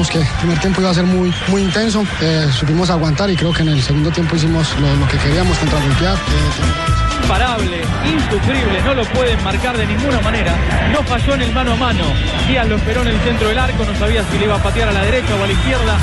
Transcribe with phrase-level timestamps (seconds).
[0.00, 3.36] Sabíamos que el primer tiempo iba a ser muy, muy intenso, eh, supimos aguantar y
[3.36, 6.14] creo que en el segundo tiempo hicimos lo, lo que queríamos, contragolpear.
[6.14, 10.54] Eh, imparable, insufrible, no lo pueden marcar de ninguna manera.
[10.90, 12.04] No falló en el mano a mano.
[12.48, 14.88] Díaz lo esperó en el centro del arco, no sabía si le iba a patear
[14.88, 15.98] a la derecha o a la izquierda.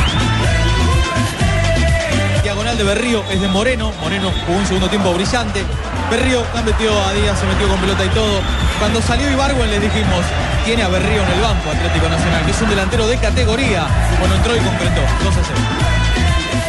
[2.44, 3.94] Diagonal de Berrío es de Moreno.
[4.00, 5.64] Moreno jugó un segundo tiempo brillante.
[6.10, 8.40] Berrío la metió a Díaz, se metió con pelota y todo.
[8.80, 10.24] Cuando salió Ibargüen les dijimos,
[10.66, 13.88] tiene a Berrío en el banco Atlético Nacional, que es un delantero de categoría.
[14.20, 15.02] Bueno, entró y concretó.
[15.24, 15.60] 2 a 0.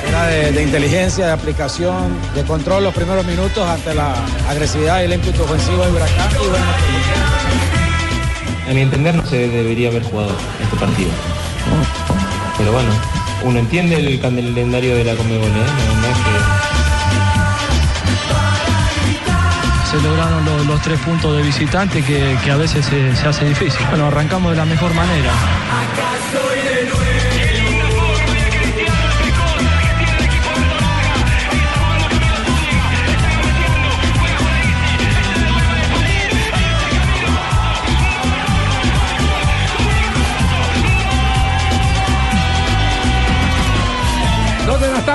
[0.09, 4.15] Era de, de inteligencia, de aplicación, de control los primeros minutos ante la
[4.49, 6.31] agresividad y el ímpetu ofensivo de Huracán.
[6.33, 6.65] Y bueno,
[8.69, 10.31] A mi entender no se debería haber jugado
[10.63, 11.11] este partido.
[12.57, 12.89] Pero bueno,
[13.45, 15.53] uno entiende el calendario de la Conmebol, ¿eh?
[15.53, 16.78] No, no es que-
[19.91, 23.87] Se lograron los, tres puntos de visitante que, a veces se, se hace difícil.
[23.89, 25.33] Bueno, arrancamos de la mejor manera.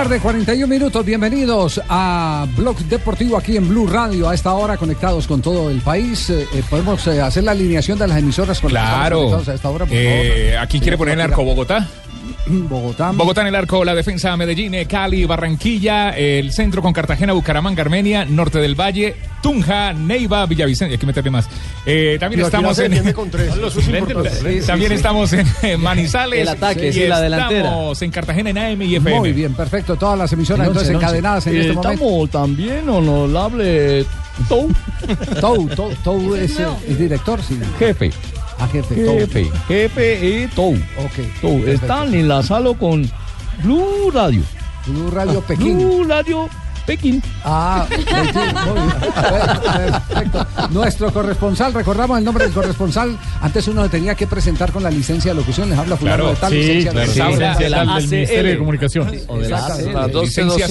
[0.04, 1.06] Tarde, 41 minutos.
[1.06, 4.28] Bienvenidos a Blog Deportivo aquí en Blue Radio.
[4.28, 6.30] A esta hora conectados con todo el país.
[6.30, 9.38] Eh, eh, Podemos eh, hacer la alineación de las emisoras con las que Claro.
[9.48, 10.64] a esta hora, por Eh, favor.
[10.64, 11.88] aquí quiere poner el arco Bogotá.
[12.70, 13.12] Bogotá.
[13.12, 17.82] Bogotá en el arco, la defensa Medellín, eh, Cali, Barranquilla, el centro con Cartagena, Bucaramanga,
[17.82, 20.94] Armenia, Norte del Valle, Tunja, Neiva, Villavicencio.
[20.94, 21.48] Hay que meterle más.
[21.86, 23.14] Eh, también Y aquí estamos en.
[24.66, 26.42] también estamos en eh, Manizales.
[26.42, 27.70] El ataque, y sí, la delantera.
[27.70, 29.20] Estamos en Cartagena en AM y FM.
[29.20, 29.96] Muy bien, perfecto.
[29.96, 31.92] Todas las emisoras entonces encadenadas en este momento.
[31.92, 34.06] Estamos también honorable
[34.50, 34.70] Tou.
[35.40, 37.60] Tou, Tou, Tou es eh, el director, sí.
[37.80, 38.12] Jefe.
[38.60, 39.18] Ah, jefe, Tou.
[39.20, 39.52] Jefe.
[39.68, 40.74] Jefe y Tou.
[40.74, 41.20] Ok.
[41.42, 41.66] Tou.
[41.66, 43.10] Están enlazados con
[43.64, 44.42] Blue Radio.
[44.88, 45.78] Blue Radio Pekín.
[45.78, 46.50] Blue Radio
[46.86, 47.22] Pekín.
[47.46, 48.06] Ah, Pekín,
[48.66, 49.94] muy bien.
[50.10, 50.48] Perfecto.
[50.72, 53.18] Nuestro corresponsal, recordamos el nombre del corresponsal.
[53.42, 55.70] Antes uno tenía que presentar con la licencia de locución.
[55.70, 57.34] Les habla fulano Claro, de tal sí, licencia claro, de sí, tal.
[57.34, 58.10] habla de la del.
[58.10, 59.12] Ministerio de Comunicación.
[59.28, 60.08] O de la.
[60.22, 60.68] Licencia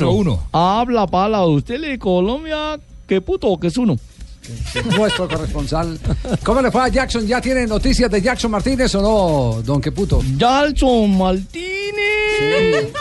[0.00, 0.42] 0001.
[0.52, 2.78] Habla para usted de Colombia.
[3.06, 3.96] ¿Qué puto que es uno?
[4.96, 5.98] Nuestro corresponsal.
[6.44, 7.26] ¿Cómo le fue a Jackson?
[7.26, 10.22] ¿Ya tiene noticias de Jackson Martínez o no, don Queputo?
[10.36, 12.92] Jackson Martínez.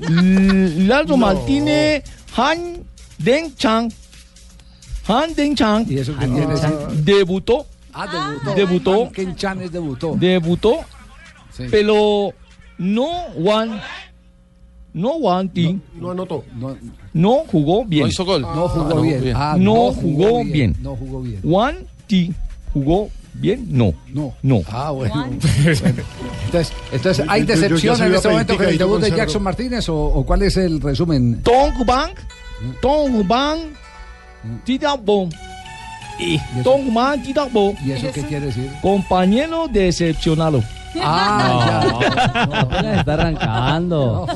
[0.00, 2.04] L- Jackson Martínez.
[2.36, 2.82] Han
[3.18, 3.92] Den Chang.
[5.08, 5.86] Han Den Chang.
[5.90, 6.70] ¿Y eso qué quiere decir?
[7.04, 7.66] Debutó.
[7.92, 8.54] Ah, debutó.
[8.54, 9.12] Debutó.
[9.12, 10.14] Ken Chanes debutó.
[10.18, 10.78] Debutó.
[11.54, 11.64] Sí.
[11.70, 12.32] Pero
[12.78, 13.80] no one.
[14.94, 15.78] No one thing.
[15.94, 16.44] No anotó.
[16.54, 16.76] No,
[17.14, 18.08] No jugó bien.
[18.18, 19.32] no jugó bien.
[19.34, 20.76] Ah, No jugó bien.
[20.80, 21.40] No jugó bien.
[21.44, 22.30] One thing.
[22.74, 23.66] ¿Jugó bien?
[23.70, 23.92] No.
[24.12, 24.34] No.
[24.42, 24.60] No.
[24.70, 25.14] Ah, bueno.
[25.14, 25.36] Bueno.
[26.46, 29.10] Entonces, entonces, ¿hay Yo- yo- yo decepción en este momento con el debut de.
[29.10, 31.40] Jackson Martínez o, o cuál es el resumen?
[31.42, 32.12] Tong Bang.
[32.82, 33.58] Tong Bang.
[34.64, 35.30] Tidak Bom.
[36.18, 37.74] ¿Y eso, Tong Bang Tidak Bom.
[37.84, 38.70] y eso qué quiere decir?
[38.82, 40.62] Compañero decepcionado.
[41.00, 41.60] Ah,
[42.34, 42.42] ya.
[42.60, 44.26] Apenas está arrancando.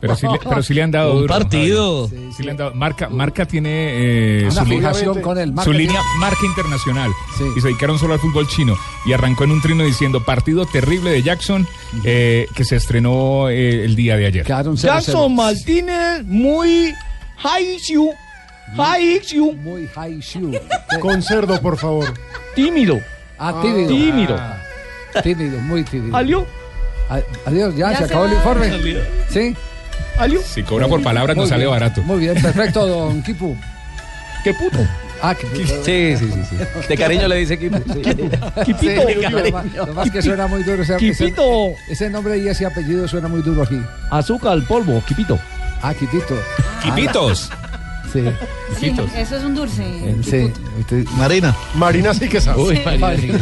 [0.00, 2.08] Pero sí, le, pero sí le han dado Un duro, partido.
[2.08, 2.32] Javier.
[2.36, 5.72] Sí le han dado- Marca, Marca tiene eh, Una su, li- fijación con el su
[5.72, 7.44] línea marca internacional Sí.
[7.56, 8.74] y se dedicaron solo al fútbol chino
[9.04, 11.66] y arrancó en un trino diciendo partido terrible de Jackson
[12.04, 14.46] eh, que se estrenó eh, el día de ayer.
[14.46, 14.80] Quedaron 0-0.
[14.82, 16.94] Jackson Martínez muy
[17.38, 18.10] high issue.
[18.76, 19.52] High issue.
[19.56, 20.60] Muy high shoe.
[21.00, 22.14] Con cerdo, por favor.
[22.54, 23.00] Tímido.
[23.38, 23.88] Ah, tímido.
[23.88, 24.36] Tímido.
[24.38, 24.56] Ah,
[25.22, 26.16] tímido, muy tímido.
[26.16, 26.46] ¿Alió?
[27.08, 28.36] A- Adiós, ya, Ya se se acabó el va.
[28.36, 28.70] informe.
[29.28, 29.56] ¿Sí?
[30.18, 30.40] ¿Alió?
[30.42, 31.70] Si cobra por palabras no Muy sale bien.
[31.72, 32.02] barato.
[32.02, 33.56] Muy bien, perfecto, don Kipu.
[34.44, 34.78] ¿Qué puto?
[35.22, 36.56] Ah, que Sí, sí, sí, sí.
[36.88, 37.78] De cariño le dice equipo.
[38.64, 39.02] Quipito.
[39.30, 40.82] lo más- lo más que suena muy duro.
[40.82, 41.74] Ese, ese, Quipito.
[41.88, 43.78] ese nombre y ese apellido suena muy duro aquí.
[44.10, 45.02] Azúcar al polvo.
[45.06, 45.38] Quipito.
[45.82, 46.34] Ah, Quipito.
[46.82, 47.50] Quipitos.
[48.12, 48.24] Sí,
[48.78, 49.84] Sí, eso es un dulce.
[50.22, 50.50] sí.
[50.80, 51.54] Usted- Marina.
[51.74, 52.62] Marina sí que sabe.
[52.62, 53.38] Uy, Marina.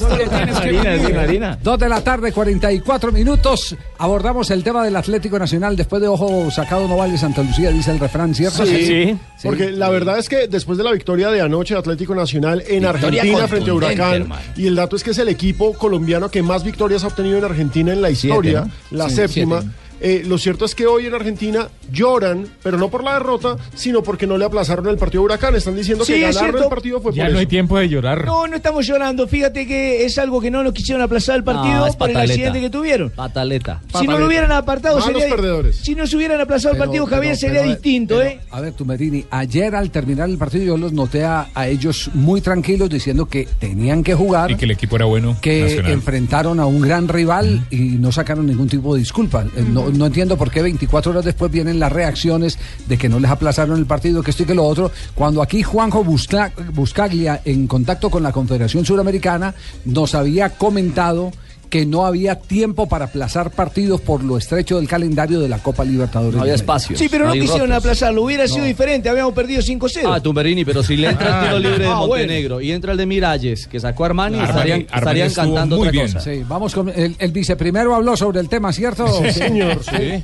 [0.00, 1.58] Marina, sí, Marina.
[1.62, 3.76] Dos de la tarde, 44 minutos.
[3.98, 5.76] Abordamos el tema del Atlético Nacional.
[5.76, 8.64] Después de ojo sacado no vale Santa Lucía, dice el refrán, ¿cierto?
[8.66, 9.18] Sí, Sí.
[9.48, 12.84] Porque la verdad es que después de la victoria de anoche de Atlético Nacional en
[12.84, 14.42] Argentina frente a contundente, Huracán, hermano.
[14.56, 17.44] y el dato es que es el equipo colombiano que más victorias ha obtenido en
[17.44, 18.60] Argentina en la historia,
[18.90, 18.96] ¿no?
[18.98, 19.60] la Sí, séptima.
[19.60, 19.76] siete.
[20.04, 24.02] Eh, lo cierto es que hoy en Argentina lloran, pero no por la derrota, sino
[24.02, 25.54] porque no le aplazaron el partido a Huracán.
[25.54, 27.88] Están diciendo Sí, que es ganaron el partido fue Ya por no hay tiempo de
[27.88, 28.24] llorar.
[28.26, 29.28] No, no estamos llorando.
[29.28, 32.60] Fíjate que es algo que no nos quisieron aplazar el partido No, por el accidente
[32.60, 33.10] que tuvieron.
[33.10, 33.80] Pataleta.
[33.98, 35.36] Si no lo hubieran apartado, Malos sería.
[35.36, 35.76] perdedores.
[35.76, 38.40] Si no se hubieran aplazado el Pero- partido, pero- Javier, sería pero, distinto, pero, ¿eh?
[38.50, 42.40] A ver, Tumerini, ayer al terminar el partido yo los noté a, a ellos muy
[42.40, 45.36] tranquilos diciendo que tenían que jugar, Y que el equipo era bueno.
[45.40, 45.92] que Nacional.
[45.92, 49.44] enfrentaron a un gran rival y no sacaron ningún tipo de disculpa.
[49.56, 52.58] Eh, No, no entiendo por qué 24 horas después vienen las reacciones
[52.88, 55.62] de que no les aplazaron el partido, que esto y que lo otro, cuando aquí
[55.62, 59.54] Juanjo Busca- Buscaglia, en contacto con la Confederación Suramericana,
[59.84, 61.32] nos había comentado
[61.72, 65.86] que no había tiempo para aplazar partidos por lo estrecho del calendario de la Copa
[65.86, 66.34] Libertadores.
[66.36, 66.98] No había espacio.
[66.98, 67.76] Sí, pero no, quisieron rotos.
[67.76, 68.22] aplazarlo.
[68.24, 69.08] Hubiera sido diferente.
[69.08, 70.02] Habíamos perdido 5-0.
[70.04, 72.08] Ah, Tumberini, pero si le entra el tiro libre de Ah, bueno.
[72.08, 75.44] Montenegro y entra el de Miralles, que sacó a Armani, Armani- estarían, Armani estarían estuvo
[75.46, 76.12] cantando muy otra bien.
[76.12, 76.20] cosa.
[76.20, 79.06] Sí, vamos con el, el viceprimero habló sobre el tema, ¿cierto?
[79.22, 79.80] Sí, señor.
[79.82, 80.22] Sí.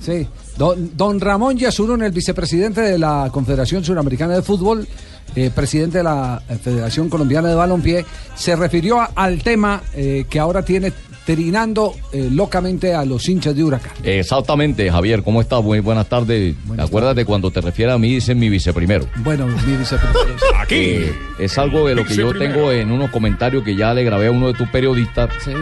[0.00, 0.26] Sí.
[0.56, 4.88] Don, don Ramón Yasurún, el vicepresidente de la Confederación Suramericana de Fútbol,
[5.36, 10.24] eh, presidente de la eh, Federación Colombiana de Balompié, se refirió a- al tema eh,
[10.28, 10.92] que ahora tiene
[11.24, 13.92] trinando eh, locamente a los hinchas de Huracán.
[14.02, 15.62] Exactamente, Javier, ¿cómo estás?
[15.62, 16.56] Muy buenas tardes.
[16.78, 19.06] Acuérdate, cuando te refieres a mí, dices mi viceprimero.
[19.18, 20.42] Bueno, mi vicepresidente.
[20.70, 22.54] Eh, es algo de lo que yo Viceprimero.
[22.60, 25.52] tengo en unos comentarios que ya le grabé a uno de tus periodistas, Sí.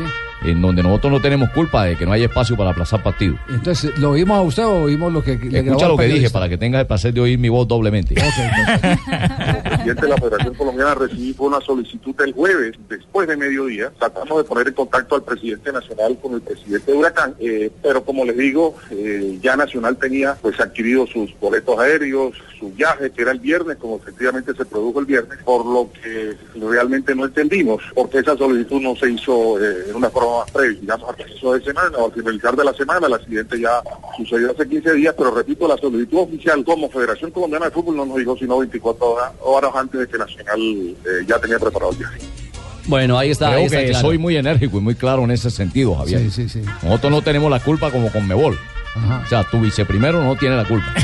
[0.44, 3.38] En donde nosotros no tenemos culpa de que no haya espacio para aplazar partidos.
[3.48, 6.48] Entonces, ¿lo oímos a usted o oímos lo que le Escucha lo que dije para
[6.48, 8.14] que tengas el placer de oír mi voz doblemente.
[8.14, 13.92] presidente de la Federación Colombiana recibí una solicitud el jueves, después de mediodía.
[13.98, 18.04] Tratamos de poner en contacto al presidente nacional con el presidente de Huracán, eh, pero
[18.04, 23.22] como les digo, eh, ya Nacional tenía pues adquirido sus boletos aéreos, su viaje, que
[23.22, 27.82] era el viernes, como efectivamente se produjo el viernes, por lo que realmente no entendimos
[27.94, 31.54] porque esa solicitud no se hizo eh, en una forma más previa, digamos, al comienzo
[31.54, 33.06] de semana o al finalizar de la semana.
[33.06, 33.82] El accidente ya
[34.16, 38.06] sucedió hace 15 días, pero repito, la solicitud oficial como Federación Colombiana de Fútbol no
[38.06, 40.96] nos dijo sino 24 horas, horas antes de que Nacional eh,
[41.26, 42.18] ya tenía preparado el viaje.
[42.86, 43.48] Bueno, ahí está.
[43.48, 44.08] ahí Creo está que claro.
[44.08, 46.20] soy muy enérgico y muy claro en ese sentido, Javier.
[46.22, 46.62] Sí, sí, sí.
[46.82, 48.58] Nosotros no tenemos la culpa como con Mebol.
[48.94, 49.22] Ajá.
[49.24, 50.86] O sea, tu viceprimero no tiene la culpa.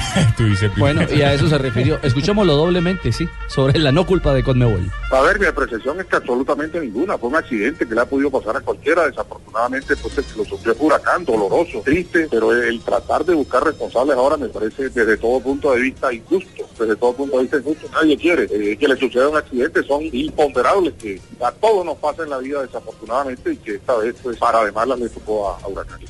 [0.76, 1.98] Bueno, y a eso se refirió.
[2.02, 4.90] Escuchémoslo doblemente, sí, sobre la no culpa de Conmebol.
[5.10, 7.16] A ver, mi apreciación es que absolutamente ninguna.
[7.16, 9.06] Fue un accidente que le ha podido pasar a cualquiera.
[9.06, 14.48] Desafortunadamente, pues lo sufrió huracán, doloroso, triste, pero el tratar de buscar responsables ahora me
[14.48, 16.64] parece desde todo punto de vista injusto.
[16.78, 19.82] Desde todo punto de vista injusto, nadie quiere eh, que le suceda un accidente.
[19.84, 24.14] Son imponderables que a todos nos pasa en la vida desafortunadamente y que esta vez,
[24.22, 26.00] pues, para además le tocó a, a huracán.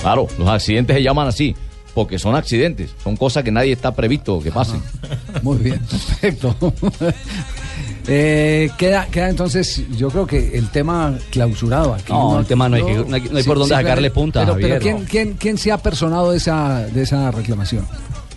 [0.00, 1.54] Claro, los accidentes se llaman así,
[1.94, 4.82] porque son accidentes, son cosas que nadie está previsto que pasen.
[5.42, 6.54] Muy bien, perfecto.
[8.12, 12.12] Eh, queda, queda entonces, yo creo que el tema clausurado aquí.
[12.12, 14.56] No, el tema no hay que- no hay- no hay por dónde sacarle punta, Pero,
[14.60, 15.06] pero ¿quién, no.
[15.08, 17.86] quién, quién se ha personado de esa, de esa reclamación?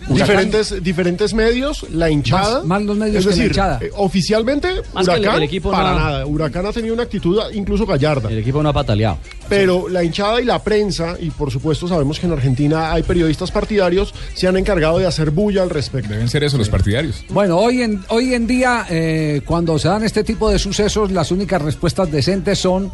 [0.08, 2.58] Diferentes, diferentes medios, la hinchada.
[2.58, 3.78] Más- más los medios es que la decir, hinchada.
[3.82, 6.26] eh, oficialmente, Más Huracán, el equipo para no- nada.
[6.26, 8.28] Huracán ha tenido una actitud incluso gallarda.
[8.30, 9.18] El equipo no ha pataleado.
[9.48, 13.50] Pero la hinchada y la prensa, y por supuesto sabemos que en Argentina hay periodistas
[13.50, 16.10] partidarios, se han encargado de hacer bulla al respecto.
[16.12, 17.24] Deben ser eso los partidarios.
[17.30, 21.30] Bueno, hoy en, hoy en día, eh, cuando se dan este tipo de sucesos, las
[21.30, 22.90] únicas respuestas decentes son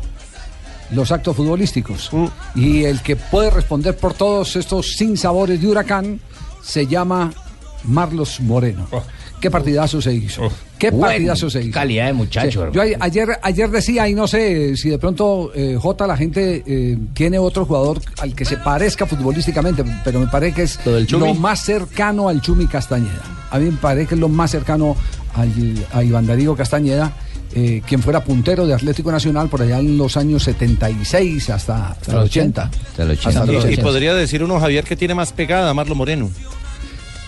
[0.92, 2.08] los actos futbolísticos.
[2.12, 2.26] Mm.
[2.56, 6.20] Y el que puede responder por todos estos sinsabores de huracán
[6.62, 7.32] se llama
[7.84, 8.86] Marlos Moreno.
[9.40, 10.50] ¿Qué partidazo se hizo?
[10.78, 11.72] ¿Qué Buen partidazo se hizo?
[11.72, 12.74] calidad de muchacho, Sí.
[12.74, 16.98] Yo ayer, ayer decía, y no sé si de pronto eh, J, la gente eh,
[17.14, 20.78] tiene otro jugador al que se parezca futbolísticamente, pero me parece que es
[21.12, 23.22] lo más cercano al Chumi Castañeda.
[23.50, 24.94] A mí me parece que es lo más cercano
[25.34, 25.50] al,
[25.92, 27.12] a Iván Darío Castañeda,
[27.54, 32.12] eh, quien fuera puntero de Atlético Nacional por allá en los años 76 hasta, hasta
[32.12, 32.62] el 80.
[32.90, 33.82] Hasta el Y, y 80.
[33.82, 36.30] podría decir uno, Javier, que tiene más pegada Marlo Moreno.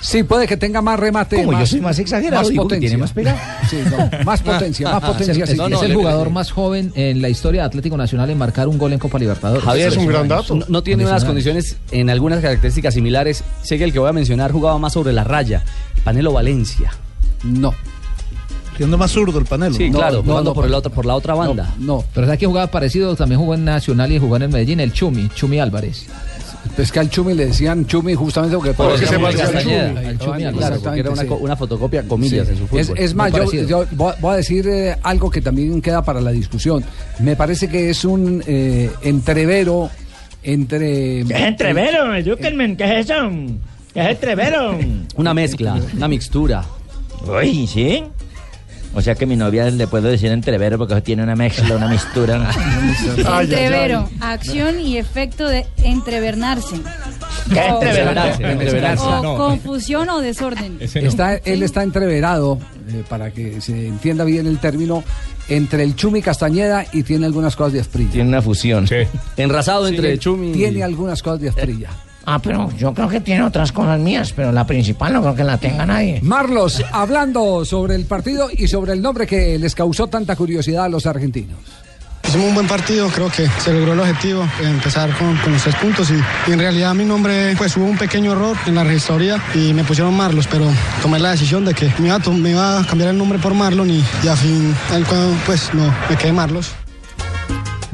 [0.00, 1.37] Sí, puede que tenga más remate.
[1.37, 1.52] ¿Cómo?
[1.52, 2.88] Yo más, soy más exagerado, Más digo que potencia.
[2.88, 3.61] tiene más pegada.
[3.71, 5.45] Sí, no, más potencia, más Ah, potencia.
[5.45, 5.57] es, sí.
[5.73, 8.93] es el jugador más joven en la historia de Atlético Nacional en marcar un gol
[8.93, 9.62] en Copa Libertadores.
[9.62, 10.55] Javier, Impresionante.
[10.55, 13.45] No, no tiene unas condiciones en algunas características similares.
[13.62, 15.62] Sé que el que voy a mencionar jugaba más sobre la raya.
[16.02, 16.93] Panelo Valencia.
[17.45, 17.73] No.
[18.76, 19.75] Siendo más zurdo el panelo.
[19.75, 21.75] Sí, No, claro, no, jugando no, por, el otro, por la otra banda.
[21.79, 22.05] No.
[22.14, 23.14] Pero ¿sabes que jugaba parecido?
[23.17, 26.07] También jugó en Nacional y jugó en el Medellín, el Chumi, Chumi Álvarez.
[26.79, 29.95] Es que al Chumi le decían Chumi justamente porque Por parecía muy se Castañeda, al
[29.95, 30.07] Chumi.
[30.07, 31.29] al Chumi, Exactamente, claro, porque era una, sí.
[31.41, 32.52] una fotocopia, comillas, Sí.
[32.52, 32.81] en su fútbol.
[32.81, 33.33] Es, es más,
[33.69, 36.85] yo, voy a decir eh, algo que también queda para la discusión.
[37.19, 39.91] Me parece que es un eh, entrevero
[40.45, 41.25] entre...
[41.26, 42.14] ¿Qué es entrevero?
[42.14, 43.29] Edúquenme, ¿qué es eso?
[43.93, 44.79] ¿Qué es entrevero?
[45.17, 46.64] Una mezcla, una mixtura.
[47.26, 48.05] Uy, ¿sí?
[48.95, 52.51] O sea que mi novia le puedo decir entrevero porque tiene una mezcla, una mistura.
[53.41, 56.77] Entrevero, acción y efecto de entrevernarse.
[57.53, 58.43] ¿Qué O- entrevernarse?
[58.51, 59.05] Entreverarse.
[59.05, 59.37] O No.
[59.37, 60.79] confusión o desorden.
[60.81, 62.59] Está, él está entreverado,
[62.91, 65.03] eh, para que se entienda bien el término,
[65.49, 68.11] entre el Chumi Castañeda y tiene algunas cosas de Asprilla.
[68.13, 68.87] Tiene una fusión.
[69.37, 71.89] Enrasado entre Chumi Tiene algunas cosas de Asprilla.
[72.25, 75.45] Ah, pero yo creo que tiene otras cosas mías, pero la principal no creo que
[75.45, 76.21] la tenga nadie.
[76.23, 80.88] Marlos, hablando sobre el partido y sobre el nombre que les causó tanta curiosidad a
[80.88, 81.59] los argentinos.
[82.25, 85.75] Hicimos un buen partido, creo que se logró el objetivo, empezar con, con los tres
[85.75, 86.14] puntos y,
[86.49, 89.83] y en realidad mi nombre, pues hubo un pequeño error en la registraduría y me
[89.83, 90.67] pusieron Marlos, pero
[91.02, 93.41] tomé la decisión de que me iba a, to- me iba a cambiar el nombre
[93.41, 94.73] por Marlon y, y a fin,
[95.45, 96.71] pues no, me quedé Marlos.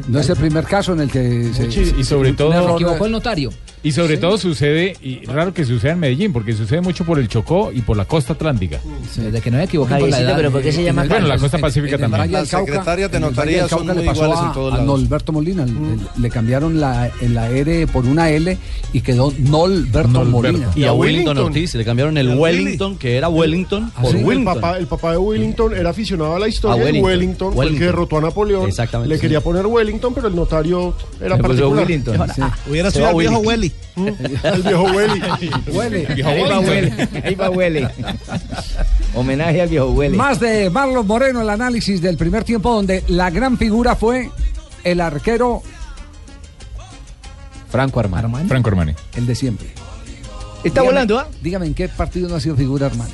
[0.06, 1.64] No es el primer caso en el que se,
[1.98, 3.50] y sobre todo Se equivocó el notario.
[3.82, 7.28] Y sobre todo sucede, y raro que suceda en Medellín, porque sucede mucho por el
[7.28, 8.80] Chocó y por la costa atlántica.
[9.16, 10.36] Desde que no me equivoqué con la edad.
[10.36, 12.32] pero ¿por qué se llama Bueno, la costa pacífica En el también.
[12.32, 15.00] Las secretarias de en notaría son muy le pasó iguales a, en todos a lados.
[15.00, 15.72] Norberto Molina, le,
[16.20, 18.58] le cambiaron la, la R por una L
[18.92, 20.30] y quedó Nolberto Nolberto.
[20.30, 20.70] Molina.
[20.74, 21.38] y a Wellington Wellington.
[21.38, 22.36] Ortiz le cambiaron el.
[22.38, 24.18] Wellington, que era Wellington, ¿Ah, por sí?
[24.18, 24.54] El Wellington.
[24.54, 27.04] papá, el papá de Wellington era aficionado a la historia A y Wellington.
[27.10, 27.86] Wellington fue el que Wellington.
[27.96, 28.68] derrotó a Napoleón.
[28.68, 29.20] Exactamente, Le sí.
[29.22, 31.84] quería poner Wellington, pero el notario era particular.
[31.86, 32.16] Wellington.
[32.68, 33.08] Hubiera Se sido
[33.96, 34.88] va el viejo.
[35.00, 35.74] El.
[35.74, 36.06] Huele.
[36.24, 37.08] Ahí va huele.
[37.24, 37.88] Ahí va huele.
[39.14, 40.16] Homenaje al viejo huele.
[40.16, 44.30] Más de Marlon Moreno, el análisis del primer tiempo donde la gran figura fue
[44.84, 45.62] el arquero,
[47.70, 48.48] Franco Armani.
[48.48, 48.94] Franco Armani.
[49.16, 49.68] el de siempre.
[50.64, 51.28] Está Dígame- volando, ¿ah?
[51.42, 53.12] Dígame en qué partido no ha sido figura Armani.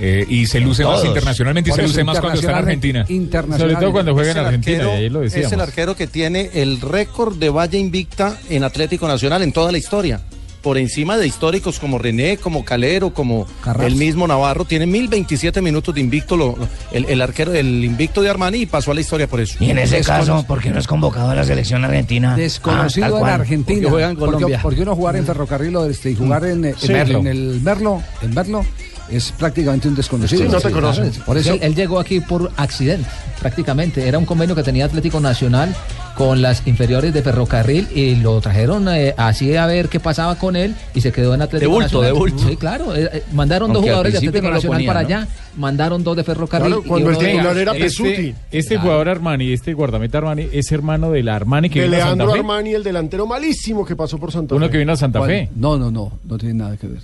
[0.00, 3.06] Eh, y se luce más internacionalmente y se luce más cuando está en Argentina.
[3.06, 5.52] Sobre todo cuando juega Es en Argentina, arquero- y ahí lo Es decíamos.
[5.52, 9.78] el arquero que tiene el récord de valla invicta en Atlético Nacional en toda la
[9.78, 10.20] historia.
[10.62, 13.86] Por encima de históricos como René, como Calero, como Carrasco.
[13.86, 14.64] el mismo Navarro.
[14.64, 18.66] Tiene 1027 minutos de invicto lo- lo- el, el arquero, el invicto de Armani y
[18.66, 19.62] pasó a la historia por eso.
[19.62, 22.34] Y en ese caso, ¿por qué no es convocado a la selección argentina?
[22.34, 23.40] Desconocido Ah, en.
[23.40, 23.76] Argentina.
[23.82, 24.60] Porque juega en Porque- Colombia.
[24.62, 27.18] Porque, uno jugar en Ferrocarril Oeste y jugar en, en- Merlo.
[27.18, 28.64] en el Merlo, en Merlo,
[29.10, 30.42] es prácticamente un desconocido.
[30.42, 31.10] Sí, no te conocen.
[31.26, 33.08] Por eso, él, él llegó aquí por accidente,
[33.40, 34.06] prácticamente.
[34.08, 35.74] Era un convenio que tenía Atlético Nacional
[36.16, 40.54] con las inferiores de Ferrocarril y lo trajeron eh, así a ver qué pasaba con
[40.54, 42.12] él y se quedó en Atlético De bulto, Nacional.
[42.12, 42.48] de bulto.
[42.48, 42.94] Sí, claro.
[42.94, 45.06] eh, eh, mandaron dos Aunque jugadores de Atlético no Nacional para ¿no?
[45.08, 46.66] allá, mandaron dos de Ferrocarril.
[46.68, 48.34] Claro, y cuando el uno de- titular era Este, Pesuti.
[48.52, 52.14] este jugador Armani, este guardameta Armani, es hermano del Armani que De vino a Santa
[52.16, 52.38] Leandro Fe.
[52.38, 54.72] Armani, el delantero malísimo que pasó por Santa Uno Fe.
[54.72, 55.30] que vino a Santa ¿cuál?
[55.30, 55.48] Fe.
[55.56, 57.00] No, no, no, no tiene nada que ver.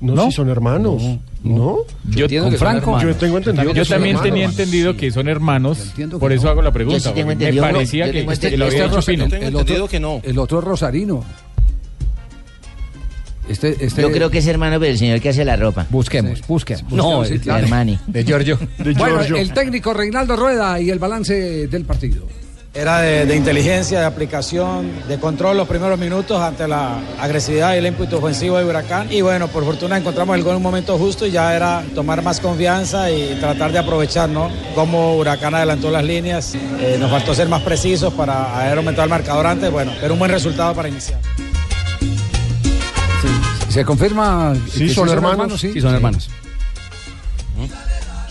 [0.00, 0.26] No, ¿No?
[0.26, 1.02] si son hermanos.
[1.42, 1.78] ¿No?
[2.04, 3.00] Yo, con Franco.
[3.00, 4.32] Yo tengo entendido Yo que son también hermanos.
[4.32, 6.50] tenía entendido que son hermanos, por eso no.
[6.50, 7.00] hago la pregunta.
[7.14, 9.24] sí me parecía yo que, tengo que entendido- lo había este hecho Pino.
[9.46, 10.20] El otro, que no.
[10.22, 11.24] el otro es Rosarino.
[13.48, 15.86] Este, este, Yo creo que es hermano del señor que hace la ropa.
[15.88, 16.92] Busquemos, busquemos.
[16.92, 17.64] No, Sí, sí, claro.
[17.64, 17.98] Armani.
[18.06, 18.58] De Giorgio.
[18.78, 19.36] De Bueno, Giorgio.
[19.36, 22.26] el técnico Reinaldo Rueda y el balance del partido.
[22.74, 27.78] Era de, de inteligencia, de aplicación, de control los primeros minutos ante la agresividad y
[27.78, 29.10] el ímpetu ofensivo de Huracán.
[29.10, 32.22] Y bueno, por fortuna encontramos el gol en un momento justo y ya era tomar
[32.22, 34.50] más confianza y tratar de aprovechar, ¿no?
[34.74, 36.54] Cómo Huracán adelantó las líneas.
[36.54, 40.18] Eh, nos faltó ser más precisos para haber aumentado el marcador antes, bueno, pero un
[40.18, 41.18] buen resultado para iniciar.
[43.70, 44.54] ¿Se confirma?
[44.70, 45.60] Sí, que son hermanos.
[45.60, 45.72] sí?
[45.72, 46.28] Sí, son hermanos.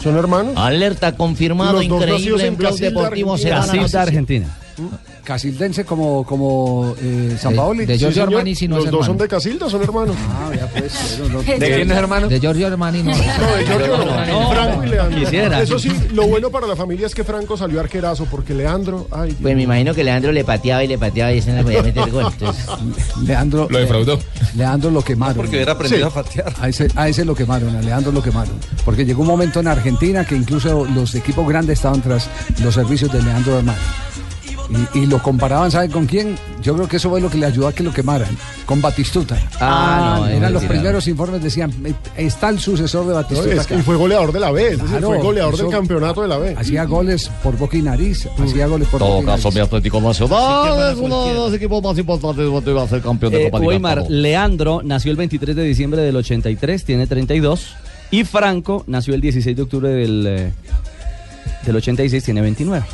[0.02, 0.54] ¿Son hermanos?
[0.58, 3.60] Alerta confirmado, Los dos nacidos increíble en en Blog Brasil, Deportivo se Argentina.
[3.60, 4.48] van a Brasil, Argentina.
[5.28, 7.86] Casildense como, como eh, San De- Paoli.
[7.86, 8.30] de Sí, Giorgio señor.
[8.40, 9.14] Armani sí no Los es dos hermano.
[9.14, 10.16] son de Casilda, son hermanos.
[10.30, 11.18] Ah, ya pues.
[11.20, 12.28] bueno, no- ¿De quién es hermano?
[12.30, 13.12] De Giorgio Armani no.
[13.12, 13.18] No,
[13.58, 14.26] de Giorgio no.
[14.26, 15.20] No, Franco y Leandro.
[15.20, 15.62] quisiera.
[15.62, 19.32] Eso sí, lo bueno para la familia es que Franco salió arquerazo porque Leandro, ay,
[19.32, 21.64] Dios Pues me imagino que Leandro le pateaba y le pateaba y ese no le
[21.64, 22.28] podía meter gol.
[22.32, 22.66] Entonces,
[23.26, 23.68] Leandro.
[23.70, 24.20] Lo defraudó.
[24.56, 25.36] Leandro lo quemaron.
[25.36, 26.20] Porque hubiera aprendido Sí.
[26.20, 26.54] a patear.
[26.62, 28.54] A ese, a ese lo quemaron, a Leandro lo quemaron.
[28.86, 32.30] Porque llegó un momento en Argentina que incluso los equipos grandes estaban tras
[32.64, 33.78] los servicios de Leandro Armani.
[34.94, 36.38] Y, y lo comparaban, ¿saben con quién?
[36.62, 38.28] Yo creo que eso fue lo que le ayudó a que lo quemaran.
[38.66, 39.38] Con Batistuta.
[39.62, 43.54] Ah, no, eran es los primeros informes, decían, "Eh, está el sucesor de No, Batistuta.
[43.54, 43.76] es- acá".
[43.76, 46.28] y fue goleador de la B, es decir, Claro, fue goleador eso- del campeonato de
[46.28, 46.56] la B.
[46.58, 48.28] Hacía goles por boca y nariz.
[48.38, 49.68] Hacía goles por todo boca y caso, mi nariz.
[49.68, 53.44] Atlético Nacional es uno de los equipos más importantes donde va a ser campeón de
[53.48, 54.04] Eh, Copa Weimar.
[54.10, 57.68] Leandro nació el 23 de diciembre del 83, tiene 32.
[58.12, 60.52] Y Franco nació el 16 de octubre del, eh,
[61.66, 62.86] del 86, tiene 29.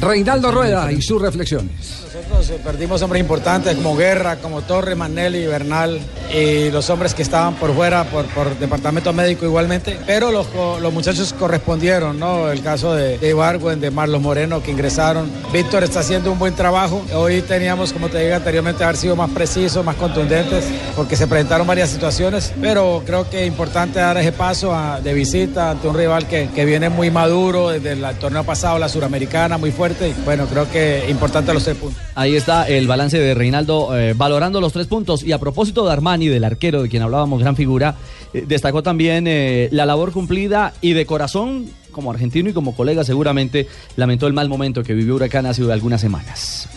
[0.00, 2.04] Reinaldo Rueda y sus reflexiones.
[2.22, 6.00] Nosotros eh, perdimos hombres importantes como Guerra, como Torre, Manelli, Bernal
[6.32, 8.26] y los hombres que estaban por fuera, por,
[8.58, 10.46] departamento médico igualmente, pero los,
[10.80, 12.50] los muchachos correspondieron, ¿no?
[12.50, 15.30] El caso de, de de Marlos Moreno que ingresaron.
[15.52, 17.02] Víctor está haciendo un buen trabajo.
[17.14, 20.64] Hoy teníamos, como te dije anteriormente, haber sido más precisos, más contundentes,
[20.94, 25.70] porque se presentaron varias situaciones, pero creo que es importante dar ese paso de visita
[25.70, 29.72] ante un rival que, que viene muy maduro desde el torneo pasado, la suramericana, muy
[29.72, 30.14] fuerte.
[30.24, 32.11] Bueno, creo que es importante los tres puntos.
[32.14, 35.22] Ahí está el balance de Reinaldo eh, valorando los tres puntos.
[35.22, 37.96] Y a propósito de Armani, del arquero de quien hablábamos, gran figura,
[38.34, 43.04] eh, destacó también eh, la labor cumplida y de corazón, como argentino y como colega
[43.04, 43.66] seguramente,
[43.96, 46.68] lamentó el mal momento que vivió Huracán hace algunas semanas.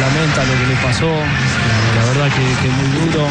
[0.00, 3.26] Lamenta lo que le pasó, eh, la verdad que, que muy duro.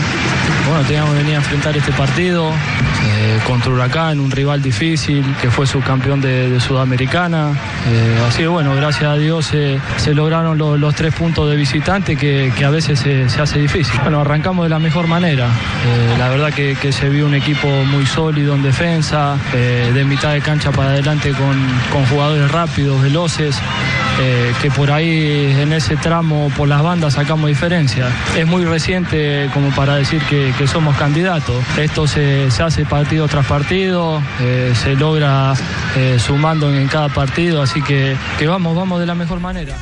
[0.67, 5.49] Bueno, teníamos que venir a enfrentar este partido eh, contra Huracán, un rival difícil que
[5.49, 7.53] fue subcampeón de, Sudamericana.
[7.87, 12.15] Eh, así que bueno, gracias a Dios se lograron lo- los tres puntos de visitante
[12.17, 13.99] que, a veces se, hace difícil.
[14.03, 15.47] Bueno, arrancamos de la mejor manera.
[16.19, 20.71] La verdad que, se vio un equipo muy sólido en defensa, de mitad de cancha
[20.71, 23.55] para adelante con, jugadores rápidos, veloces
[24.61, 28.09] que por ahí en ese tramo por las bandas sacamos diferencia.
[28.35, 31.55] Es muy reciente como para decir que, que somos candidatos.
[31.77, 35.53] Esto se, se hace partido tras partido, eh, se logra
[35.95, 39.73] eh, sumando en cada partido, así que, que vamos, vamos de la mejor manera.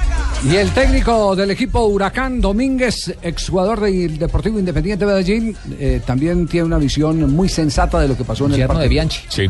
[0.48, 6.46] Y el técnico del equipo Huracán, Domínguez, exjugador del Deportivo Independiente de Medellín, eh, también
[6.46, 8.90] tiene una visión muy sensata de lo que pasó en el Yerno de partido.
[8.92, 9.22] Bianchi.
[9.30, 9.48] Sí.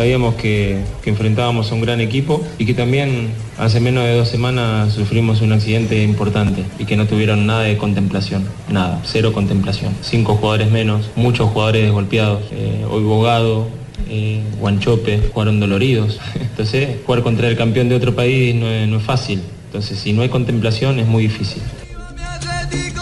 [0.00, 3.28] Sabíamos que, enfrentábamos a un gran equipo y que también
[3.58, 7.76] hace menos de dos semanas sufrimos un accidente importante y que no tuvieron nada de
[7.76, 9.92] contemplación, nada, cero contemplación.
[10.00, 13.68] Cinco jugadores menos, muchos jugadores golpeados, eh, hoy Bogado,
[14.08, 16.18] eh, Guanchope, jugaron doloridos.
[16.40, 19.42] Entonces, jugar contra el campeón de otro país no es fácil.
[19.66, 21.60] Entonces, si no hay contemplación es muy difícil.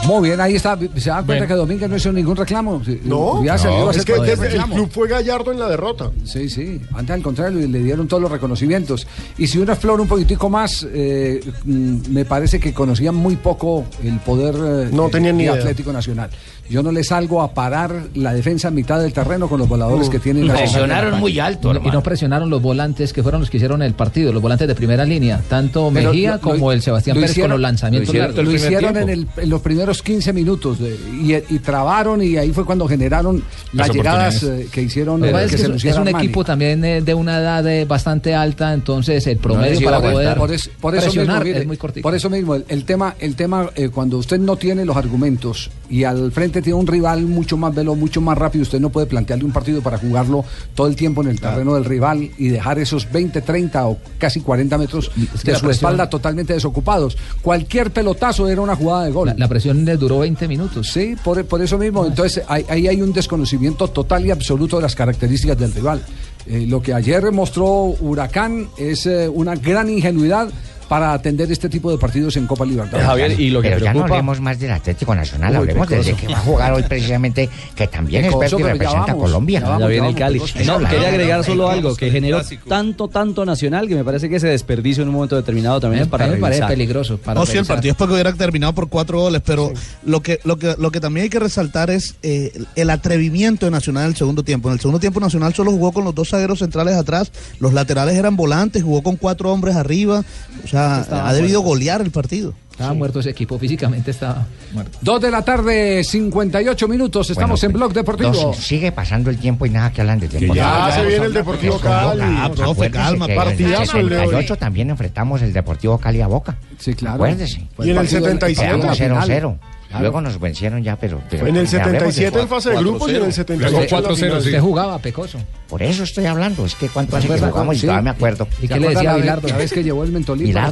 [0.07, 0.79] Muy bien, ahí está.
[0.97, 1.47] ¿Se da cuenta Bueno.
[1.47, 2.81] que Domínguez no hizo ningún reclamo?
[3.05, 6.11] No, Hubiera salido a no, es que desde el club fue Gallardo en la derrota.
[6.25, 6.81] Sí, sí.
[6.95, 9.07] Antes al contrario, le dieron todos los reconocimientos.
[9.37, 13.85] Y si uno explora un poquitico más, eh, mm, me parece que conocían muy poco
[14.03, 15.61] el poder eh, No tenían ni de idea.
[15.61, 16.31] Atlético Nacional.
[16.71, 20.09] Yo no le salgo a parar la defensa en mitad del terreno con los voladores
[20.11, 20.47] que tienen.
[20.47, 21.19] Nacional.
[21.23, 24.75] Y no presionaron los volantes que fueron los que hicieron el partido, los volantes de
[24.75, 27.63] primera línea, tanto Pero Mejía lo- lo- como el Sebastián lo Pérez hicieron- con los
[27.63, 28.55] lanzamientos Lo largos.
[28.55, 32.65] hicieron, en, el- en los primeros 15 minutos de- y, y trabaron y ahí fue
[32.65, 33.43] cuando generaron
[33.73, 36.25] las, Las llegadas eh, que hicieron eh, es que que se es, es un Armani.
[36.27, 40.37] equipo también eh, de una edad eh, bastante alta, entonces el promedio iba para poder
[40.37, 42.03] por, es- por eso mismo, mire, es muy cortito.
[42.03, 45.71] por eso mismo el, el tema el tema eh, cuando usted no tiene los argumentos
[45.91, 49.07] y al frente tiene un rival mucho más veloz mucho más rápido usted no puede
[49.07, 52.79] plantearle un partido para jugarlo todo el tiempo en el terreno del rival y dejar
[52.79, 55.21] esos 20 30 o casi 40 metros que
[55.53, 57.17] de su presión- espalda totalmente desocupados.
[57.43, 59.29] Cualquier pelotazo era una jugada de gol.
[59.29, 60.91] La, la presión le duró 20 minutos.
[60.93, 62.07] Sí, por, por eso mismo.
[62.07, 66.03] Entonces, ahí, ahí hay un desconocimiento total y absoluto de las características del rival.
[66.47, 67.67] Eh, lo que ayer mostró
[68.01, 70.49] Huracán es eh, una gran ingenuidad
[70.89, 73.37] para atender este tipo de partidos en Copa Libertadores.
[73.63, 76.27] Pero ya no hablemos más del Atlético Nacional, Uy, hablemos del de Pecoso.
[76.27, 79.61] que va a jugar hoy precisamente, que también es y representa a Colombia.
[79.61, 80.41] ya vamos, Ya viene el Cali.
[80.65, 84.49] No, quería agregar solo algo que generó tanto, tanto Nacional que me parece que ese
[84.49, 87.19] desperdicio en un momento determinado también es para me parece peligroso.
[87.19, 89.73] Para no, sí, el partido es porque hubiera terminado por cuatro goles, pero
[90.05, 93.71] lo, que, lo, que, lo que también hay que resaltar es eh, el atrevimiento de
[93.71, 94.69] Nacional en el segundo tiempo.
[94.69, 98.17] En el segundo tiempo Nacional solo jugó con los dos zagueros centrales atrás, los laterales
[98.17, 100.25] eran volantes, jugó con cuatro hombres arriba,
[100.65, 101.69] o sea, sea, estaba ha debido muerto.
[101.69, 102.55] golear el partido.
[102.71, 102.99] Estaba sí.
[102.99, 104.99] muerto ese equipo, físicamente estaba muerto.
[105.01, 108.31] Dos de la tarde, 58 minutos, estamos bueno, en pues, Blog Deportivo.
[108.31, 110.53] Dos, sigue pasando el tiempo y nada que hablan de tiempo.
[110.53, 112.23] Que ya, ah, ya, se viene el Deportivo Cali.
[112.23, 113.99] Ah, profe, calma, partidazo.
[113.99, 116.57] En el 78 también enfrentamos el Deportivo Cali a Boca.
[116.79, 117.17] Sí, claro.
[117.17, 117.67] Acuérdese.
[117.81, 118.81] Y en el 77.
[118.81, 119.59] 0-0.
[120.01, 121.21] Luego nos vencieron ya, pero...
[121.31, 124.61] pero en el 77 en fase de grupos y en el 78 4-0.
[124.61, 125.39] Jugaba, Pecoso.
[125.69, 128.11] Por eso estoy hablando, es que cuánto pues hace que pues, jugamos y todavía me
[128.11, 128.47] acuerdo.
[128.61, 129.49] ¿Y qué le decía a Bilardo?
[129.49, 130.71] La vez que llevó el mentolito a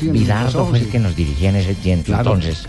[0.00, 2.66] Bilardo fue el que nos dirigía en ese tiempo, entonces.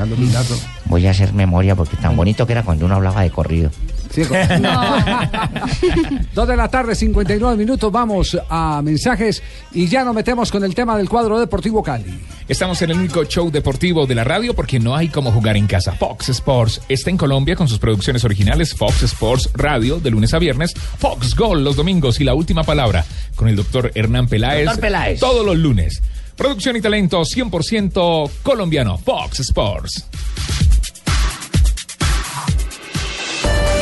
[0.86, 3.72] Voy a hacer memoria porque tan bonito que era cuando uno hablaba de corrido.
[6.34, 7.92] Dos de la tarde, 59 minutos.
[7.92, 9.42] Vamos a mensajes
[9.72, 12.20] y ya nos metemos con el tema del cuadro Deportivo Cali.
[12.48, 15.68] Estamos en el único show deportivo de la radio porque no hay como jugar en
[15.68, 15.94] casa.
[15.94, 20.40] Fox Sports está en Colombia con sus producciones originales Fox Sports Radio de lunes a
[20.40, 24.82] viernes, Fox Gol los domingos y la última palabra con el doctor Hernán Peláez, Doctor
[24.82, 25.20] Peláez.
[25.20, 26.02] todos los lunes.
[26.36, 30.06] Producción y talento 100% colombiano, Fox Sports.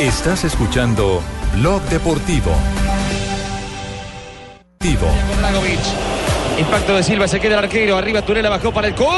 [0.00, 1.20] Estás escuchando
[1.56, 2.52] Blog Deportivo.
[4.78, 5.08] Deportivo.
[6.56, 7.96] Impacto de Silva, se queda el arquero.
[7.96, 9.08] Arriba Turela bajó para el gol.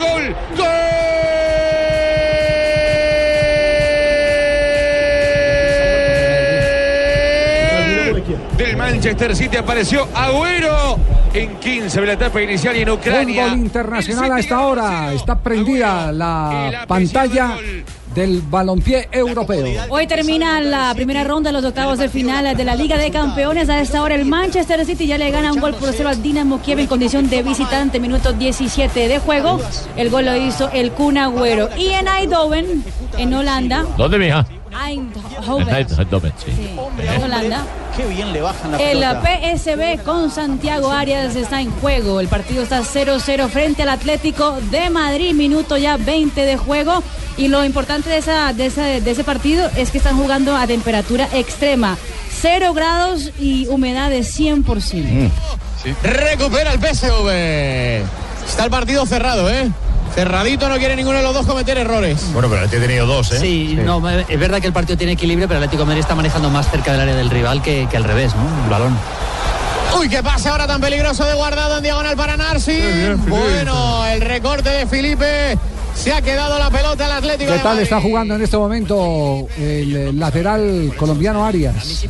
[0.00, 0.34] ¡Gol!
[0.56, 0.66] ¡Gol!
[8.56, 10.98] Del Manchester City apareció Agüero
[11.32, 13.44] en 15 de la etapa inicial y en Ucrania.
[13.44, 15.12] Fútbol internacional a esta hora.
[15.12, 17.56] Está prendida la pantalla
[18.14, 19.66] del balompié europeo.
[19.88, 23.68] Hoy termina la primera ronda de los octavos de final de la Liga de Campeones.
[23.68, 26.60] A esta hora el Manchester City ya le gana un gol por cero al Dinamo
[26.60, 29.60] Kiev en condición de visitante, minuto 17 de juego.
[29.96, 31.68] El gol lo hizo el Kun Agüero.
[31.76, 32.84] Y en Eindhoven,
[33.18, 34.46] en Holanda, ¿Dónde, mija?
[34.86, 36.50] Eindhoven, Eindhoven, sí.
[37.14, 37.64] en Holanda,
[37.96, 39.22] Qué bien le bajan la el pelota.
[39.22, 42.20] PSB con Santiago Arias está en juego.
[42.20, 47.02] El partido está 0-0 frente al Atlético de Madrid, minuto ya 20 de juego.
[47.36, 50.66] Y lo importante de, esa, de, esa- de ese partido es que están jugando a
[50.66, 51.98] temperatura extrema.
[52.40, 55.30] 0 grados y humedad de 100%.
[56.02, 58.04] Recupera el PSV.
[58.46, 59.70] Está el partido cerrado, ¿eh?
[60.14, 62.32] Cerradito, no quiere ninguno de los dos cometer errores.
[62.32, 63.38] Bueno, pero este ha tenido dos, ¿eh?
[63.38, 66.14] Sí, no, es verdad que el partido tiene equilibrio, pero el Atlético de Madrid está
[66.14, 68.64] manejando más cerca del área del rival que, que al revés, ¿no?
[68.64, 68.96] El balón.
[69.98, 72.78] Uy, qué pase ahora tan peligroso de guardado en diagonal para Narci.
[73.26, 75.58] Bueno, el recorte de Felipe.
[75.94, 79.96] Se ha quedado la pelota al Atlético ¿Qué tal está jugando en este momento el
[79.96, 82.04] eh, lateral colombiano Arias?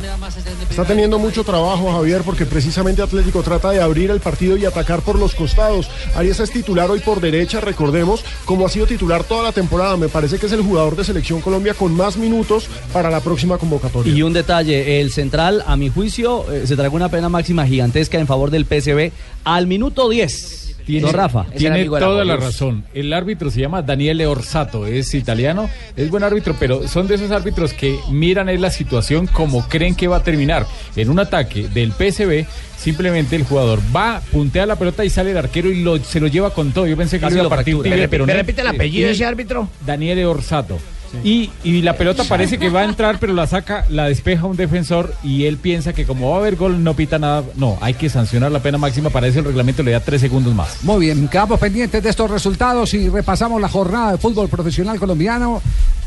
[0.69, 5.01] Está teniendo mucho trabajo Javier porque precisamente Atlético trata de abrir el partido y atacar
[5.01, 5.89] por los costados.
[6.15, 9.95] Arias es titular hoy por derecha, recordemos, como ha sido titular toda la temporada.
[9.97, 13.57] Me parece que es el jugador de Selección Colombia con más minutos para la próxima
[13.57, 14.13] convocatoria.
[14.13, 18.17] Y un detalle, el central, a mi juicio, eh, se tragó una pena máxima gigantesca
[18.17, 19.11] en favor del PSV
[19.43, 20.62] al minuto 10.
[20.87, 21.45] Don Rafa.
[21.57, 22.83] Tiene toda la razón.
[22.93, 27.31] El árbitro se llama Daniele Orsato, es italiano, es buen árbitro, pero son de esos
[27.31, 30.65] árbitros que miran es la situación como creen que va a terminar.
[30.95, 32.45] En un ataque del PSV,
[32.77, 36.27] simplemente el jugador va, puntea la pelota y sale el arquero y lo, se lo
[36.27, 36.87] lleva con todo.
[36.87, 37.89] Yo pensé que Casi iba a lo partir fractura.
[37.89, 39.69] tibia, ¿Me pero me repite el apellido de Tiene ese árbitro?
[39.85, 40.77] Daniele Orsato.
[41.23, 44.57] Y, y la pelota parece que va a entrar, pero la saca, la despeja un
[44.57, 47.43] defensor y él piensa que como va a haber gol no pita nada.
[47.55, 49.09] No, hay que sancionar la pena máxima.
[49.09, 50.83] Para eso el reglamento le da tres segundos más.
[50.83, 55.61] Muy bien, quedamos pendientes de estos resultados y repasamos la jornada de fútbol profesional colombiano.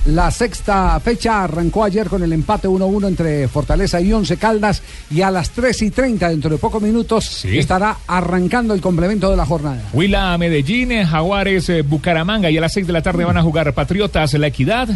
[0.07, 5.23] La sexta fecha arrancó ayer con el empate 1-1 entre Fortaleza y Once Caldas y
[5.23, 9.45] a las 3 y 30, dentro de pocos minutos, estará arrancando el complemento de la
[9.45, 9.83] jornada.
[9.93, 13.75] Huila, Medellín, Jaguares, eh, Bucaramanga y a las 6 de la tarde van a jugar
[13.75, 14.89] Patriotas, La Equidad.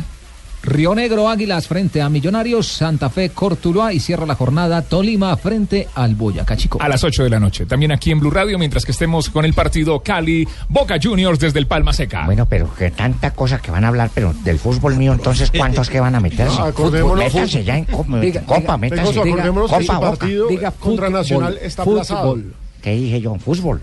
[0.62, 5.88] Río Negro Águilas frente a Millonarios, Santa Fe Cortuluá y cierra la jornada Tolima frente
[5.94, 6.78] al Boyacá Chico.
[6.82, 7.64] A las 8 de la noche.
[7.64, 11.58] También aquí en Blue Radio, mientras que estemos con el partido Cali, Boca Juniors desde
[11.60, 12.26] el Palma Seca.
[12.26, 15.88] Bueno, pero que tanta cosa que van a hablar, pero del fútbol mío, entonces, ¿cuántos
[15.88, 16.58] que van a meterse?
[16.58, 17.64] No, acordémonos, métanse fútbol.
[17.64, 19.02] ya en copa, Diga, copa diga, métanse.
[19.12, 22.00] Pecoso, acordémonos copa, su partido Diga contra fútbol, Nacional está fútbol.
[22.00, 22.38] aplazado.
[22.82, 23.34] ¿Qué dije yo?
[23.36, 23.80] Fútbol.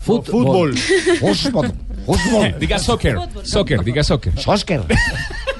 [0.00, 0.76] Fútbol.
[0.76, 1.72] Fútbol.
[2.06, 2.54] Fútbol.
[2.60, 4.38] Diga soccer, soccer, diga soccer.
[4.38, 4.82] Soccer.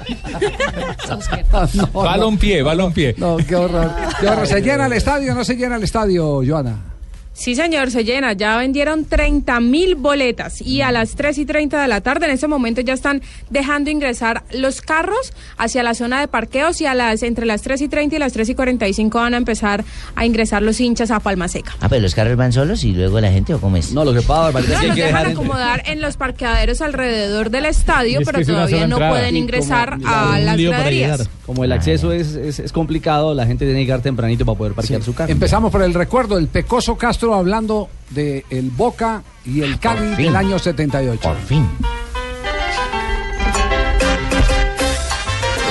[1.92, 3.14] balón pie, balón pie.
[3.18, 3.90] No, qué horror.
[4.20, 4.46] Qué horror.
[4.46, 6.93] ¿Se llena el estadio o no se llena el estadio, Joana?
[7.36, 8.32] Sí, señor, se llena.
[8.34, 12.32] Ya vendieron 30 mil boletas y a las 3 y 30 de la tarde, en
[12.32, 16.94] ese momento, ya están dejando ingresar los carros hacia la zona de parqueos y a
[16.94, 20.24] las entre las 3 y 30 y las 3 y 45 van a empezar a
[20.24, 21.72] ingresar los hinchas a Palma Seca.
[21.80, 23.90] Ah, pero los carros van solos y luego la gente, ¿o cómo es?
[23.92, 28.18] No, lo que pasa, No, los dejan acomodar en los parqueaderos alrededor del estadio, Es
[28.20, 29.10] que pero es todavía no entrada.
[29.12, 31.28] pueden ingresar como- a las graderías.
[31.44, 34.72] Como el acceso es, es, es complicado, la gente tiene que llegar tempranito para poder
[34.74, 35.32] parquear su carro.
[35.32, 40.36] Empezamos por el recuerdo, el Pecoso Castro hablando de el Boca y el Cali del
[40.36, 41.22] año 78.
[41.22, 41.66] Por fin.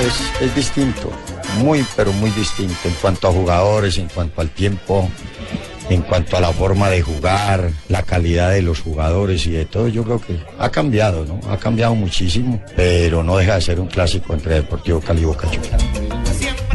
[0.06, 1.10] es, es distinto,
[1.58, 5.08] muy pero muy distinto en cuanto a jugadores, en cuanto al tiempo,
[5.88, 9.88] en cuanto a la forma de jugar, la calidad de los jugadores y de todo.
[9.88, 11.40] Yo creo que ha cambiado, ¿no?
[11.50, 15.48] Ha cambiado muchísimo, pero no deja de ser un clásico entre Deportivo Cali y Boca
[15.48, 16.23] Juniors.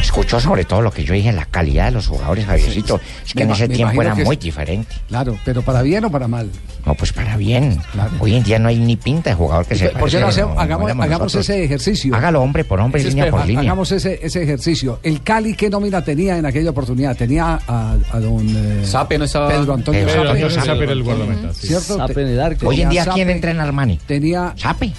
[0.10, 3.00] Escuchó sobre todo lo que yo dije, la calidad de los jugadores, Javiercito.
[3.24, 4.96] Es que Me en ese tiempo era muy es- diferente.
[5.08, 6.50] Claro, pero para bien o para mal.
[6.84, 7.80] No, pues para bien.
[8.20, 10.58] Hoy en día no hay ni pinta de jugador que se ¿Por qué no hacemos-
[10.58, 12.16] hagamos, hagamos ese ejercicio?
[12.16, 13.62] Hágalo hombre por hombre, Ese línea por línea.
[13.62, 15.00] Hagamos ese, ese ejercicio.
[15.04, 17.16] ¿El Cali qué nómina tenía en aquella oportunidad?
[17.16, 20.28] Tenía a, a don eh, Sape no estaba- Pedro Antonio Pedro Sape.
[20.30, 21.68] Antonio Sape Sape era el guardameta, sí.
[21.68, 21.98] ¿Cierto?
[21.98, 22.68] Sape en el arco.
[22.68, 24.00] Hoy en día, ¿quién entra en Armani?
[24.08, 24.92] Tenía Sape.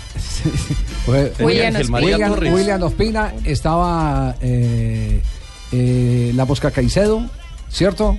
[1.40, 1.75] William.
[2.53, 5.10] William Ospina, estaba eh,
[5.73, 7.23] eh, la Mosca Caicedo,
[7.68, 8.16] ¿cierto?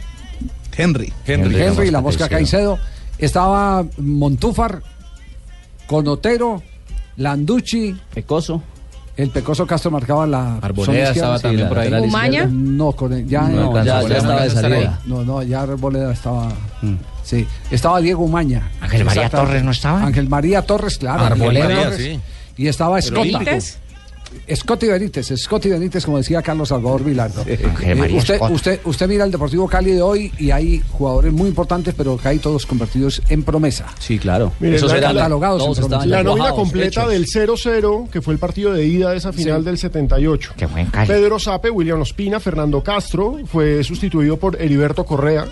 [0.75, 1.11] Henry.
[1.25, 2.79] Henry, Henry, la Mosca Caicedo.
[3.17, 4.81] Estaba Montúfar,
[5.87, 6.61] Conotero,
[7.17, 7.95] Landucci.
[8.13, 8.63] Pecoso.
[9.17, 11.93] El Pecoso Castro marcaba la Arboleda estaba también por ahí.
[11.93, 12.47] ¿Umaña?
[12.49, 14.99] No, con el- ya, No, no, ya- ya estaba de salida.
[15.05, 16.49] No, no, ya Arboleda estaba.
[17.23, 18.71] Sí, estaba Diego Umaña.
[18.79, 19.29] Ángel María.
[19.29, 20.03] Torres no estaba.
[20.03, 21.25] Ángel María Torres, claro.
[21.25, 21.97] Arboleda, María Torres.
[22.01, 22.19] sí.
[22.57, 23.41] Y estaba Escota.
[24.53, 27.43] Scotty Benítez, Scotty Benítez, como decía Carlos Salvador Vilardo.
[27.47, 31.93] Eh, usted, usted, usted mira el Deportivo Cali de hoy y hay jugadores muy importantes,
[31.95, 33.85] pero que hay todos convertidos en promesa.
[33.99, 34.51] Sí, claro.
[34.59, 36.05] Mire, Esos la- eran catalogados en promesa.
[36.05, 39.65] La nómina completa del 0-0, que fue el partido de ida de esa final Sí.
[39.65, 40.53] del 78.
[40.57, 41.07] Qué buen Cali.
[41.07, 45.45] Pedro Sape, William Ospina, Fernando Castro, fue sustituido por Heriberto Correa.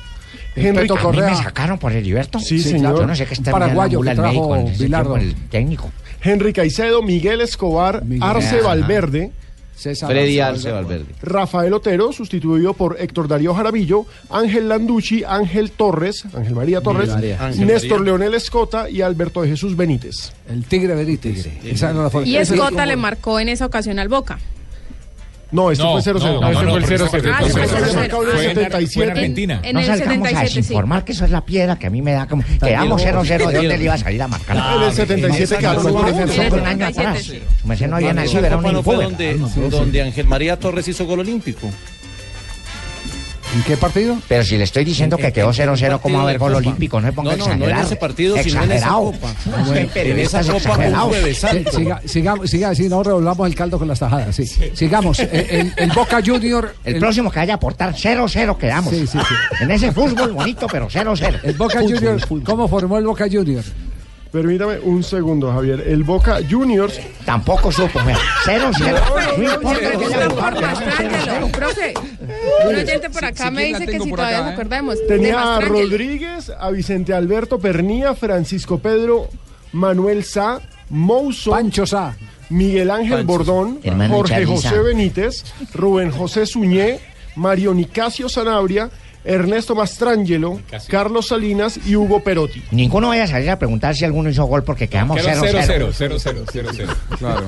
[0.56, 1.28] Henry Correa.
[1.28, 2.40] ¿A mí me sacaron por Heriberto?
[2.40, 2.82] Sí, Sí, señor.
[2.82, 2.98] claro.
[3.02, 5.90] Yo no sé qué está Paraguayo Paraguayo que trajo el el técnico.
[6.22, 8.68] Henry Caicedo, Miguel Escobar, Arce Ajá.
[8.68, 9.32] Valverde.
[9.82, 11.06] Freddy Arce Valverde.
[11.22, 17.38] Rafael Otero, sustituido por Héctor Darío Jaramillo, Ángel Landucci, Ángel Torres, Ángel María Torres, María.
[17.46, 18.06] Ángel Néstor María.
[18.06, 20.34] Leonel Escota y Alberto de Jesús Benítez.
[20.50, 21.48] El Tigre Benítez.
[21.64, 24.38] Y es Escota como- le marcó en esa ocasión al Boca.
[25.52, 26.20] No, este No, fue 0-0.
[26.20, 26.96] no, no, Este no, fue el porque 0-0.
[26.96, 27.94] ese fue el Este fue 0-0.
[27.96, 28.94] marcado en el Fue en- 77.
[28.94, 29.60] fue en Argentina.
[29.64, 30.56] En no el salgamos a 77, sí.
[30.60, 32.44] desinformar que eso es la piedra que a mí me da como...
[32.44, 34.58] Quedamos 0-0, ¿de dónde le iba a salir a marcar?
[34.78, 36.56] En el 77 quedaron Fue uno a uno.
[36.62, 37.24] un año atrás.
[37.24, 39.38] Su merced no había nacido, era un donde,
[39.70, 41.68] donde Ángel María Torres hizo gol olímpico.
[43.56, 44.16] ¿En qué partido?
[44.28, 47.02] Pero si le estoy diciendo que quedó 0-0, ¿cómo va a haber gol olímpico?
[47.02, 47.88] No se ponga No, no, no en exagerado.
[47.88, 49.02] ese partido, sino en esa Exagerado.
[49.12, 49.28] copa.
[49.62, 50.78] Usted, En esa copa,
[51.26, 51.72] Sí, santo.
[51.72, 54.36] siga, sigamos, siga, sí, no revolvamos el caldo con las tajadas.
[54.36, 54.46] Sí.
[54.74, 55.20] Sigamos.
[55.20, 56.76] Eh, El, el Boca Junior.
[56.84, 58.94] El, próximo que vaya a aportar 0-0 quedamos.
[58.94, 59.36] Sí, sí, sí.
[59.64, 61.40] En ese fútbol bonito, pero 0-0.
[61.44, 62.20] El Boca Fútbol, Junior.
[62.22, 62.44] fútbol.
[62.44, 63.64] ¿Cómo formó el Boca Junior?
[64.32, 65.84] Permítame un segundo, Javier.
[65.88, 67.00] El Boca Juniors.
[67.26, 68.20] Tampoco supo, mira.
[68.46, 69.38] 0-0.
[69.38, 70.30] No importa que pero
[71.00, 71.94] Demuéstralo, profe.
[72.68, 74.96] Un oyente por acá me dice que si todavía nos acordamos.
[75.08, 75.62] Tenía a.
[75.62, 79.30] Rodríguez, a Vicente Alberto Pernía, Francisco Pedro,
[79.72, 82.16] Manuel Sá, Mouso, Pancho Sá,
[82.50, 83.24] Miguel Ángel.
[83.24, 84.80] Bordón, Jorge José.
[84.80, 87.00] Benítez, Rubén José Suñé,
[87.36, 88.92] Mario Nicasio Sanabria,
[89.26, 92.64] Ernesto Mastrangelo, Carlos Salinas y Hugo Perotti.
[92.72, 95.92] Ninguno vaya a salir a preguntar si alguno hizo gol porque quedamos Quedó 0-0.
[95.92, 97.18] 0-0, 0-0, 0-0.
[97.18, 97.46] Claro.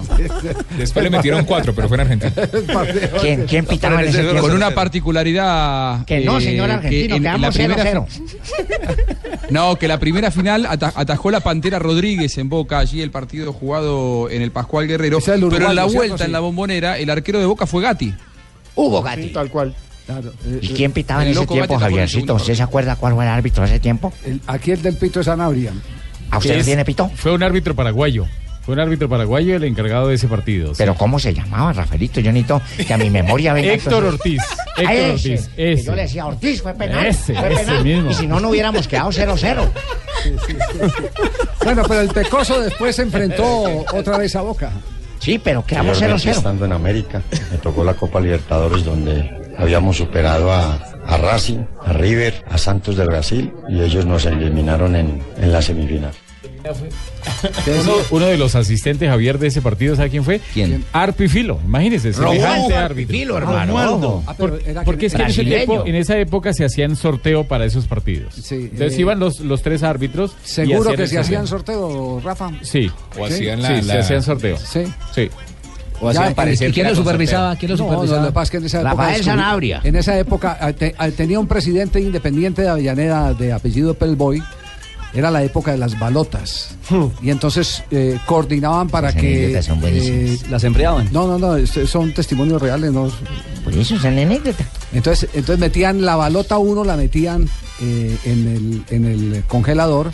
[0.78, 2.34] Después le metieron 4, pero fue en Argentina.
[3.22, 4.42] ¿Quién, quién pitaba en ese tiempo?
[4.42, 6.06] Con una particularidad.
[6.06, 8.08] Que no, eh, señor argentino, en- en quedamos la primera 0-0.
[9.50, 13.52] No, que la primera final ata- atajó la Pantera Rodríguez en Boca, allí el partido
[13.52, 15.20] jugado en el Pascual Guerrero.
[15.26, 18.14] Pero en la vuelta, en la bombonera, el arquero de Boca fue Gatti.
[18.76, 19.28] Hugo Gatti.
[19.30, 19.76] tal cual.
[20.62, 22.36] ¿Y quién pitaba en el ese tiempo, en Javiercito?
[22.36, 24.12] ¿Usted se acuerda cuál fue el árbitro de ese tiempo?
[24.26, 25.72] El- aquí el del Pito de Sanabria.
[26.30, 27.10] ¿A usted es- tiene pito?
[27.16, 28.26] Fue un árbitro paraguayo.
[28.62, 30.74] Fue un árbitro paraguayo el encargado de ese partido.
[30.78, 32.20] ¿Pero cómo se llamaba, Rafaelito?
[32.20, 33.74] Yo necesito que a mi memoria venga.
[33.74, 34.42] Héctor entonces- Ortiz.
[34.78, 35.50] Ah, Héctor ese, Ortiz.
[35.58, 35.84] Ese.
[35.84, 37.06] Yo le decía, Ortiz, fue penal.
[37.06, 37.84] Ese, fue ese penal.
[37.84, 38.12] mismo.
[38.12, 39.70] Y si no, no hubiéramos quedado 0-0.
[41.64, 44.72] Bueno, pero el Pecoso después se enfrentó otra vez a Boca.
[45.20, 46.38] Sí, pero quedamos Anteriormente, 0-0.
[46.38, 51.94] estando en América, me tocó la Copa Libertadores donde habíamos superado a, a Racing, a
[51.94, 56.12] River, a Santos de Brasil y ellos nos eliminaron en, en la semifinal.
[57.84, 60.40] Uno, uno de los asistentes Javier de ese partido, ¿sabe quién fue?
[60.54, 60.84] ¿Quién?
[60.92, 62.78] Arpi Filo, imagínese, semejante árbitro.
[63.12, 64.24] Arpifilo, hermano.
[64.28, 67.46] Ah, pero Por- porque es que en, ese tiempo- en esa época se hacían sorteo
[67.48, 68.36] para esos partidos.
[68.36, 70.36] Sí, Entonces eh, iban los, los tres árbitros.
[70.44, 71.90] Seguro que se hacían sorteo.
[71.90, 72.52] sorteo, Rafa.
[72.62, 72.92] Sí.
[73.18, 73.34] O Sí.
[73.34, 73.68] hacían la.
[73.82, 74.58] sí, se hacían sorteo.
[74.58, 74.84] Sí.
[75.14, 75.30] Sí.
[76.02, 77.56] O Ya, hacían parecer ¿y que quién lo supervisaba?
[77.56, 78.18] ¿Quién lo supervisaba?
[78.18, 79.82] No, lo que pasa es que en esa época Rafael Sanabria.
[79.84, 84.42] En esa época te- ah, tenía un presidente independiente de Avellaneda de apellido Pelboy.
[85.14, 86.74] Era la época de las balotas.
[87.22, 89.28] Y entonces eh, coordinaban para Esas que.
[89.36, 90.50] anécdotas son buenísimas.
[90.50, 91.10] Las empleaban.
[91.12, 92.94] no, no, no, son testimonios reales.
[92.94, 93.12] No,
[93.64, 94.64] Por eso es una anécdota.
[94.94, 97.50] entonces, entonces metían la balota uno, la metían
[97.82, 100.12] eh, en, el, en el congelador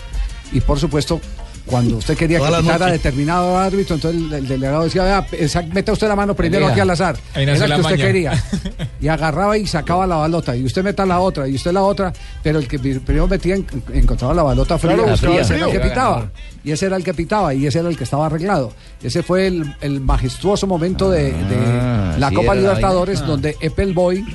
[0.52, 1.22] y por supuesto
[1.68, 2.92] cuando usted quería quitara noche.
[2.94, 5.28] determinado árbitro, entonces el, el delegado decía, vea,
[5.74, 7.18] meta usted la mano primero Mira, aquí al azar.
[7.36, 8.06] nació el la que usted maña.
[8.06, 8.44] quería.
[9.00, 10.56] Y agarraba y sacaba la balota.
[10.56, 12.12] Y usted meta la otra, y usted la otra.
[12.42, 15.66] Pero el que pri- primero metía en- encontraba la balota fría, Claro, el ese era
[15.68, 16.32] el que pitaba.
[16.64, 18.74] Y ese era el que pitaba, y ese era el que estaba arreglado.
[19.04, 23.32] Ese fue el, el majestuoso momento de, de Ah, la sí, Copa la Libertadores, vaina.
[23.34, 24.26] donde Apple Boy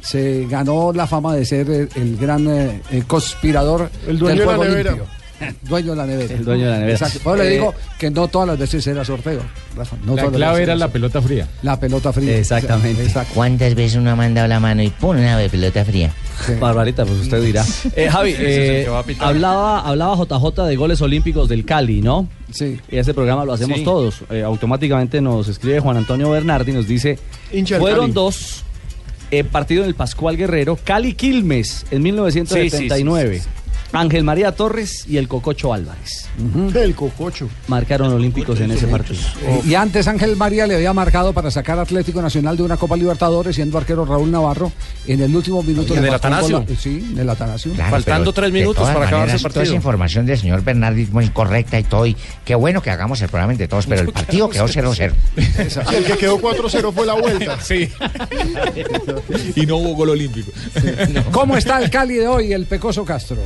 [0.00, 4.38] se ganó la fama de ser el, el gran eh, eh, conspirador El dueño del
[4.38, 4.90] de la juego nevera.
[4.92, 5.08] limpio.
[5.62, 6.34] Dueño de la nevera.
[6.34, 6.92] El dueño de la nevera.
[6.94, 7.18] Exacto.
[7.22, 9.40] Por eso le Eh, digo que no todas las veces era sorteo.
[9.76, 11.48] Rafa, no La todas las clave era la pelota fría.
[11.62, 12.36] la pelota fría.
[12.36, 13.02] Exactamente.
[13.02, 13.32] Exacto.
[13.34, 16.12] ¿Cuántas veces uno ha mandado la mano y pone una de pelota fría?
[16.60, 17.64] Barbarita, pues usted dirá.
[17.96, 18.86] Eh, Javi, eh,
[19.20, 22.28] hablaba, hablaba JJ de goles olímpicos del Cali, ¿no?
[22.50, 22.78] Sí.
[22.90, 23.84] Y ese programa lo hacemos Sí.
[23.84, 24.16] todos.
[24.30, 27.18] Eh, automáticamente nos escribe Juan Antonio Bernardi y nos dice,
[27.78, 28.12] fueron Cali.
[28.12, 28.64] dos
[29.30, 33.40] eh, partidos en el Pascual Guerrero, Cali Quilmes en 1979.
[33.92, 36.28] Ángel María Torres y el Cococho Álvarez.
[36.74, 37.48] El cococho.
[37.68, 39.20] Marcaron olímpicos en ese partido.
[39.42, 42.96] Eh, Y antes Ángel María le había marcado para sacar Atlético Nacional de una Copa
[42.96, 44.72] Libertadores, siendo arquero Raúl Navarro,
[45.06, 46.64] en el último minuto marcó un Atanasio.
[46.78, 47.72] Sí, del Atanasio.
[47.74, 49.74] Claro, Faltando tres minutos para acabarse el maneras, Toda esa partido.
[49.76, 52.06] información del señor Bernardi muy correcta y todo.
[52.06, 55.12] Y qué bueno que hagamos el programa entre todos, pero el partido quedó 0-0.
[55.36, 57.60] Sí, el que quedó 4-0 fue la vuelta.
[57.60, 57.88] Sí.
[59.56, 60.50] y no hubo gol olímpico.
[61.30, 63.38] ¿Cómo está el Cali de hoy, el Pecoso Castro?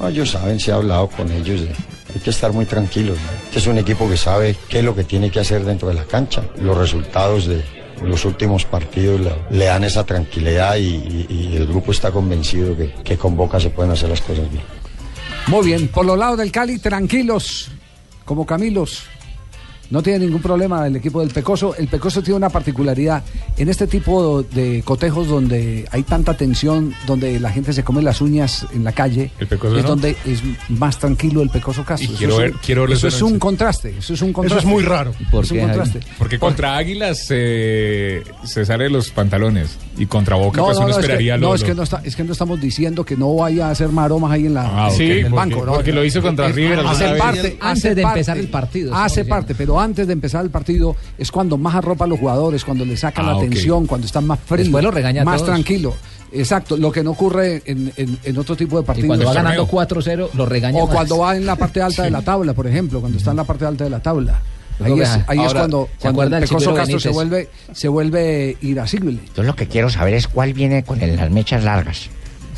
[0.00, 1.60] No, ellos saben, se ha hablado con ellos.
[1.62, 1.74] de-
[2.14, 3.18] hay que estar muy tranquilos.
[3.46, 5.94] Este es un equipo que sabe qué es lo que tiene que hacer dentro de
[5.94, 6.42] la cancha.
[6.60, 7.62] Los resultados de
[8.02, 13.36] los últimos partidos le, dan esa tranquilidad y el grupo está convencido que, que con
[13.36, 14.62] Boca se pueden hacer las cosas bien.
[15.48, 17.68] Muy bien, por los lados del Cali, tranquilos,
[18.24, 19.02] como Camilos.
[19.90, 21.74] No tiene ningún problema el equipo del Pecoso.
[21.74, 23.22] El Pecoso tiene una particularidad.
[23.56, 28.20] En este tipo de cotejos donde hay tanta tensión, donde la gente se come las
[28.20, 29.88] uñas en la calle, El Pecoso es no.
[29.90, 32.04] donde es más tranquilo el Pecoso Castro.
[32.06, 33.94] Y Eso quiero es ver- un- quiero Eso es un contraste.
[33.98, 34.64] Eso es un Eso contraste.
[34.66, 35.12] es muy raro.
[35.30, 36.00] ¿Por Es un qué, contraste.
[36.18, 41.00] Porque contra Águilas eh, se sale los pantalones y contra Boca pues uno es que-
[41.00, 43.34] esperaría no, lo- es que lo- no, está- es que no estamos diciendo que no
[43.34, 45.00] vaya a hacer maromas ahí en, la, Ah, ok.
[45.00, 45.64] en el porque- banco.
[45.66, 45.72] ¿no?
[45.72, 48.94] porque lo hizo contra Es- River Hace parte, Antes hace de parte, empezar el partido,
[48.94, 52.64] Hace parte, pero antes de empezar el partido es cuando más arropa a los jugadores,
[52.64, 53.42] cuando le saca Ah, la ok.
[53.48, 54.82] tensión, cuando están más fríos, más
[55.36, 55.44] todos.
[55.44, 55.94] tranquilo.
[56.32, 59.06] Exacto, lo que no ocurre en, en- en otro tipo de Y partidos.
[59.08, 60.94] cuando va ganando 4-0, lo regaña O más.
[60.94, 63.44] cuando va en la parte alta de la tabla, por ejemplo, cuando está en la
[63.44, 64.40] parte alta de la tabla.
[64.80, 69.18] Ahí es, ahí es cuando, ¿se cuando el Pecoso Castro se vuelve, se vuelve irascible.
[69.34, 72.10] Yo lo que quiero saber es cuál viene con el- las mechas largas.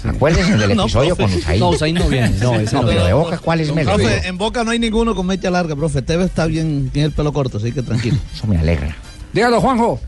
[0.05, 1.61] Acuérdense del episodio con Usain.
[1.61, 2.31] No, Usain no viene.
[2.41, 3.95] No, ese no pero de Boca, ¿cuál es Melo?
[3.95, 6.03] Profe, en Boca no hay ninguno con mecha larga, profe.
[6.03, 8.19] Tevez está bien, tiene el pelo corto, así que tranquilo.
[8.35, 8.97] Eso me alegra.
[9.33, 10.01] Dígalo, Juanjo.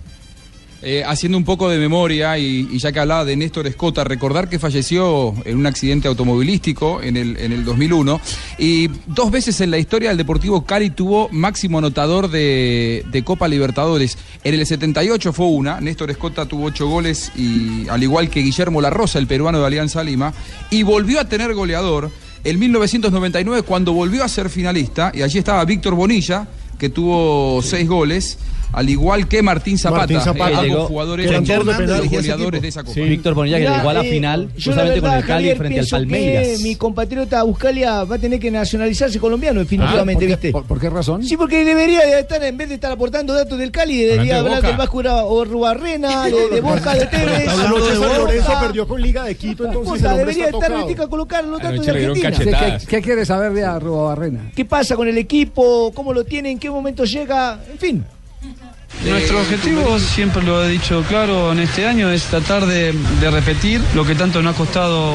[0.84, 4.58] Eh, haciendo un poco de memoria y, ya que hablaba de Néstor Escota, recordar que
[4.58, 8.20] falleció en un accidente automovilístico en el, en el 2001
[8.58, 14.18] y dos veces en la historia del Deportivo Cali tuvo máximo anotador de, Copa Libertadores.
[14.42, 18.80] En el 78 fue una, Néstor Escota tuvo ocho goles y al igual que Guillermo
[18.80, 20.34] La Rosa, el peruano de Alianza Lima,
[20.68, 22.10] y volvió a tener goleador
[22.42, 26.48] en 1999 cuando volvió a ser finalista y allí estaba Víctor Bonilla
[26.82, 28.38] que tuvo seis goles.
[28.74, 30.50] Al igual que Martín Zapata, Martín Zapata.
[30.50, 33.00] eh, ambos Llegó- jugadores los goleadores de esa Copa.
[33.02, 35.28] Víctor Bonilla que Mirá, llegó a la eh, final yo la justamente con el Cali
[35.28, 36.60] Javier, frente al Palmeiras.
[36.60, 40.52] mi compatriota Buscalia va a tener que nacionalizarse colombiano, definitivamente, Ah, ¿por qué- ¿viste?
[40.52, 41.22] por- por qué razón?
[41.22, 44.56] Sí, porque debería de estar, en vez de estar aportando datos del Cali, debería hablar
[44.56, 44.68] Boca.
[44.68, 47.46] del Vasco o Rubarrena, de, de Boca, de Tevez.
[47.68, 51.08] Lorenzo perdió con Liga de Quito, entonces Puta, el hombre debería está estar ahorita a
[51.08, 52.30] colocar los datos de Argentina.
[52.30, 54.50] ¿Qué, qué, qué quiere saber de Arroba Barrena?
[54.56, 55.92] ¿Qué pasa con el equipo?
[55.94, 56.50] ¿Cómo lo tiene?
[56.50, 57.60] ¿En momento llega?
[57.70, 58.04] En fin.
[59.04, 63.80] Nuestro objetivo, siempre lo he dicho claro en este año, es tratar de, de repetir
[63.94, 65.12] lo que tanto nos ha costado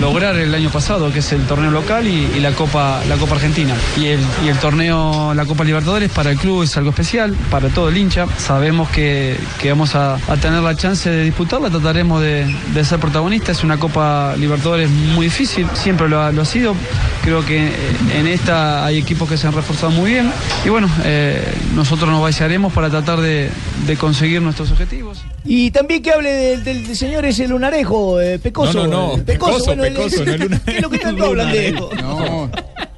[0.00, 3.34] lograr el año pasado, que es el torneo local y, y la Copa la Copa
[3.34, 3.74] Argentina.
[3.96, 7.68] Y el, y el torneo, la Copa Libertadores, para el club es algo especial, para
[7.68, 8.26] todo el hincha.
[8.38, 12.98] Sabemos que, que vamos a, a tener la chance de disputarla, trataremos de, de ser
[12.98, 13.58] protagonistas.
[13.58, 16.74] Es una Copa Libertadores muy difícil, siempre lo ha, lo ha sido.
[17.22, 17.70] Creo que
[18.16, 20.32] en esta hay equipos que se han reforzado muy bien.
[20.64, 23.50] Y bueno, eh, nosotros nos basearemos para tratar de,
[23.86, 25.22] de conseguir nuestros objetivos.
[25.44, 28.72] Y también que hable del, del- señor ese lunarejo, eh, Pecoso.
[28.72, 31.24] No, no, no, eh, Pecoso, bueno, el- Pecoso, no el ¿Qué es lo que tanto
[31.26, 31.78] hablan de él?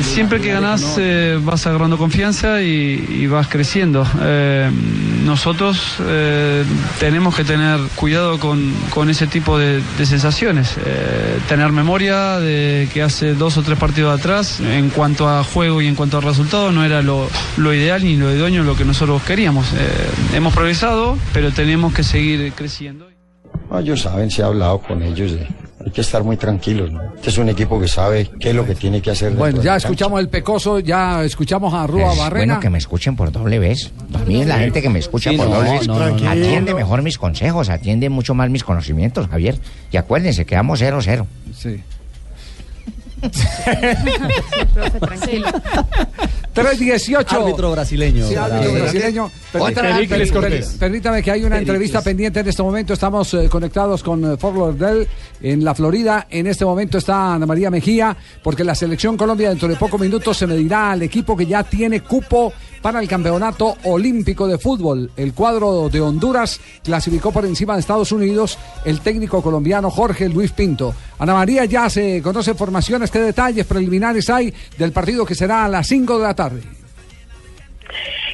[0.00, 4.06] Siempre que ganás eh, vas agarrando confianza y, y vas creciendo.
[4.22, 4.70] Eh,
[5.24, 6.64] nosotros eh,
[6.98, 10.76] tenemos que tener cuidado con, con ese tipo de, de sensaciones.
[10.84, 15.82] Eh, tener memoria de que hace dos o tres partidos atrás, en cuanto a juego
[15.82, 17.28] y en cuanto a resultados, no era lo,
[17.58, 19.72] lo ideal ni lo idóneo lo que nosotros queríamos.
[19.74, 23.08] Eh, hemos progresado, pero tenemos que seguir creciendo.
[23.70, 25.32] No, ellos saben, se ha hablado con ellos.
[25.32, 25.46] de-
[25.84, 26.90] hay que estar muy tranquilos.
[26.92, 27.02] ¿no?
[27.14, 29.32] Este es un equipo que sabe qué es lo que tiene que hacer.
[29.32, 32.44] Bueno, ya escuchamos el Pecoso, ya escuchamos a Arroba Es Barrena.
[32.54, 33.90] bueno que me escuchen por doble vez.
[34.14, 36.30] A mí la gente que me escucha Sí, por no, doble vez no, no, no.
[36.30, 39.58] atiende mejor mis consejos, atiende mucho más mis conocimientos, Javier.
[39.90, 41.26] Y acuérdense, quedamos 0-0.
[41.54, 41.82] Sí.
[45.00, 45.48] tranquilo.
[46.52, 47.42] 318.
[47.42, 48.28] Árbitro brasileño.
[48.28, 49.30] Sí, árbitro brasileño.
[49.52, 50.08] Permítame,
[50.78, 51.68] permítame que hay una Pericles.
[51.68, 52.92] entrevista pendiente en este momento.
[52.92, 55.08] Estamos eh, conectados con eh, Fort Lauderdale
[55.40, 56.26] en la Florida.
[56.30, 60.36] En este momento está Ana María Mejía, porque la selección Colombia dentro de pocos minutos
[60.36, 65.10] se medirá al equipo que ya tiene cupo para el campeonato olímpico de fútbol.
[65.16, 70.52] El cuadro de Honduras clasificó por encima de Estados Unidos el técnico colombiano Jorge Luis
[70.52, 70.94] Pinto.
[71.18, 75.68] Ana María, ya se conoce formaciones, qué detalles preliminares hay del partido que será a
[75.68, 76.81] las 5 de la tarde.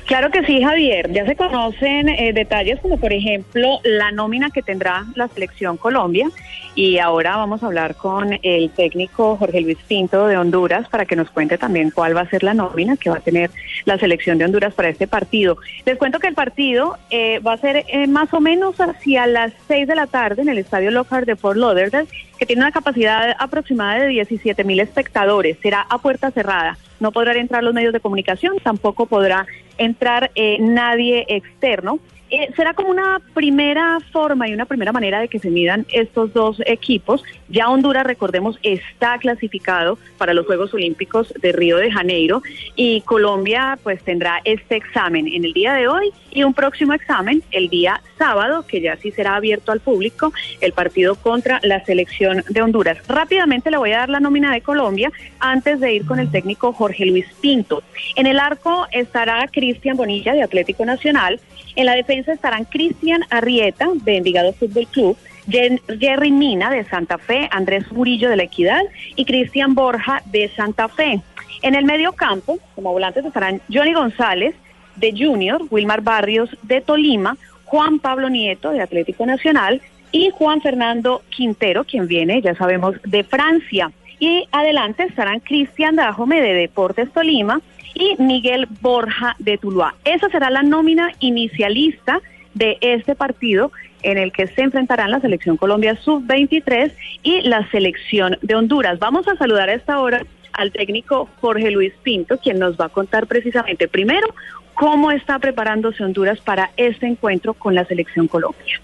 [0.08, 1.12] Claro que sí, Javier.
[1.12, 6.30] Ya se conocen eh, detalles como, por ejemplo, la nómina que tendrá la selección Colombia
[6.74, 11.14] Y ahora vamos a hablar con el técnico Jorge Luis Pinto de Honduras para que
[11.14, 13.50] nos cuente también cuál va a ser la nómina que va a tener
[13.84, 15.58] la selección de Honduras para este partido.
[15.84, 19.52] Les cuento que el partido eh, va a ser eh, más o menos hacia las
[19.66, 22.08] 6 de la tarde en el Estadio Lockhart de Fort Lauderdale,
[22.38, 25.58] que tiene una capacidad aproximada de 17 mil espectadores.
[25.60, 26.78] Será a puerta cerrada.
[27.00, 29.46] No podrán entrar los medios de comunicación, tampoco podrá
[29.76, 32.00] entrar eh, nadie externo.
[32.30, 36.32] Eh, será como una primera forma y una primera manera de que se midan estos
[36.34, 37.22] dos equipos.
[37.48, 42.42] Ya Honduras, recordemos, está clasificado para los Juegos Olímpicos de Río de Janeiro
[42.76, 47.42] y Colombia pues tendrá este examen en el día de hoy y un próximo examen
[47.50, 52.44] el día sábado, que ya sí será abierto al público, el partido contra la selección
[52.48, 52.98] de Honduras.
[53.08, 56.72] Rápidamente le voy a dar la nómina de Colombia antes de ir con el técnico
[56.72, 57.82] Jorge Luis Pinto.
[58.16, 61.40] En el arco estará Cristian Bonilla de Atlético Nacional.
[61.78, 65.16] En la defensa estarán Cristian Arrieta de Envigado Fútbol Club,
[65.46, 68.80] Jerry Mina de Santa Fe, Andrés Murillo de La Equidad
[69.14, 71.20] y Cristian Borja de Santa Fe.
[71.62, 74.56] En el medio campo, como volantes estarán Johnny González
[74.96, 81.22] de Junior, Wilmar Barrios de Tolima, Juan Pablo Nieto de Atlético Nacional y Juan Fernando
[81.30, 83.92] Quintero, quien viene, ya sabemos, de Francia.
[84.18, 87.60] Y adelante estarán Cristian Dajome de Deportes Tolima
[87.94, 89.94] y Miguel Borja de Tuluá.
[90.04, 92.20] Esa será la nómina inicialista
[92.54, 93.70] de este partido
[94.02, 98.98] en el que se enfrentarán la selección Colombia sub-23 y la selección de Honduras.
[98.98, 102.88] Vamos a saludar a esta hora al técnico Jorge Luis Pinto, quien nos va a
[102.88, 104.28] contar precisamente primero
[104.74, 108.80] cómo está preparándose Honduras para este encuentro con la selección Colombia.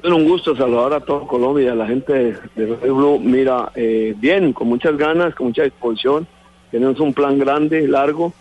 [0.00, 3.20] Bueno, un gusto saludar a todo Colombia, la gente de Radio Blue.
[3.20, 6.26] Mira, eh, bien, con muchas ganas, con mucha disposición.
[6.72, 8.32] Tenemos un plan grande, largo,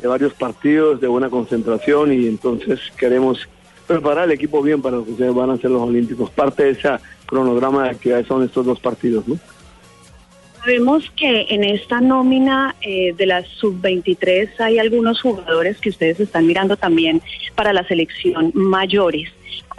[0.00, 3.48] de varios partidos, de buena concentración y entonces queremos
[3.86, 6.30] preparar el equipo bien para lo que se van a hacer los Olímpicos.
[6.30, 6.90] Parte de ese
[7.26, 9.36] cronograma de actividades son estos dos partidos, ¿no?
[10.60, 16.46] Sabemos que en esta nómina eh, de la sub-23 hay algunos jugadores que ustedes están
[16.46, 17.22] mirando también
[17.54, 19.30] para la selección mayores.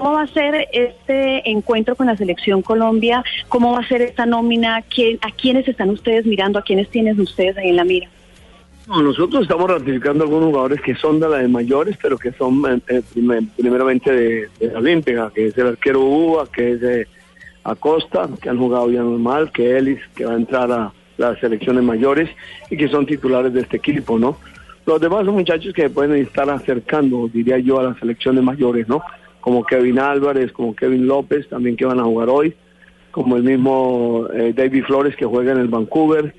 [0.01, 3.23] ¿Cómo va a ser este encuentro con la selección Colombia?
[3.49, 4.81] ¿Cómo va a ser esta nómina?
[4.81, 6.57] ¿Quién- ¿A quiénes están ustedes mirando?
[6.57, 8.09] ¿A quiénes tienen ustedes ahí en la mira?
[8.87, 12.63] No, nosotros estamos ratificando algunos jugadores que son de las de mayores, pero que son
[12.67, 17.07] eh, eh, primer- primeramente de, de Olímpica, que es el arquero Uva, que es de
[17.63, 21.83] Acosta, que han jugado ya normal, que Ellis, que va a entrar a las selecciones
[21.83, 22.27] mayores
[22.71, 24.35] y que son titulares de este equipo, ¿no?
[24.83, 29.03] Los demás son muchachos que pueden estar acercando, diría yo, a las selecciones mayores, ¿no?
[29.41, 32.55] Como Kevin Álvarez, como Kevin López, también que van a jugar hoy,
[33.11, 36.33] como el mismo eh, David Flores que juega en el Vancouver,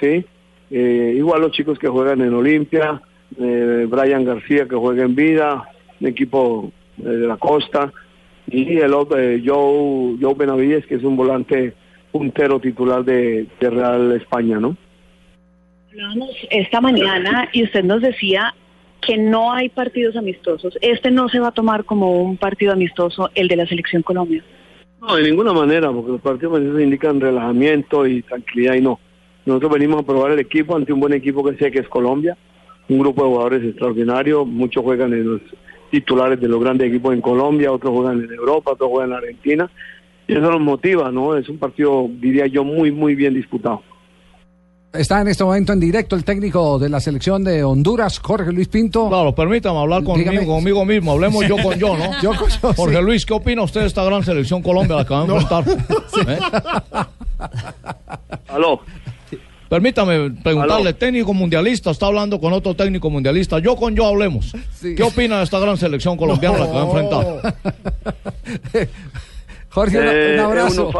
[0.00, 0.24] ¿sí?
[0.70, 3.02] Eh, igual los chicos que juegan en Olimpia,
[3.38, 5.68] eh, Brian García que juega en Vida,
[6.00, 7.92] un equipo eh, de la costa,
[8.48, 11.74] y el otro, eh, Joe, Joe Benavides, que es un volante
[12.10, 14.76] puntero titular de, Real España, ¿no?
[15.90, 18.54] Hablábamos esta mañana y usted nos decía
[19.02, 20.78] que no hay partidos amistosos.
[20.80, 24.42] Este no se va a tomar como un partido amistoso, el de la selección Colombia.
[25.00, 29.00] No, de ninguna manera, porque los partidos amistosos indican relajamiento y tranquilidad y no.
[29.44, 32.38] Nosotros venimos a probar el equipo ante un buen equipo que sé que es Colombia,
[32.88, 35.40] un grupo de jugadores extraordinarios, muchos juegan en los
[35.90, 39.70] titulares de los grandes equipos en Colombia, otros juegan en Europa, otros juegan en Argentina,
[40.28, 41.36] y eso nos motiva, ¿no?
[41.36, 43.82] Es un partido, diría yo, muy, muy bien disputado.
[44.92, 48.68] Está en este momento en directo el técnico de la selección de Honduras, Jorge Luis
[48.68, 49.08] Pinto.
[49.08, 50.46] Claro, permítame hablar conmigo, Dígame.
[50.46, 51.12] conmigo mismo.
[51.12, 52.10] Hablemos yo con yo, ¿no?
[52.22, 53.02] Yo con yo, Jorge sí.
[53.02, 55.64] Luis, ¿qué opina usted de esta gran selección Colombia la que va a enfrentar?
[56.28, 56.38] ¿Eh?
[58.48, 58.80] Aló.
[59.70, 60.94] Permítame preguntarle, Aló.
[60.98, 63.60] técnico mundialista, está hablando con otro técnico mundialista.
[63.60, 64.52] Yo con yo hablemos.
[64.82, 67.54] ¿Qué opina de esta gran selección colombiana la que va a enfrentar?
[69.70, 70.90] Jorge, un- Eh, un abrazo.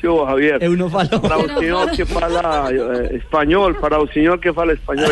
[0.00, 0.58] Sí, hubo, Javier.
[1.22, 5.10] Para un señor que fala eh, español, para un señor que fala español,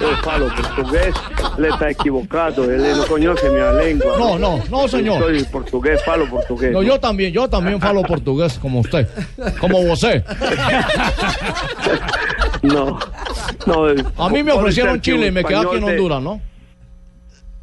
[0.00, 1.14] yo falo, portugués,
[1.58, 4.16] le está equivocado, él no conoce mi lengua.
[4.18, 5.20] No, no, no, señor.
[5.20, 6.72] Yo soy portugués, falo portugués.
[6.72, 9.08] No, yo también, yo también falo portugués como usted,
[9.60, 10.24] como usted.
[12.62, 12.98] No,
[13.66, 13.86] no.
[14.18, 16.40] A mí me ofrecieron Chile y me quedé aquí en Honduras, ¿no?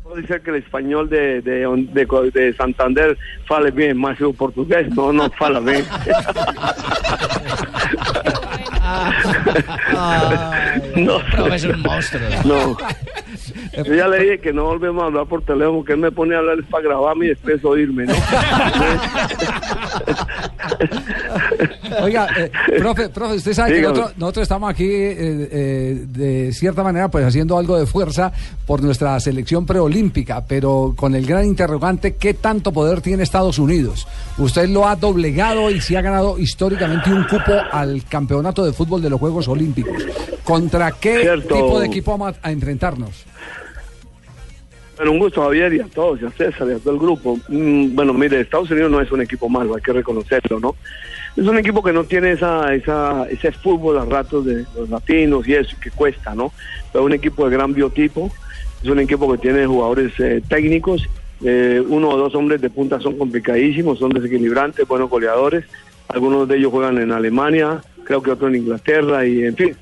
[0.08, 4.34] Puedo decir que el español de, de, de, de Santander fale bien, más que el
[4.34, 5.84] portugués no, no fala bien.
[10.96, 11.20] no,
[11.54, 12.22] es un monstruo.
[12.46, 12.78] No.
[13.86, 16.36] Yo ya le dije que no volvemos a hablar por teléfono, que él me pone
[16.36, 18.14] a hablar para grabarme y después oírme, ¿no?
[22.02, 26.84] Oiga, eh, profe, profe, usted sabe que nosotros, nosotros estamos aquí eh, eh, de cierta
[26.84, 28.32] manera pues haciendo algo de fuerza
[28.66, 34.08] por nuestra selección preolímpica, pero con el gran interrogante, ¿qué tanto poder tiene Estados Unidos?
[34.38, 39.02] Usted lo ha doblegado y se ha ganado históricamente un cupo al campeonato de fútbol
[39.02, 40.04] de los Juegos Olímpicos.
[40.44, 41.56] ¿Contra qué Cierto.
[41.56, 43.26] tipo de equipo vamos a enfrentarnos?
[44.98, 47.38] Bueno, un gusto, Javier, y a todos, y a César, y a todo el grupo.
[47.50, 50.76] Mm, bueno, mire, Estados Unidos no es un equipo malo, hay que reconocerlo, ¿no?
[51.36, 55.48] Es un equipo que no tiene esa, esa, ese fútbol a ratos de los latinos
[55.48, 56.52] y eso, que cuesta, ¿no?
[56.92, 58.32] Pero es un equipo de gran biotipo,
[58.82, 61.08] es un equipo que tiene jugadores eh, técnicos,
[61.44, 65.66] eh, uno o dos hombres de punta son complicadísimos, son desequilibrantes, buenos goleadores,
[66.08, 69.76] algunos de ellos juegan en Alemania, creo que otro en Inglaterra, y en fin,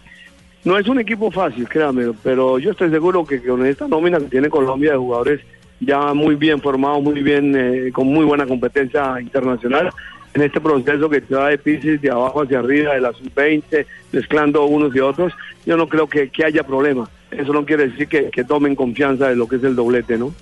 [0.65, 4.25] no es un equipo fácil, créame, pero yo estoy seguro que con esta nómina que
[4.25, 5.41] tiene Colombia de jugadores
[5.79, 9.91] ya muy bien formados, muy bien, eh, con muy buena competencia internacional,
[10.33, 13.85] en este proceso que se va de Pisces de abajo hacia arriba, de la sub-20,
[14.11, 15.33] mezclando unos y otros,
[15.65, 17.09] yo no creo que, que haya problema.
[17.29, 20.33] Eso no quiere decir que, que tomen confianza de lo que es el doblete, ¿no?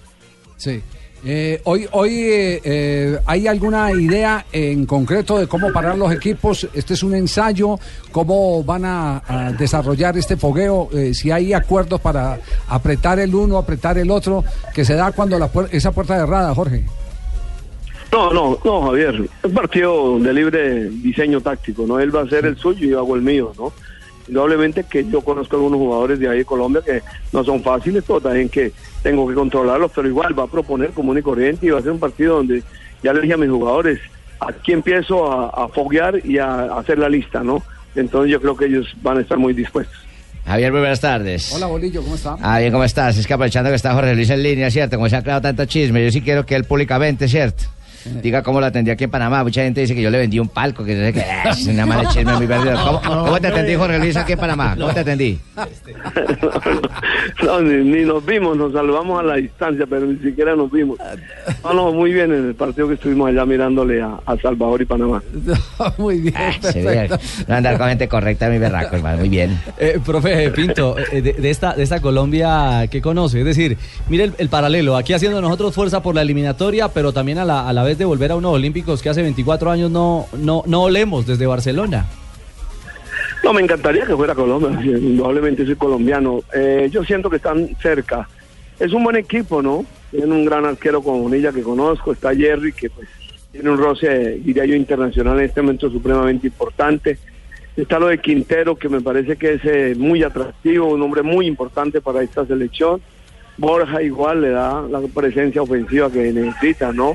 [0.58, 0.82] Sí.
[1.26, 6.68] Eh, hoy hoy eh, eh, hay alguna idea en concreto de cómo parar los equipos.
[6.74, 7.80] Este es un ensayo.
[8.12, 10.90] ¿Cómo van a, desarrollar este fogueo?
[10.92, 14.44] Eh, si hay acuerdos para apretar el uno, apretar el otro,
[14.74, 16.84] que se da cuando la puer- esa puerta cerrada, Jorge.
[18.12, 19.16] No, no, no, Javier.
[19.16, 22.00] Es un partido de libre diseño táctico, ¿no?
[22.00, 23.72] Él va a hacer el suyo y yo hago el mío, ¿no?
[24.28, 27.02] Indudablemente que yo conozco algunos jugadores de ahí de Colombia que
[27.32, 28.72] no son fáciles, pero también que
[29.04, 31.92] tengo que controlarlos, pero igual va a proponer común y corriente y va a ser
[31.92, 32.64] un partido donde
[33.04, 34.00] ya le dije a mis jugadores,
[34.40, 37.62] aquí empiezo a, a foguear y a, a hacer la lista, ¿no?
[37.96, 39.96] Entonces yo creo que ellos van a estar muy dispuestos.
[40.46, 41.54] Javier, muy buenas tardes.
[41.54, 42.36] Hola, Bolillo, ¿cómo está?
[42.42, 43.18] Ah, bien, ¿cómo estás?
[43.18, 44.96] Es que aprovechando que está Jorge Luis en línea, ¿cierto?
[44.98, 47.64] Como se ha creado tanto chisme, yo sí quiero que él públicamente, ¿cierto?
[48.22, 49.44] Diga cómo lo atendí aquí en Panamá.
[49.44, 50.94] Mucha gente dice que yo le vendí un palco, que.
[51.46, 52.76] Ah, Es una mala chisme muy perdido.
[52.86, 54.76] ¿Cómo, cómo te atendí, Jorge Luis, aquí en Panamá?
[54.78, 55.40] ¿Cómo te atendí?
[57.44, 60.98] No, ni, ni nos vimos, nos saludamos a la distancia, pero ni siquiera nos vimos.
[61.64, 64.86] No, no, muy bien en el partido que estuvimos allá mirándole a, a Salvador y
[64.86, 65.22] Panamá.
[65.98, 67.10] Muy bien, Se ve,
[67.48, 69.18] no andar con gente correcta, mi berraco, hermano.
[69.18, 69.60] Muy bien.
[69.78, 73.78] Eh, profe Pinto, eh, de, de esta, de esta Colombia que conoce, es decir,
[74.10, 77.68] mire el, el paralelo, aquí haciendo nosotros fuerza por la eliminatoria, pero también a la,
[77.68, 80.84] a la vez de volver a unos Olímpicos que hace 24 años no, no, no
[80.84, 82.06] olemos desde Barcelona.
[83.44, 86.42] No, me encantaría que fuera Colombia, indudablemente soy colombiano.
[86.54, 88.28] Eh, yo siento que están cerca.
[88.80, 89.86] Es un buen equipo, ¿no?
[90.12, 93.08] Tienen un gran arquero con Bonilla que conozco, está Jerry que pues
[93.52, 97.18] tiene un roce, diría yo, internacional en este momento supremamente importante.
[97.76, 101.48] Está lo de Quintero, que me parece que es eh, muy atractivo, un hombre muy
[101.48, 103.02] importante para esta selección.
[103.58, 107.14] Borja igual le da la presencia ofensiva que necesita, ¿no?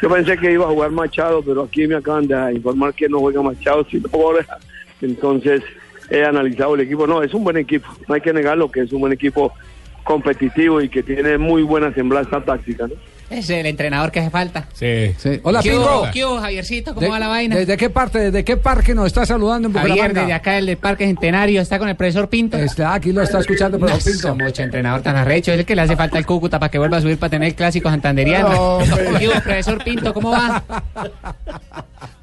[0.00, 3.20] Yo pensé que iba a jugar Machado, pero aquí me acaban de informar que no
[3.20, 4.58] juega Machado, sino Borja.
[5.00, 5.62] Entonces
[6.10, 7.06] he analizado el equipo.
[7.06, 9.52] No, es un buen equipo, no hay que negarlo que es un buen equipo
[10.04, 12.94] competitivo y que tiene muy buena semblanza táctica, ¿no?
[13.30, 14.66] Es el entrenador que hace falta.
[14.74, 15.14] Sí.
[15.42, 16.06] Hola, ¿Qué Pingo.
[16.12, 16.94] ¿Qué hubo, Javiercito?
[16.94, 17.56] ¿Cómo ¿De- va la vaina?
[17.56, 20.20] ¿Desde qué parte, desde qué parque nos está saludando en Javier, Bucaramanga?
[20.20, 22.58] desde acá del Parque Centenario, está con el profesor Pinto.
[22.58, 24.44] Está, aquí lo está escuchando el profesor Pinto.
[24.44, 26.98] Mucho entrenador tan arrecho, es el que le hace falta el Cúcuta para que vuelva
[26.98, 28.50] a subir para tener el clásico santanderiano.
[28.50, 28.78] No.
[29.18, 30.12] ¿Qué hubo, profesor Pinto?
[30.12, 30.62] ¿Cómo va?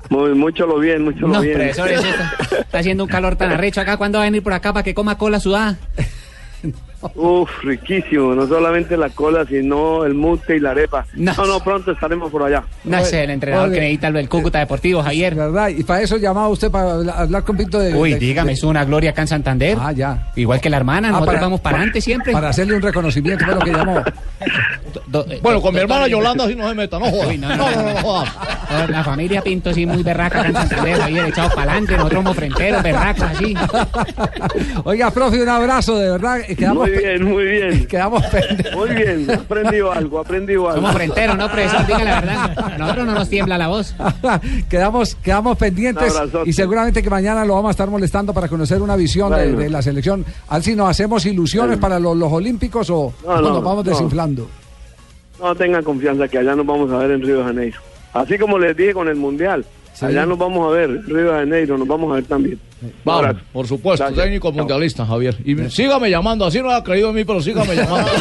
[0.09, 1.55] Muy, mucho lo bien, mucho No, lo bien.
[1.57, 3.97] profesor, eso está, está haciendo un calor tan arrecho acá.
[3.97, 5.77] ¿Cuándo va a venir por acá para que coma cola sudada?
[7.15, 11.05] Uf, riquísimo, no solamente la cola, sino el mute y la arepa.
[11.13, 12.63] No, no, pronto estaremos por allá.
[12.83, 13.75] No sé, el entrenador Oye.
[13.75, 15.33] que necesita el Cúcuta Deportivo, Javier.
[15.35, 15.69] ¿Verdad?
[15.69, 17.93] Y para eso llamaba usted para habla- hablar con Pinto de.
[17.95, 19.77] Uy, de- dígame, de- es una gloria acá en Santander.
[19.79, 20.31] Ah, ya.
[20.35, 22.33] Igual que la hermana, Ah, nosotros para- vamos para adelante siempre.
[22.33, 24.03] Para hacerle un reconocimiento, fue lo que llamó.
[25.41, 27.27] Bueno, con mi hermana Yolanda sí no se meta, no joda.
[27.27, 27.65] Uy, no, no,
[28.01, 28.23] no.
[28.87, 32.35] La familia Pinto sí muy berraca acá en Santander, Javier, echados para adelante, nosotros somos
[32.37, 33.55] fronteros, berracos así.
[34.83, 36.39] Oiga, profe, un abrazo, de verdad.
[36.47, 37.87] eh, Quedamos, Muy bien, muy bien.
[37.89, 38.75] quedamos pendientes.
[38.75, 40.81] Muy bien, aprendido algo, aprendido algo.
[40.81, 41.85] Somos fronteros, ¿no, profesor?
[41.87, 42.59] Diga la verdad.
[42.73, 43.95] A nosotros no nos tiembla la voz.
[44.69, 46.13] quedamos, quedamos pendientes
[46.45, 49.59] y seguramente que mañana lo vamos a estar molestando para conocer una visión de, Bueno.
[49.59, 50.25] de la selección.
[50.49, 51.81] Al si nos hacemos ilusiones Bueno.
[51.81, 53.91] para los, los Olímpicos o, No, o no, nos vamos no.
[53.91, 54.49] desinflando.
[55.39, 57.79] No tengan confianza que allá nos vamos a ver en Río de Janeiro.
[58.13, 59.65] Así como les dije con el Mundial,
[60.01, 62.59] allá nos vamos a ver, en Río de Janeiro nos vamos a ver también.
[63.03, 64.23] Vamos, por supuesto, Gracias.
[64.25, 65.35] técnico mundialista, Javier.
[65.43, 68.09] Y sígame llamando, así no ha creído en mí, pero sígame llamando.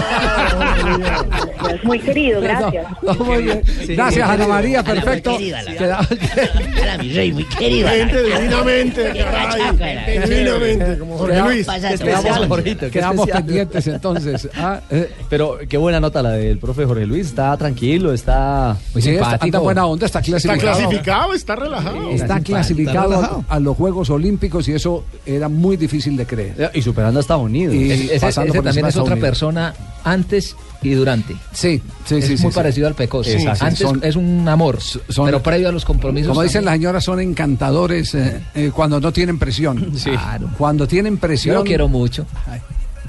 [1.69, 2.87] Es muy querido, gracias.
[3.19, 3.63] Muy bien.
[3.89, 5.35] Gracias, Ana María, perfecto.
[5.37, 7.89] Hola, mi rey, muy querido.
[7.89, 10.21] Gente, divinamente, caray.
[10.29, 11.67] Divinamente, como Jorge Luis.
[11.67, 14.49] Quedamos, quedamos pendientes entonces.
[14.59, 17.29] Ah, eh, Pero qué buena nota la del profe Jorge Luis.
[17.29, 20.79] Está tranquilo, está pues sí, está, anda buena onda, está Está clasificado.
[20.79, 22.11] clasificado, está relajado.
[22.11, 26.71] Está clasificado a los Juegos Olímpicos y eso era muy difícil de creer.
[26.75, 27.75] Y superando a Estados Unidos.
[27.75, 29.29] Y Ese, ese- pasando ese por también es otra Unidos.
[29.29, 29.75] persona
[30.05, 31.35] antes y durante.
[31.53, 32.37] Sí, sí, es sí.
[32.43, 32.89] muy sí, parecido sí.
[32.91, 33.31] al Pecoso.
[33.31, 36.29] Sí, sí, antes son- es un amor, son- pero previo a los compromisos.
[36.29, 39.93] Como dicen las señoras, son encantadores eh, eh, cuando no tienen presión.
[40.03, 40.51] Claro.
[40.57, 41.55] Cuando tienen presión.
[41.55, 42.27] Yo lo quiero mucho.
[42.47, 42.61] Ay,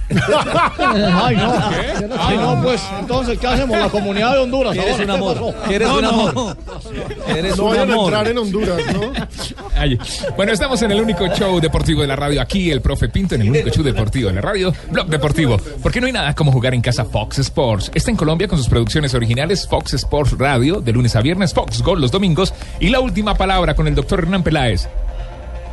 [0.80, 1.26] no.
[2.20, 3.78] Ay, no, pues, entonces, ¿qué hacemos?
[3.78, 4.76] La comunidad de Honduras.
[4.76, 5.56] Eres ahora, un ¿qué amor.
[5.70, 6.10] Eres No, un no.
[6.30, 6.58] amor.
[7.28, 9.12] Eres No un vayan a entrar en Honduras, ¿no?
[9.76, 9.98] Ay,
[10.36, 12.42] Bueno, estamos en el único show deportivo de la radio.
[12.42, 15.58] Aquí el profe Pinto en el único show deportivo de la radio, Blog Deportivo.
[15.82, 17.92] Porque no hay nada como jugar en casa Fox Sports.
[17.94, 21.82] Está en Colombia con sus producciones originales Fox Sports Radio, de lunes a viernes, Fox
[21.82, 22.54] Gol los domingos.
[22.80, 24.88] Y la última palabra con el doctor Hernán Peláez.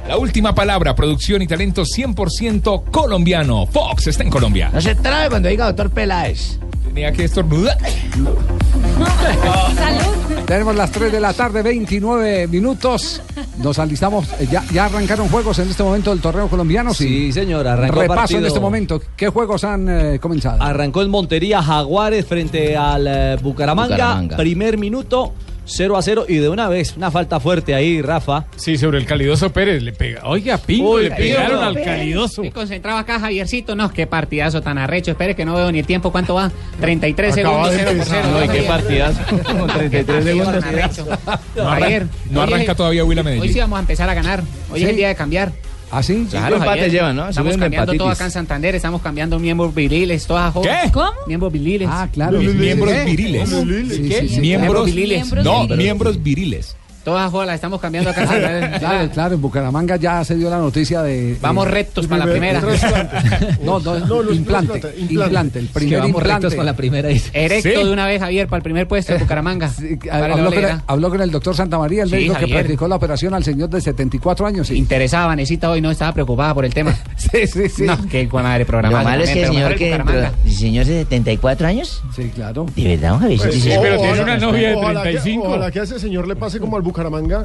[0.08, 3.66] La última palabra, producción y talento 100% colombiano.
[3.66, 4.70] Fox está en Colombia.
[4.72, 6.58] No se trabe cuando diga doctor Peláez.
[6.84, 7.76] Tenía que estornudar.
[10.46, 13.20] Tenemos las 3 de la tarde, 29 minutos.
[13.58, 14.28] Nos alistamos.
[14.38, 16.94] eh, ¿Ya, ya arrancaron juegos en este momento del torneo colombiano?
[16.94, 18.40] Sí, señor, arrancó Repaso partido.
[18.40, 19.02] en este momento.
[19.16, 20.62] ¿Qué juegos han eh, comenzado?
[20.62, 23.96] Arrancó en Montería Jaguares frente al eh, Bucaramanga.
[23.96, 24.36] Bucaramanga.
[24.36, 25.32] Primer minuto,
[25.66, 26.24] 0 a 0.
[26.28, 28.46] Y de una vez, una falta fuerte ahí, Rafa.
[28.56, 30.22] Sí, sobre el calidoso Pérez le pega.
[30.24, 32.42] Oiga, Pinto, Uy, le pegaron al calidoso.
[32.42, 33.74] Estoy concentrado acá, Javiercito.
[33.76, 35.10] No, qué partidazo tan arrecho.
[35.10, 36.10] Espere que no veo ni el tiempo.
[36.12, 36.50] ¿Cuánto va?
[36.80, 38.24] 33 Acaba segundos, de 0 por empezar.
[38.24, 38.38] 0.
[38.40, 39.20] Ay, qué partidazo.
[39.58, 40.64] Con 33 segundos.
[40.64, 43.60] No, arran- Javier, no arranca todavía Huila Hoy sí Medellín.
[43.60, 44.42] vamos a empezar a ganar.
[44.70, 44.84] Hoy ¿Sí?
[44.84, 45.52] es el día de cambiar.
[45.90, 46.26] ¿Ah, sí?
[46.32, 47.28] Empates llevan, ¿no?
[47.28, 48.74] Estamos cambiando todo acá en Santander.
[48.74, 50.84] Estamos cambiando miembros viriles, todas jóvenes.
[50.84, 50.92] ¿Qué?
[50.92, 51.12] ¿Cómo?
[51.26, 51.88] Miembros viriles.
[51.90, 52.38] Ah, claro.
[52.38, 53.04] Miembros ¿Qué?
[53.04, 53.48] viriles.
[53.50, 54.40] Sí.
[54.40, 55.32] Miembros, viriles.
[55.32, 56.76] no, miembros viriles.
[57.06, 58.26] Todas jodas las estamos cambiando acá.
[58.80, 61.36] Claro, claro, en Bucaramanga ya se dio la noticia de.
[61.40, 62.60] Vamos rectos para la primera.
[63.62, 65.58] No, no, No, no es implante, implante, implante.
[65.60, 66.32] el Es que primer vamos implante.
[66.46, 67.08] rectos con la primera.
[67.08, 67.84] Erecto Sí.
[67.84, 69.70] de una vez, Javier, para el primer puesto de Bucaramanga.
[70.04, 70.82] Para habló, con el, olegra.
[70.88, 72.58] habló con el doctor Santa María, el Sí, médico que Javier.
[72.58, 74.66] practicó la operación al señor de 74 años.
[74.66, 76.92] Sí, Interesaba, Vanesita hoy no estaba preocupada por el tema.
[77.16, 77.68] sí, sí.
[77.68, 77.82] sí.
[77.84, 79.04] No, qué buena madre Lo programada.
[79.04, 82.66] malo es que el señor que el señor de 74 años, Sí, claro.
[82.74, 85.46] de verdad, un Javiercito, Pues, sí, pero tiene una novia de ojalá que- 35.
[85.46, 86.95] Ojalá que a ese señor le pase como al Bucaramanga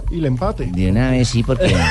[0.10, 0.70] y le empate.
[0.72, 1.76] De una vez sí, porque...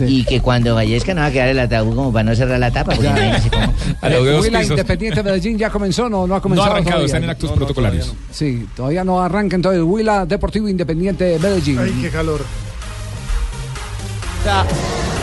[0.00, 2.72] Y que cuando fallezca no va a quedar el ataúd como para no cerrar la
[2.72, 3.72] tapa, porque imagínese cómo...
[4.00, 4.70] A los dedos Huila pisos.
[4.72, 6.70] Independiente Medellín ya comenzó, no, no ha No ha comenzado.
[6.72, 7.06] arrancado, todavía.
[7.06, 8.12] están en actos protocolarios.
[8.32, 11.78] Sí, todavía no arranca entonces Huila Deportivo Independiente Medellín.
[11.78, 12.40] Ay, qué calor.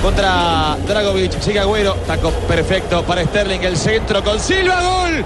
[0.01, 1.39] contra Dragovic.
[1.41, 1.95] Sigue Agüero.
[2.07, 3.59] Taco perfecto para Sterling.
[3.61, 4.81] El centro con Silva.
[4.81, 5.25] Gol.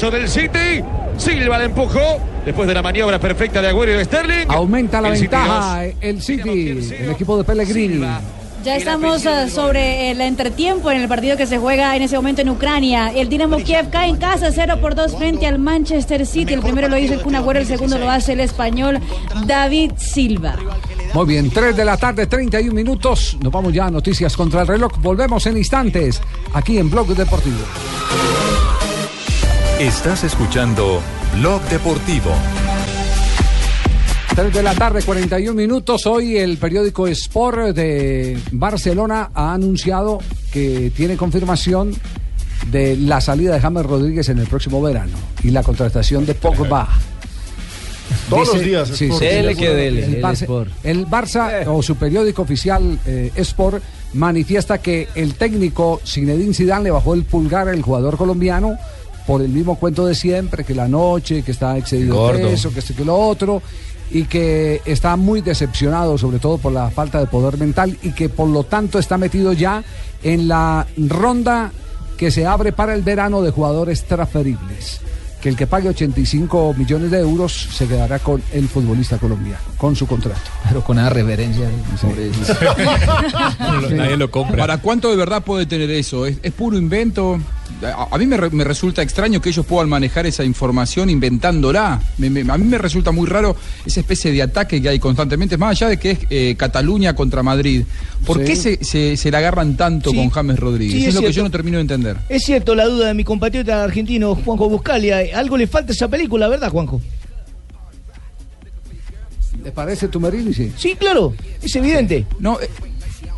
[0.00, 0.82] Golazo del City.
[1.18, 2.20] Silva le empujó.
[2.44, 4.46] Después de la maniobra perfecta de Agüero y de Sterling.
[4.48, 8.02] Aumenta la El ventaja el City, el equipo de Pellegrini.
[8.64, 12.40] Ya estamos ah, sobre el entretiempo en el partido que se juega en ese momento
[12.40, 13.10] en Ucrania.
[13.14, 16.54] El Dinamo Kiev cae en casa 0 por 2 frente al Manchester City.
[16.54, 19.00] El primero lo hizo el Kun Agüero, el segundo lo hace el español
[19.46, 20.56] David Silva.
[21.12, 23.36] Muy bien, 3 de la tarde, 31 minutos.
[23.42, 24.92] Nos vamos ya a noticias contra el reloj.
[24.98, 26.22] Volvemos en instantes
[26.54, 27.58] aquí en Blog Deportivo.
[29.80, 31.00] Estás escuchando
[31.38, 32.30] Blog Deportivo.
[34.36, 36.04] 3 de la tarde, 41 minutos.
[36.04, 40.18] Hoy el periódico Sport de Barcelona ha anunciado
[40.52, 41.94] que tiene confirmación
[42.70, 46.86] de la salida de James Rodríguez en el próximo verano y la contratación de Pogba.
[48.28, 49.18] Todos los días, sí, sí.
[49.24, 50.70] Dele que dele, El el Barça, Sport.
[50.84, 56.90] el Barça, o su periódico oficial eh, Sport manifiesta que el técnico Zinedine Zidane le
[56.90, 58.76] bajó el pulgar al jugador colombiano
[59.30, 62.72] por el mismo cuento de siempre, que la noche, que está excedido de que esto
[62.96, 63.62] que lo otro,
[64.10, 68.28] y que está muy decepcionado sobre todo por la falta de poder mental y que
[68.28, 69.84] por lo tanto está metido ya
[70.24, 71.70] en la ronda
[72.16, 75.00] que se abre para el verano de jugadores transferibles.
[75.40, 79.96] Que el que pague 85 millones de euros se quedará con el futbolista colombiano, con
[79.96, 80.38] su contrato.
[80.68, 81.66] Pero con esa reverencia.
[81.98, 82.30] sobre-
[83.96, 84.58] Nadie lo compra.
[84.58, 86.26] ¿Para cuánto de verdad puede tener eso?
[86.26, 87.40] ¿Es, es puro invento?
[87.82, 92.00] A, a mí me, re- me resulta extraño que ellos puedan manejar esa información inventándola.
[92.18, 95.56] Me- me- a mí me resulta muy raro esa especie de ataque que hay constantemente,
[95.56, 97.84] más allá de que es eh, Cataluña contra Madrid.
[98.26, 98.44] ¿Por Sí.
[98.44, 100.16] qué se, se, se la agarran tanto Sí.
[100.16, 100.92] con James Rodríguez?
[100.94, 102.16] Sí, es, es lo que yo no termino de entender.
[102.28, 105.18] Es cierto la duda de mi compatriota argentino Juanjo Buscalia.
[105.34, 107.00] Algo le falta a esa película, ¿verdad, Juanjo?
[109.64, 110.54] ¿Le parece Tumberini?
[110.54, 110.72] Sí.
[110.76, 112.24] Sí, claro, es evidente.
[112.38, 112.68] No, eh,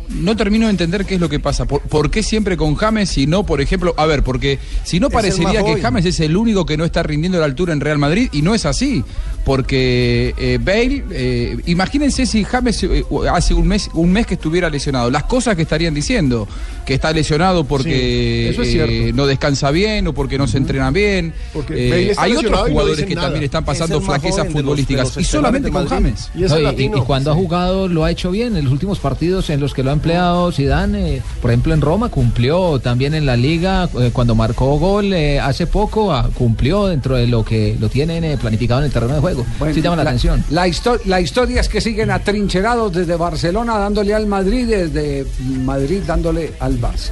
[0.09, 1.65] no termino de entender qué es lo que pasa.
[1.65, 5.09] ¿Por, por qué siempre con James y no, por ejemplo, a ver, porque si no
[5.09, 5.81] parecería que.
[5.81, 8.41] James es el único que no está rindiendo a la altura en Real Madrid y
[8.41, 9.03] no es así.
[9.57, 14.69] Porque eh, Bale, eh, imagínense si James eh, hace un mes, un mes que estuviera
[14.69, 16.47] lesionado, las cosas que estarían diciendo,
[16.85, 19.15] que está lesionado porque Sí, eso es eh, cierto.
[19.17, 21.33] no descansa bien o porque no se entrena bien.
[21.51, 23.27] Porque Eh, Bale está hay otros no jugadores que nada.
[23.27, 26.29] también están pasando Es flaquezas los- futbolísticas los y solamente con James.
[26.29, 26.41] Madrid.
[26.41, 26.97] Y es No, y- y, latino.
[26.97, 28.55] y cuando ha jugado lo ha hecho bien.
[28.55, 31.81] En los últimos partidos en los que lo ha empleado Zidane, eh, por ejemplo en
[31.81, 36.87] Roma cumplió, también en la Liga eh, cuando marcó gol eh, hace poco ah, cumplió
[36.87, 39.45] dentro de lo que lo tienen eh, planificado en el terreno de juego.
[39.73, 40.43] sí llama la, atención.
[40.49, 45.25] La, histo- la historia es que siguen atrincherados desde Barcelona dándole al Madrid, desde
[45.63, 47.11] Madrid dándole al Barça.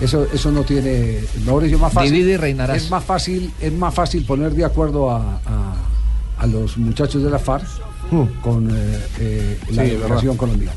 [0.00, 2.12] Eso, eso no tiene Mauricio más fácil.
[2.12, 2.76] Divide y reinarás.
[2.76, 5.74] Es más fácil, es más fácil poner de acuerdo a, a-
[6.38, 7.66] a los muchachos de la FARC
[8.42, 9.82] con eh, eh, la
[10.20, 10.72] Sí, colombiana.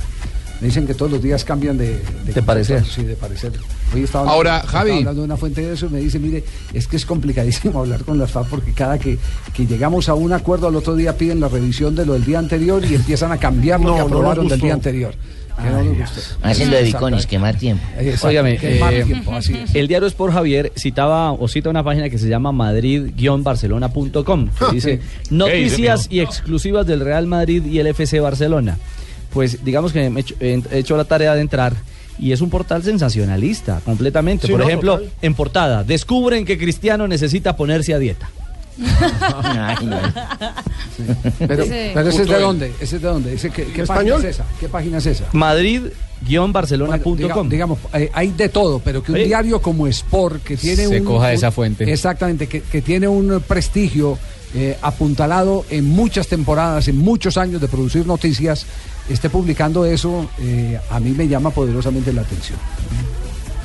[0.62, 2.86] Me dicen que todos los días cambian de, De parecer.
[2.86, 3.52] Sí, de parecer.
[3.94, 4.92] Hoy estaba Ahora, estaba Javi.
[4.92, 8.04] hablando de una fuente de eso y me dice, mire, es que es complicadísimo hablar
[8.04, 9.18] con las FARC porque cada que,
[9.56, 12.38] que llegamos a un acuerdo al otro día piden la revisión de lo del día
[12.40, 15.16] anterior y empiezan a cambiar lo No, que no aprobaron del día anterior.
[15.62, 16.22] Que no nos gustó.
[16.44, 17.84] Haciendo de biconis, quemar tiempo.
[18.24, 18.82] Óigame, eh,
[19.32, 24.66] así el diario Sport Javier citaba o cita una página que se llama madrid-barcelona.com que
[24.74, 28.78] dice noticias y exclusivas del Real Madrid y el FC Barcelona.
[29.34, 31.74] Pues digamos que me he hecho, he hecho la tarea de entrar
[32.20, 34.46] y es un portal sensacionalista completamente.
[34.48, 35.12] Sí, Por no, ejemplo, total.
[35.22, 38.30] en portada, descubren que Cristiano necesita ponerse a dieta.
[41.48, 41.70] Pero, Sí.
[41.94, 43.84] pero ese es de dónde, ese es de dónde, ese, ¿qué, qué página
[44.16, 44.20] ¿Español?
[44.26, 44.46] es esa?
[44.60, 45.26] ¿Qué página es esa?
[45.34, 47.16] Madrid-barcelona.com.
[47.18, 49.26] Bueno, diga- digamos, eh, hay de todo, pero que un Oye.
[49.26, 51.06] diario como Sport, que tiene Se un.
[51.06, 51.92] coja un- esa fuente.
[51.92, 54.18] Exactamente, que, que tiene un prestigio
[54.54, 58.66] eh, apuntalado en muchas temporadas, en muchos años de producir noticias,
[59.10, 62.58] esté publicando eso, eh, a mí me llama poderosamente la atención.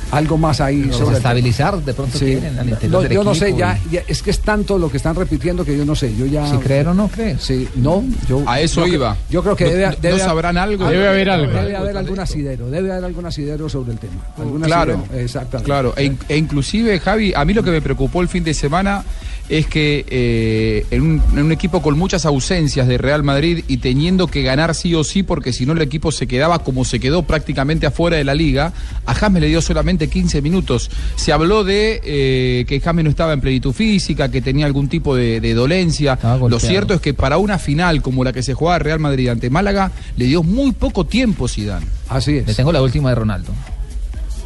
[0.09, 2.23] Algo más ahí sobre estabilizar de pronto Sí.
[2.27, 4.89] quieren al interior No, del yo no sé, ya, ya- es que es tanto lo
[4.89, 6.15] que están repitiendo que yo no sé.
[6.15, 6.49] Yo ya.
[6.49, 7.37] Si creer o no creer.
[7.41, 8.41] Sí, no, yo.
[8.47, 9.17] A eso yo iba.
[9.29, 10.87] yo creo que ¿No- debe, no debe sabrán algo?
[10.87, 11.51] Debe haber algo.
[11.51, 14.21] Debe haber algún asidero, debe haber algún asidero sobre el tema.
[14.37, 15.65] Algún Claro, asidero, exactamente.
[15.65, 15.93] claro.
[15.97, 19.03] E, e inclusive, Javi, a mí lo que me preocupó el fin de semana
[19.49, 23.77] es que eh, en, un, en un equipo con muchas ausencias de Real Madrid y
[23.77, 26.99] teniendo que ganar sí o sí, porque si no el equipo se quedaba como se
[26.99, 28.73] quedó prácticamente afuera de la liga,
[29.05, 30.91] a James le dio solamente 15 minutos.
[31.15, 35.15] Se habló de eh, que James no estaba en plenitud física, que tenía algún tipo
[35.15, 36.19] de, de dolencia.
[36.49, 39.49] Lo cierto es que para una final como la que se jugaba Real Madrid ante
[39.49, 41.85] Málaga, le dio muy poco tiempo Zidane.
[42.09, 43.53] Así Le tengo la última de Ronaldo.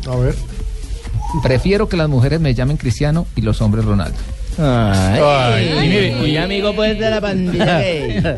[0.09, 0.35] A ver.
[1.43, 4.17] Prefiero que las mujeres me llamen Cristiano y los hombres Ronaldo.
[4.57, 7.81] Ay, y mire, Mi amigo pues de la pandilla.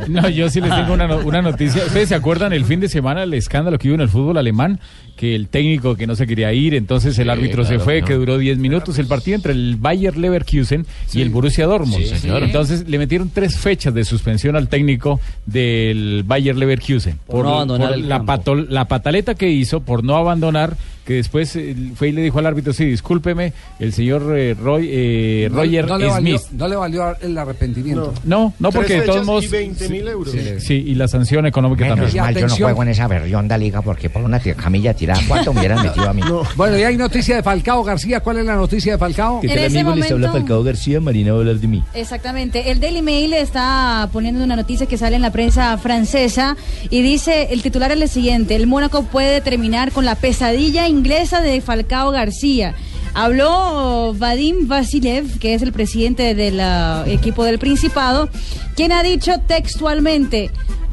[0.07, 1.83] No, yo sí les tengo una, no- una noticia.
[1.85, 4.79] ¿Ustedes se acuerdan el fin de semana el escándalo que hubo en el fútbol alemán?
[5.15, 8.07] Que el técnico que no se quería ir, entonces el Sí, árbitro se fue, no.
[8.07, 8.97] que duró 10 minutos.
[8.97, 12.03] El partido entre el Bayer Leverkusen y el Borussia Dortmund.
[12.03, 12.43] Sí, señor.
[12.43, 17.19] Entonces le metieron tres fechas de suspensión al técnico del Bayer Leverkusen.
[17.27, 18.33] Por no abandonar el la, campo.
[18.33, 20.75] patol- la pataleta que hizo por no abandonar,
[21.05, 24.89] que después eh, fue y le dijo al árbitro, sí, discúlpeme, el señor eh, Roy,
[24.91, 26.51] eh, No- Roger no, le valió, Smith.
[26.57, 28.13] no le valió el arrepentimiento.
[28.23, 29.45] No, no, porque de todos modos...
[29.45, 30.33] y 20 mil euros.
[30.59, 32.23] Sí, y la sanción económica Menos también.
[32.23, 35.59] mal, yo no juego en esa berrionda liga porque por una camilla tirada, ¿cuánto me
[35.59, 36.21] hubieran metido a mí?
[36.55, 38.21] Bueno, y hay noticia de Falcao García.
[38.21, 39.41] ¿Cuál es la noticia de Falcao?
[39.43, 41.83] En ese momento- García, Marina va a hablar de mí.
[41.93, 42.71] Exactamente.
[42.71, 46.55] El Daily Mail está poniendo una noticia que sale en la prensa francesa
[46.89, 51.41] y dice, el titular es el siguiente, el Mónaco puede terminar con la pesadilla inglesa
[51.41, 52.75] de Falcao García.
[53.13, 58.29] Habló Vadim Vasilev, que es el presidente del ah, equipo del Principado,
[58.75, 60.49] quien ha dicho textualmente,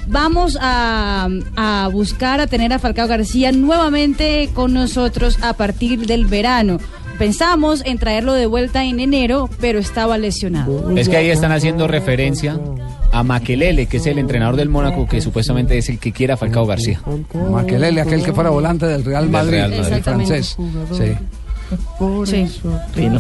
[0.07, 6.27] vamos a, a buscar a tener a Falcao García nuevamente con nosotros a partir del
[6.27, 6.79] verano.
[7.19, 10.91] Pensamos en traerlo de vuelta en enero, pero estaba lesionado.
[10.97, 12.59] Es que ahí están haciendo referencia
[13.13, 16.67] a Maquelele, que es el entrenador del Mónaco, que supuestamente es el que quiera Falcao
[16.67, 17.01] García.
[17.51, 19.93] Maquelele, aquel que fuera volante del Real Del Madrid, Real Madrid.
[19.95, 20.57] el francés.
[20.93, 21.13] Sí.
[22.27, 22.47] Sí.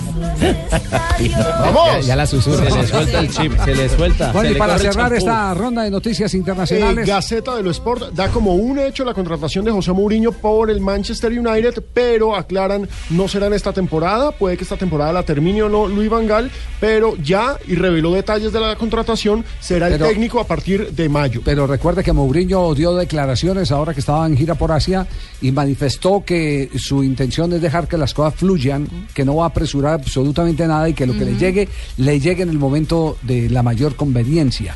[1.61, 1.87] ¡Vamos!
[1.93, 2.71] Ya, ya la susurra.
[2.71, 4.33] Se le suelta el chip, se le suelta.
[4.33, 7.07] Bueno, se y le para cerrar esta ronda de noticias Eh, internacionales.
[7.07, 10.81] Gaceta de lo Sport da como un hecho la contratación de José Mourinho por el
[10.81, 15.63] Manchester United, pero aclaran no será en esta temporada, puede que esta temporada la termine
[15.63, 20.07] o no Luis Van Gaal, pero ya y reveló detalles de la contratación, será Pero-
[20.07, 21.41] el técnico a partir de mayo.
[21.45, 25.07] Pero recuerde que Mourinho dio declaraciones ahora que estaba en gira por Asia
[25.41, 29.49] y manifestó que su intención es dejar que las cosas fluyan, que no va a
[29.49, 31.69] apresurar absolutamente nada y que lo que le llegue,
[31.99, 34.75] le llegue en el momento de la mayor conveniencia.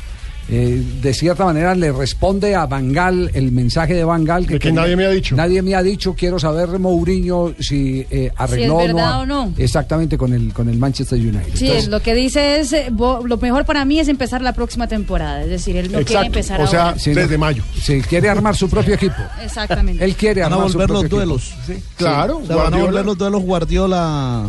[0.49, 4.95] Eh, de cierta manera le responde a Bangal el mensaje de Bangal De que nadie
[4.95, 5.35] me ha dicho.
[5.35, 9.53] Nadie me ha dicho, quiero saber Mourinho si eh, arregló es verdad ha- o no.
[9.57, 11.55] Exactamente con el con el Manchester United.
[11.55, 14.53] Sí, Entonces, lo que dice es, eh, bo- lo mejor para mí es empezar la
[14.53, 15.41] próxima temporada.
[15.43, 16.95] Es decir, él no quiere empezar ahora.
[16.97, 17.63] Sí, no- mayo.
[17.81, 19.15] Sí, quiere armar su propio equipo.
[19.43, 20.03] Exactamente.
[20.05, 21.33] Él quiere Van a armar su volver los propio equipo.
[21.35, 21.53] duelos.
[21.65, 21.73] Sí.
[21.97, 24.43] Claro, O sea, van a volver los duelos Guardiola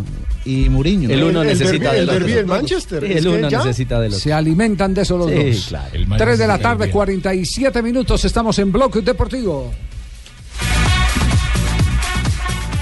[0.47, 1.11] y Mourinho.
[1.11, 4.21] El uno El- el necesita el derbi del Manchester, Sí, el uno necesita del otro.
[4.21, 5.67] Se alimentan de eso los Sí, dos.
[5.69, 5.91] claro.
[6.17, 6.93] 3 de la tarde, el bien.
[6.95, 8.25] 47 minutos.
[8.25, 9.73] Estamos en Bloque Deportivo.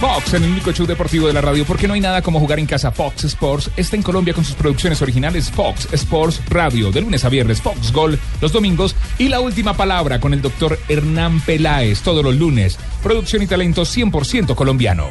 [0.00, 2.66] Fox, el único show deportivo de la radio, porque no hay nada como jugar en
[2.66, 2.90] casa.
[2.90, 7.30] Fox Sports está en Colombia con sus producciones originales Fox Sports Radio, de lunes a
[7.30, 12.22] viernes, Fox Gol los domingos y la última palabra con el doctor Hernán Peláez todos
[12.22, 12.76] los lunes.
[13.02, 15.10] Producción y talento 100% colombiano.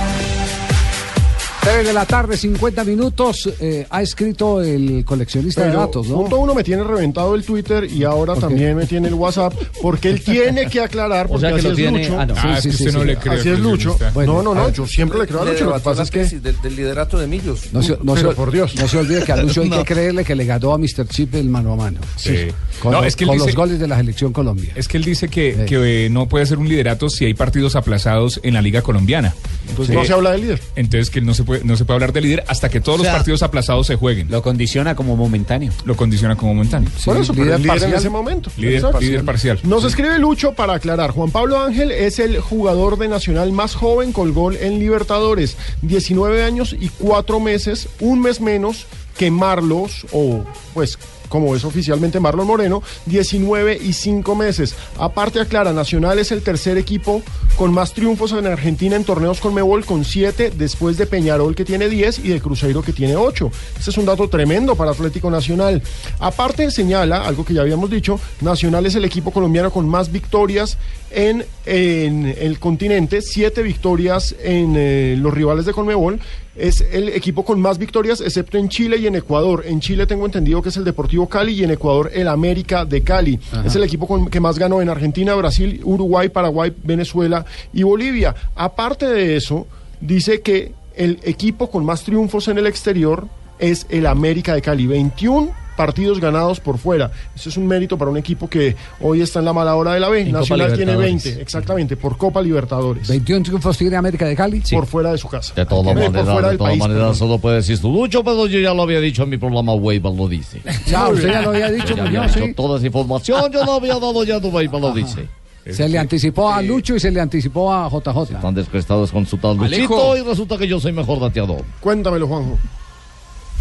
[1.61, 3.47] 3 de la tarde, 50 minutos.
[3.59, 6.15] eh, ha escrito el coleccionista de datos, ¿no?
[6.15, 10.09] punto uno me tiene reventado el Twitter y ahora también me tiene el WhatsApp porque
[10.09, 12.19] él tiene que aclarar porque sea que así lo es tiene- Lucho.
[12.19, 12.33] ah, no.
[12.37, 13.95] Ah, es que usted no le cree Así es Lucho.
[14.15, 15.65] no, no, no, yo siempre le creo a Lucho.
[15.65, 17.71] Lo que pasa es que del, del liderato de Millos.
[17.71, 18.75] No se, no, Pero se, por Dios.
[18.75, 21.07] no se olvide que a Lucho hay que creerle que le ganó a Mr.
[21.09, 21.99] Chip el mano a mano.
[22.15, 22.47] Sí.
[22.81, 24.71] Con, No, los, es que él los goles de la selección Colombia.
[24.75, 27.75] Es que él dice que, que, eh, no puede ser un liderato si hay partidos
[27.75, 29.35] aplazados en la Liga Colombiana.
[29.69, 30.61] Entonces no se habla del líder.
[30.75, 33.03] Entonces que no se puede, no se puede hablar de líder hasta que todos O
[33.03, 34.29] sea, los partidos aplazados se jueguen.
[34.29, 35.71] Lo condiciona como momentáneo.
[35.85, 36.89] Lo condiciona como momentáneo.
[37.05, 38.51] Por eso, pero líder líder en ese momento.
[38.57, 38.99] Líder- Exacto.
[39.01, 39.59] líder parcial.
[39.63, 41.11] Nos escribe Lucho para aclarar.
[41.11, 45.57] Juan Pablo Ángel es el jugador de Nacional más joven con gol en Libertadores.
[45.81, 48.85] 19 años y 4 meses, un mes menos
[49.17, 50.43] que Marlos, o
[50.73, 50.97] pues
[51.31, 54.75] como es oficialmente Marlon Moreno, 19 y 5 meses.
[54.99, 57.23] Aparte aclara, Nacional es el tercer equipo
[57.55, 61.63] con más triunfos en Argentina en torneos con Mebol con 7, después de Peñarol que
[61.63, 63.49] tiene 10 y de Cruzeiro que tiene 8.
[63.79, 65.81] Ese es un dato tremendo para Atlético Nacional.
[66.19, 70.77] Aparte señala, algo que ya habíamos dicho, Nacional es el equipo colombiano con más victorias
[71.11, 76.19] en, en el continente, 7 victorias en eh, los rivales de Conmebol.
[76.55, 79.63] Es el equipo con más victorias, excepto en Chile y en Ecuador.
[79.65, 83.01] En Chile tengo entendido que es el Deportivo Cali y en Ecuador el América de
[83.03, 83.39] Cali.
[83.53, 83.65] Ajá.
[83.67, 88.35] Es el equipo con- que más ganó en Argentina, Brasil, Uruguay, Paraguay, Venezuela y Bolivia.
[88.55, 89.65] Aparte de eso,
[90.01, 93.27] dice que el equipo con más triunfos en el exterior
[93.57, 94.87] es el América de Cali.
[94.87, 95.51] 21
[95.81, 97.09] partidos ganados por fuera.
[97.35, 99.99] Eso es un mérito para un equipo que hoy está en la mala hora de
[99.99, 100.21] la B.
[100.21, 101.23] En Nacional tiene Libertadores.
[101.23, 103.07] 20, exactamente, por Copa Libertadores.
[103.07, 104.61] 21 triunfos tiene América de Cali.
[104.69, 105.55] Por fuera de su casa.
[105.55, 108.75] De todas maneras, de todas país, maneras, solo puede decir tú, Lucho, pero yo ya
[108.75, 110.61] lo había dicho en mi programa, Weber lo dice.
[110.85, 112.53] Ya, usted ya lo había dicho, Ya había sí.
[112.53, 115.27] toda esa información, yo lo había dado ya, Weber lo dice.
[115.67, 118.35] Se le anticipó a Lucho y se le anticipó a JJ.
[118.35, 119.95] Están descrestados con su tal Alejo.
[119.95, 121.63] Luchito y resulta que yo soy mejor dateador.
[121.79, 122.59] Cuéntamelo, Juanjo.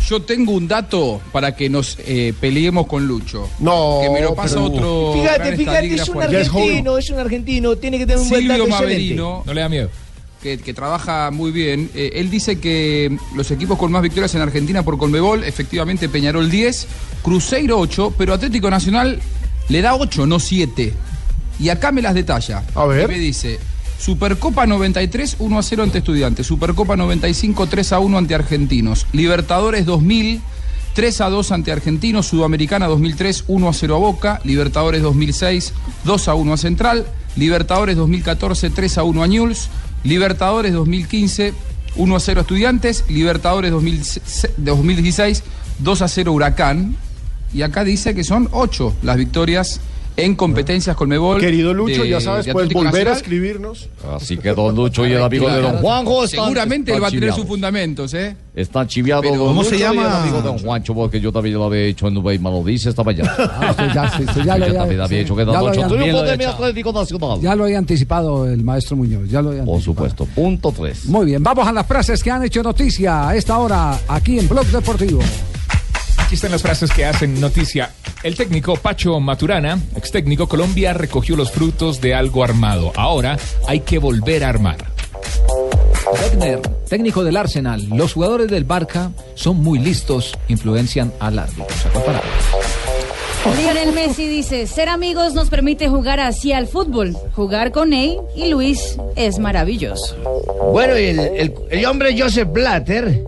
[0.09, 3.49] Yo tengo un dato para que nos eh, peleemos con Lucho.
[3.61, 5.13] No, Que me lo pasa pero- otro.
[5.15, 6.99] Fíjate, fíjate, es un argentino.
[6.99, 8.95] es un argentino, tiene que tener un buen dato Silvio excelente.
[8.95, 9.43] Maverino.
[9.47, 9.91] No le da miedo.
[10.43, 11.91] Que, que trabaja muy bien.
[11.95, 16.51] eh, él dice que los equipos con más victorias en Argentina por Colmebol, efectivamente Peñarol
[16.51, 16.87] 10,
[17.23, 19.21] Cruzeiro 8, pero Atlético Nacional
[19.69, 20.95] le da 8, no 7.
[21.61, 22.65] Y acá me las detalla.
[22.75, 23.05] A ver.
[23.05, 23.59] Y me dice,
[24.01, 26.47] Supercopa 93, 1 a 0 ante Estudiantes.
[26.47, 29.07] Supercopa 95, 3 a 1 ante Argentinos.
[29.13, 30.41] Libertadores 2000,
[30.95, 32.27] 3 a 2 ante Argentinos.
[32.27, 34.41] Sudamericana 2003, 1 a 0 a Boca.
[34.45, 35.75] Libertadores 2006,
[36.05, 37.07] 2 a 1 a Central.
[37.37, 39.69] Libertadores 2014, 3 a 1 a Newell's.
[40.03, 41.53] Libertadores 2015,
[41.97, 43.05] 1 a 0 a Estudiantes.
[43.11, 45.43] Libertadores 2006 2016,
[45.79, 46.97] 2 a 0 Huracán.
[47.53, 49.83] Y acá dice que son 8 las victorias
[50.17, 51.41] en competencias con Mebol.
[51.41, 53.17] Querido Lucho, ya sabes, puedes volver a Nacional.
[53.17, 53.89] escribirnos.
[54.15, 57.09] Así que don Lucho y el amigo de don Juanjo están Seguramente están él va
[57.09, 57.49] a tener sus chiviados.
[57.49, 58.37] fundamentos, ¿eh?
[58.55, 60.23] Está chiviado Pero, don ¿cómo Lucho se y el llama?
[60.23, 63.03] amigo de don Juancho, porque yo también lo había hecho en Nubey lo dice esta
[63.05, 63.33] mañana.
[63.61, 65.69] Ah, usted ya, usted ya lo yo había- también había sí, hecho que don lo
[65.69, 67.41] Lucho había- triunfo de mi Atlético Nacional.
[67.41, 69.29] Ya lo había anticipado el maestro Muñoz.
[69.31, 71.07] Ya lo había Por supuesto, punto 3.
[71.07, 74.49] Muy bien, vamos a las frases que han hecho noticia a esta hora aquí en
[74.49, 75.21] Blog Deportivo.
[76.31, 77.91] Aquí están las frases que hacen noticia.
[78.23, 82.93] El técnico Pacho Maturana, ex técnico Colombia, recogió los frutos de algo armado.
[82.95, 84.77] Ahora hay que volver a armar.
[86.23, 87.85] Wegner, técnico del Arsenal.
[87.89, 91.67] Los jugadores del Barca son muy listos, influencian al árbitro.
[93.61, 97.17] Lionel Messi dice, ser amigos nos permite jugar así al fútbol.
[97.35, 100.15] Jugar con él y Luis es maravilloso.
[100.73, 103.25] Bueno, y el, el- el hombre Joseph Blatter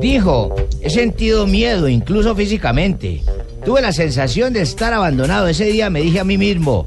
[0.00, 3.22] dijo, he sentido miedo, incluso físicamente.
[3.64, 5.48] Tuve la sensación de estar abandonado.
[5.48, 6.86] Ese día me dije a mí mismo,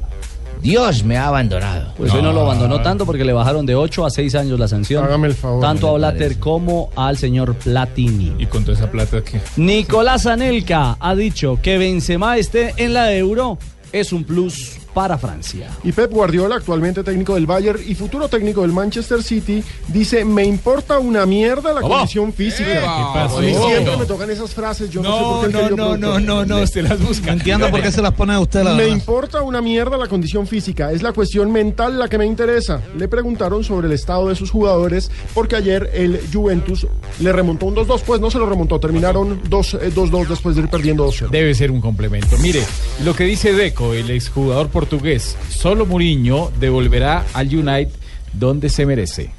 [0.62, 1.92] Dios me ha abandonado.
[1.96, 4.68] Pues hoy no lo abandonó tanto porque le bajaron de 8 a 6 años la
[4.68, 5.04] sanción.
[5.04, 5.60] Hágame el favor.
[5.60, 8.34] Tanto a Blatter como al señor Platini.
[8.38, 9.40] Y con toda esa plata que.
[9.56, 13.58] Nicolás Anelka ha dicho que Benzema esté en la Euro
[13.92, 15.68] es un plus para Francia.
[15.84, 20.44] Y Pep Guardiola, actualmente técnico del Bayern y futuro técnico del Manchester City, dice, me
[20.44, 21.94] importa una mierda la ¿Cómo?
[21.94, 22.72] condición física.
[22.72, 23.38] ¿Qué pasó?
[23.38, 26.62] A mí siempre me tocan esas frases, yo no, sé por qué el querido productor.
[26.62, 27.26] usted las busca.
[27.26, 28.96] No entiendo por qué se las pone a usted la Me verdad.
[28.96, 32.80] importa una mierda la condición física, es la cuestión mental la que me interesa.
[32.96, 36.86] Le preguntaron sobre el estado de sus jugadores porque ayer el Juventus
[37.20, 40.62] le remontó un 2-2, pues no se lo remontó, terminaron 2 eh, 2-2 después de
[40.62, 42.36] ir perdiendo 2 Debe ser un complemento.
[42.38, 42.62] Mire,
[43.04, 47.90] lo que dice Deco, el exjugador portugués, solo Mourinho devolverá al United
[48.32, 49.30] donde se merece.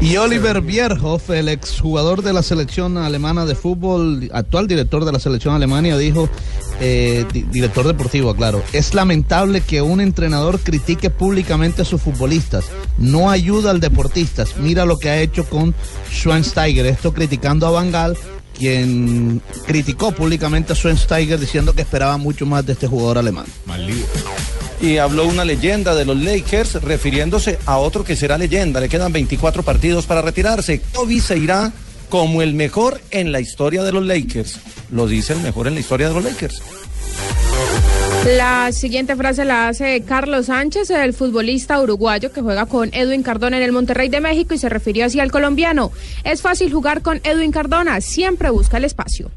[0.00, 5.18] Y Oliver Bierhoff, el exjugador de la selección alemana de fútbol, actual director de la
[5.18, 6.28] selección alemania, dijo,
[6.80, 12.64] eh, di- director deportivo, claro, es lamentable que un entrenador critique públicamente a sus futbolistas,
[12.96, 14.44] no ayuda al deportista.
[14.62, 15.74] Mira lo que ha hecho con
[16.10, 18.16] Schweinsteiger, esto criticando a Van Gaal,
[18.58, 23.46] quien criticó públicamente a Schweinsteiger diciendo que esperaba mucho más de este jugador alemán.
[24.80, 28.80] Y habló una leyenda de los Lakers refiriéndose a otro que será leyenda.
[28.80, 30.80] Le quedan 24 partidos para retirarse.
[30.92, 31.72] Kobe se irá
[32.08, 34.58] como el mejor en la historia de los Lakers.
[34.90, 36.62] Lo dice el mejor en la historia de los Lakers.
[38.26, 43.56] La siguiente frase la hace Carlos Sánchez, el futbolista uruguayo que juega con Edwin Cardona
[43.56, 45.92] en el Monterrey de México y se refirió así al colombiano.
[46.24, 49.30] Es fácil jugar con Edwin Cardona, siempre busca el espacio.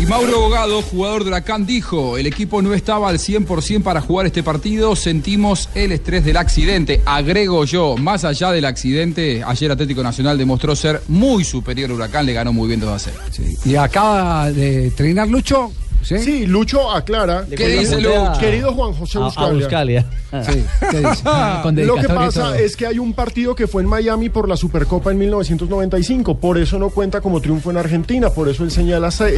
[0.00, 4.00] Y Mauro Bogado, jugador de la CAN, dijo, el equipo no estaba al 100% para
[4.00, 7.02] jugar este partido, sentimos el estrés del accidente.
[7.04, 12.26] Agrego yo, más allá del accidente, ayer Atlético Nacional demostró ser muy superior a Huracán,
[12.26, 13.16] le ganó muy bien 2 a 0.
[13.64, 15.72] Y acaba de trinar Lucho.
[16.02, 17.44] Sí, Lucho aclara.
[17.54, 18.32] ¿Qué dice Lucho?
[18.40, 19.54] Querido Juan José A- a Buscalia.
[19.60, 20.06] Buscalia.
[20.42, 21.22] Sí, ¿qué dice?
[21.62, 24.56] Con Lo que pasa es que hay un partido que fue en Miami por la
[24.56, 29.10] Supercopa en 1995, por eso no cuenta como triunfo en Argentina, por eso él señala
[29.10, 29.28] 7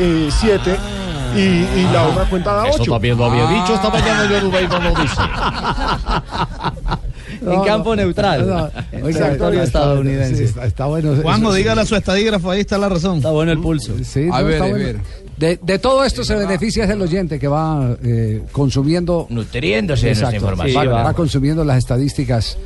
[1.37, 2.83] y, y la otra cuenta da 8.
[2.83, 5.17] Eso también lo había dicho esta mañana, yo Rubén no lo dice.
[7.47, 8.49] En campo neutral.
[8.49, 8.69] No,
[9.13, 10.37] territorio está- estadounidense.
[10.37, 11.15] sí, está, está bueno.
[11.21, 13.19] Juanjo, dígale a su estadígrafo, ahí está la razón.
[13.19, 13.93] Está bueno el pulso.
[14.03, 14.85] Sí, A no, ver, está a bueno.
[14.85, 14.97] ver.
[15.37, 19.27] De, de todo esto se beneficia es el oyente que va eh, consumiendo.
[19.31, 20.89] Nutriéndose de Exacto, información.
[20.89, 21.03] va, va.
[21.05, 22.57] va consumiendo las estadísticas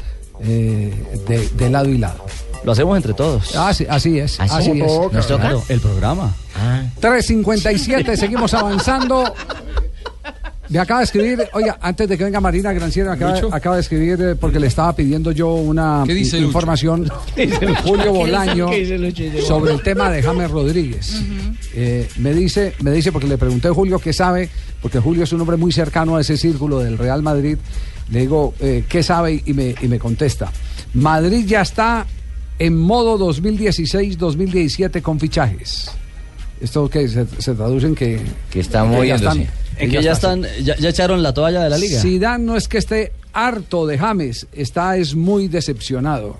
[0.42, 0.92] eh,
[1.26, 2.24] de, de lado y lado.
[2.64, 3.54] Lo hacemos entre todos.
[3.56, 4.38] Ah, sí, así es.
[4.40, 4.70] ¿Así?
[4.70, 4.92] Así es.
[5.12, 5.42] ¿Nos toca?
[5.42, 6.34] Claro, el programa.
[7.00, 9.32] 3.57, seguimos avanzando.
[10.68, 14.20] Me acaba de escribir, oiga, antes de que venga Marina Granciera, acaba, acaba de escribir
[14.20, 16.48] eh, porque le estaba pidiendo yo una ¿Qué dice Lucho?
[16.48, 17.08] información
[17.84, 18.68] Julio Bolaño
[19.46, 21.22] sobre el tema de James Rodríguez.
[21.74, 24.50] Eh, me dice, me dice porque le pregunté a Julio qué sabe,
[24.82, 27.56] porque Julio es un hombre muy cercano a ese círculo del Real Madrid.
[28.10, 29.42] Le digo, eh, ¿qué sabe?
[29.46, 30.52] Y me, y me contesta.
[30.94, 32.06] Madrid ya está
[32.58, 35.90] en modo 2016-2017 con fichajes.
[36.60, 39.48] ¿Esto que se, se traduce en que, Que está moviéndose.
[39.78, 42.00] En que ya están, ya, ya echaron la toalla de la liga.
[42.00, 46.36] Zidane no es que esté harto de James, está es muy decepcionado.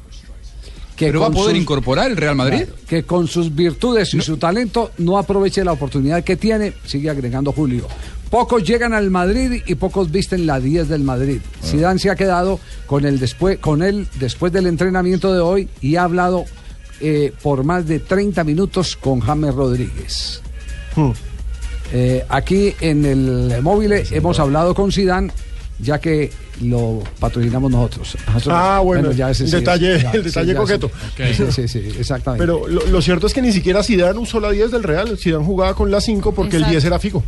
[0.96, 2.64] Que ¿Pero va a poder sus- incorporar el Real Madrid?
[2.88, 7.52] Que con sus virtudes y su talento no aproveche la oportunidad que tiene, sigue agregando
[7.52, 7.86] Julio.
[8.30, 11.38] Pocos llegan al Madrid y pocos visten la 10 del Madrid.
[11.44, 11.66] Ah.
[11.66, 15.94] Zidane se ha quedado con, el después, con él después del entrenamiento de hoy y
[15.94, 16.44] ha hablado
[17.00, 20.40] eh, por más de 30 minutos con James Rodríguez.
[21.92, 25.30] Eh, aquí en el móvil hemos hablado con Zidane
[25.80, 26.30] ya que
[26.60, 28.16] lo patrocinamos nosotros.
[28.48, 30.90] Ah, bueno, ese el sí es- detalle- ya, el detalle ya coqueto.
[31.16, 32.42] Sí, sí, sí, exactamente.
[32.44, 35.16] Pero lo, lo cierto es que ni siquiera Zidane usó la 10 del Real.
[35.16, 36.72] Zidane jugaba con la 5 porque el Exacto.
[36.72, 37.22] 10 era fijo.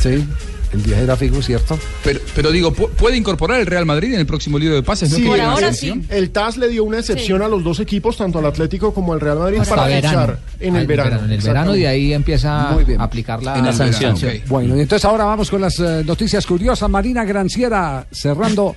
[0.00, 0.26] Sí,
[0.72, 1.78] el 10 era fijo, ¿cierto?
[2.04, 5.10] Pero, pero digo, ¿pu- ¿puede incorporar el Real Madrid en el próximo libro de pases?
[5.10, 7.44] ¿No Sí, el- tiene una el- TAS le dio una excepción Sí.
[7.44, 10.86] a los dos equipos, tanto al Atlético como al Real Madrid, para fichar en el
[10.86, 11.24] verano.
[11.24, 13.00] En el verano y de ahí empieza Muy bien.
[13.00, 14.16] a aplicar la, En la sanción.
[14.46, 16.88] Bueno, y entonces ahora vamos con las eh, noticias curiosas.
[16.90, 18.76] Marina Granciera cerrando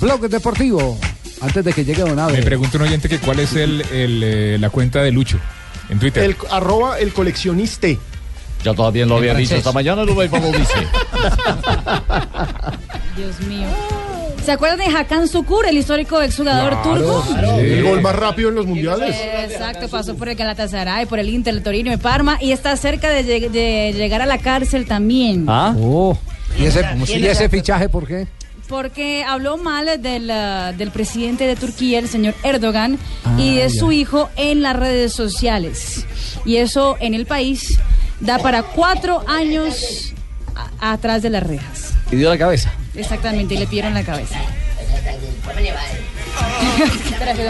[0.00, 0.98] Blog Deportivo.
[1.40, 2.34] Antes de que llegue Don Abe.
[2.34, 5.38] Me pregunta un oyente que cuál es el, el, eh, la cuenta de Lucho
[5.90, 6.22] en Twitter.
[6.24, 7.88] El arroba el coleccionista.
[8.64, 9.58] Ya todavía lo había dicho francés.
[9.58, 10.74] esta mañana, Rubén, como dice.
[13.16, 13.66] Dios mío.
[14.44, 17.24] ¿Se acuerdan de Hakan Sukur, el histórico exjugador turco?
[17.58, 19.16] El gol más rápido en los mundiales.
[19.50, 23.08] Exacto, pasó por el Galatasaray, por el Inter, el Torino y Parma y está cerca
[23.10, 25.46] de, lleg- de llegar a la cárcel también.
[25.48, 25.74] Ah.
[25.80, 26.16] Oh.
[26.58, 28.26] ¿Y ese, ¿Y y ese fichaje por qué?
[28.68, 32.98] Porque habló mal del, ah, del presidente de Turquía, el señor Erdogan,
[33.38, 36.04] y de Ah, su hijo en las redes sociales.
[36.44, 37.78] Y eso en el país
[38.24, 40.12] da para cuatro años
[40.80, 41.94] a- atrás de las rejas.
[42.10, 42.72] Y dio la cabeza.
[42.94, 44.38] Exactamente, y le pidieron la cabeza.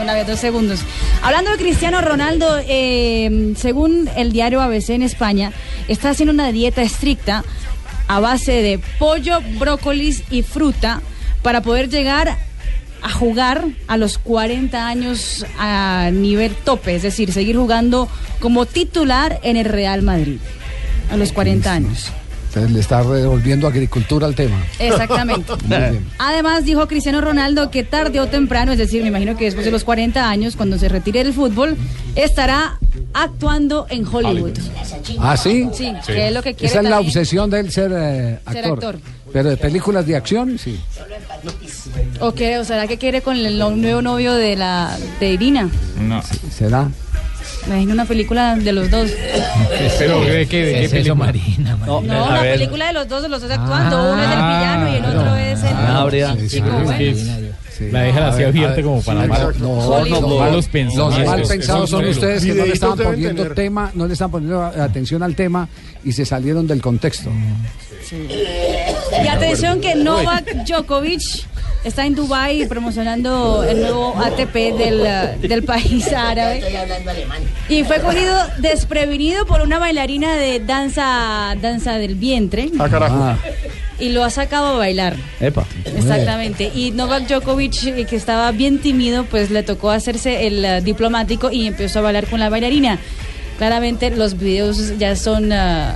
[0.02, 0.80] Una vez, dos segundos.
[1.22, 5.52] Hablando de Cristiano Ronaldo, eh, según el diario ABC en España,
[5.88, 7.44] está haciendo una dieta estricta
[8.08, 11.00] a base de pollo, brócolis y fruta
[11.42, 12.36] para poder llegar
[13.02, 18.08] a jugar a los 40 años a nivel tope, es decir, seguir jugando
[18.40, 20.38] como titular en el Real Madrid
[21.10, 22.12] a los 40 años.
[22.54, 24.56] Entonces le está revolviendo agricultura al tema.
[24.78, 25.52] Exactamente.
[25.66, 26.06] Muy bien.
[26.18, 29.72] Además, dijo Cristiano Ronaldo que tarde o temprano, es decir, me imagino que después de
[29.72, 31.76] los 40 años, cuando se retire del fútbol,
[32.14, 32.78] estará
[33.12, 34.56] actuando en Hollywood.
[35.18, 35.68] ¿Ah, sí?
[35.72, 38.66] Sí, que es lo que quiere Esa es la obsesión de él ser, eh, Ser
[38.66, 39.00] actor.
[39.32, 40.78] Pero de películas de acción, sí.
[42.20, 42.58] ¿O qué?
[42.58, 45.68] ¿O será que quiere con el nuevo novio de la de Irina?
[46.00, 46.22] No.
[46.56, 46.88] ¿Será?
[47.66, 49.10] Me imagino una película de los dos.
[49.98, 51.14] Pero ¿de qué, de qué es eso, película?
[51.14, 51.78] Marina?
[51.86, 54.12] No, una película de los dos, de los dos actuando.
[54.12, 56.98] Uno es el villano y el otro es el chico bueno.
[56.98, 57.26] que es-
[57.92, 61.26] La dejan así abierta como para mal- No, no, no, malos Los pensamientos.
[61.26, 63.54] mal pensados son ustedes que no le estaban poniendo tener.
[63.56, 65.68] tema, no le estaban poniendo atención al tema
[66.04, 67.30] y se salieron del contexto.
[68.12, 71.20] Y atención que Novak Djokovic
[71.84, 76.62] está en Dubai promocionando el nuevo ATP del, eh, del país árabe.
[77.68, 82.70] Y fue cogido desprevenido por una bailarina de danza danza del vientre.
[82.78, 83.16] Ah, carajo.
[83.22, 83.38] Ah,
[84.00, 85.16] Y lo ha sacado a bailar.
[85.40, 85.64] Epa.
[85.84, 86.70] Exactamente.
[86.74, 91.50] Y Novak Djokovic, eh, que estaba bien tímido, pues le tocó hacerse el eh, diplomático
[91.52, 92.98] y empezó a bailar con la bailarina.
[93.58, 95.52] Claramente los videos ya son...
[95.52, 95.94] ah,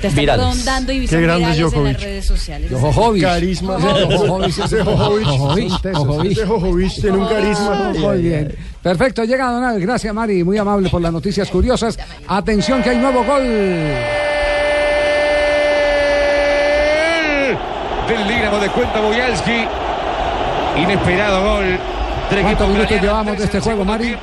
[0.00, 0.46] te están Virales.
[0.46, 2.70] rondando y Qué grande virales en las redes sociales.
[2.72, 3.22] Jojovic.
[3.22, 3.78] Carisma.
[3.80, 4.58] Jojovic.
[4.58, 4.82] Ese
[6.44, 6.86] Jojovic.
[6.86, 7.92] Ese tiene un carisma.
[7.98, 8.54] Muy bien.
[8.82, 9.80] Perfecto, llega Don Abel.
[9.82, 10.44] Gracias, Mari.
[10.44, 11.98] Muy amable por las noticias curiosas.
[12.28, 13.42] Atención que hay nuevo gol.
[18.08, 19.64] Del Dinamo de cuenta Boyalski.
[20.76, 21.78] Inesperado gol.
[22.28, 24.16] ¿Cuántos minutos llevamos de este juego, Mari?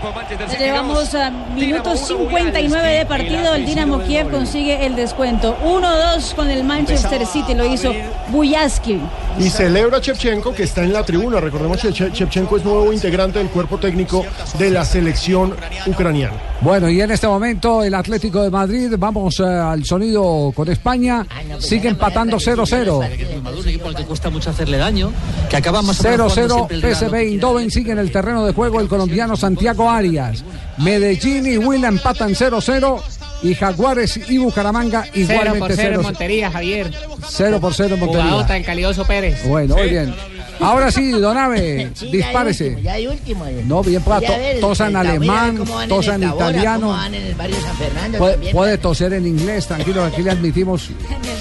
[0.59, 3.53] Llevamos a minutos 59 de partido.
[3.55, 5.57] El Dinamo Kiev consigue el descuento.
[5.63, 7.53] 1-2 con el Manchester City.
[7.55, 7.93] Lo hizo
[8.29, 8.99] Buyaski.
[9.39, 11.39] Y celebra Chepchenko que está en la tribuna.
[11.39, 14.23] Recordemos que Che- Chepchenko es nuevo integrante del cuerpo técnico
[14.59, 15.55] de la selección
[15.87, 16.33] ucraniana.
[16.61, 21.25] Bueno, y en este momento el Atlético de Madrid, vamos eh, al sonido con España,
[21.59, 22.97] sigue empatando 0-0.
[22.97, 25.11] Un equipo al que cuesta mucho hacerle daño,
[25.49, 27.15] que acaba más o menos jugando 0-0 siempre el Real PSV.
[27.15, 30.43] Eindhoven sigue en el terreno de juego el colombiano Santiago Arias.
[30.77, 33.01] Medellín y Huila empatan 0-0
[33.43, 36.91] y Jaguares y Bucaramanga 0 por igualmente 0 en 0 Montería, Javier.
[37.27, 38.57] 0 por 0 en Jugadota Montería.
[38.57, 39.47] el calidoso Pérez.
[39.47, 40.13] Bueno, muy bien.
[40.59, 42.67] Ahora sí, Donave, Sí, ya dispárese.
[42.69, 43.45] último, Ya de último.
[43.65, 46.79] No, bien, pueda Mira, to- a ver, tosa en alemán, tosa en Tabora, italiano.
[46.87, 50.21] cómo van en el barrio San Fernando Puede, también, puede toser en inglés, tranquilo, aquí
[50.21, 50.89] le admitimos.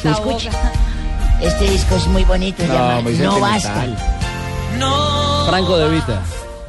[0.02, 0.50] ¿Se escucha?
[1.40, 3.40] Este disco es muy bonito, No, llama No.
[3.40, 3.84] Basta.
[5.48, 6.22] Franco de Vita.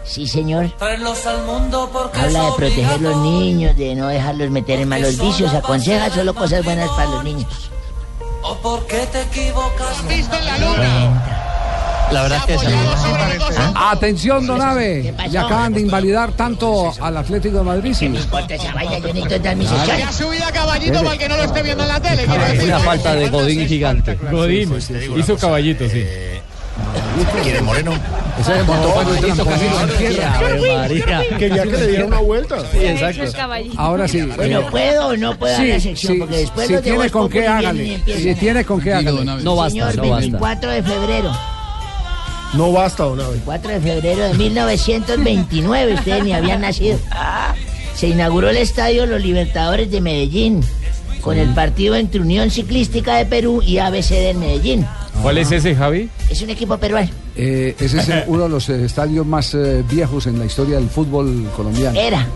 [0.03, 0.69] Sí, señor.
[0.77, 5.17] Traerlos al mundo porque Habla de proteger los niños, de no dejarlos meter en malos
[5.17, 7.71] vicios, aconseja solo cosas buenas para los niños.
[8.43, 10.07] O porque te equivocas.
[10.07, 11.39] Visto en la luna.
[12.11, 12.73] La verdad es que es
[13.75, 17.93] Atención, Donave, le acaban de invalidar tanto al Atlético de Madrid.
[17.97, 18.05] sí.
[18.05, 19.79] Importa esa vaina, yo necesito transmisión.
[19.79, 20.13] Vale.
[20.13, 22.25] subida caballito para el que no lo esté viendo en la tele.
[22.63, 24.15] Una falta de Godín gigante.
[24.29, 24.77] Godín.
[25.17, 26.05] Hizo caballito, sí.
[27.43, 27.93] ¿Quiere Moreno?
[28.39, 30.37] Ese es hizo casi lo entierra.
[30.37, 31.21] Ave María.
[31.37, 32.59] Quería que le diera una vuelta.
[32.71, 33.23] Sí, exacto.
[33.77, 34.21] Ahora sí.
[34.21, 36.13] Bueno, ¿puedo o no puedo dar sí, la sección?
[36.13, 38.01] sí, Porque después si tiene con qué hágale.
[38.05, 39.23] Si tiene con qué hágale.
[39.25, 40.19] No basta, Señor, no basta.
[40.19, 41.31] 24 de febrero.
[42.53, 43.41] No basta, don Abel.
[43.43, 46.99] 4 de febrero de 1929, ustedes ni habían nacido.
[47.95, 50.63] Se inauguró el estadio Los Libertadores de Medellín
[51.23, 54.85] con el partido entre Unión Ciclística de Perú y ABC del Medellín.
[55.21, 56.09] ¿Cuál es ese, Javi?
[56.29, 57.09] Es un equipo peruano.
[57.35, 60.89] Eh, ese es uno de los eh, estadios más eh, viejos en la historia del
[60.89, 61.97] fútbol colombiano.
[61.99, 62.27] Era.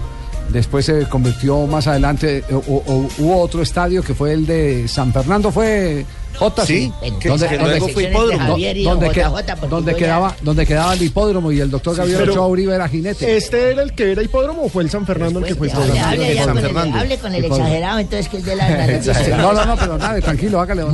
[0.49, 4.87] Después se convirtió más adelante, eh, o- o- hubo otro estadio que fue el de
[4.87, 6.05] San Fernando, fue
[6.37, 6.65] J.
[6.65, 8.39] Sí, que luego fue hipódromo.
[8.47, 12.29] Javier y donde, JJ, donde ya- quedaba, donde quedaba el hipódromo y el doctor Gabriel
[12.29, 13.35] Ochoa Uribe era jinete.
[13.37, 15.85] ¿Este era el que era hipódromo o fue el San Fernando el que fue Hable,
[15.85, 16.05] hipódromo?
[16.07, 16.97] hable, ya San con el, Fernando.
[16.99, 17.65] hable con el Hipódromo.
[17.65, 18.67] exagerado, entonces que es de la.
[19.37, 20.93] No, no, no, pero nada, tranquilo, hágale, don.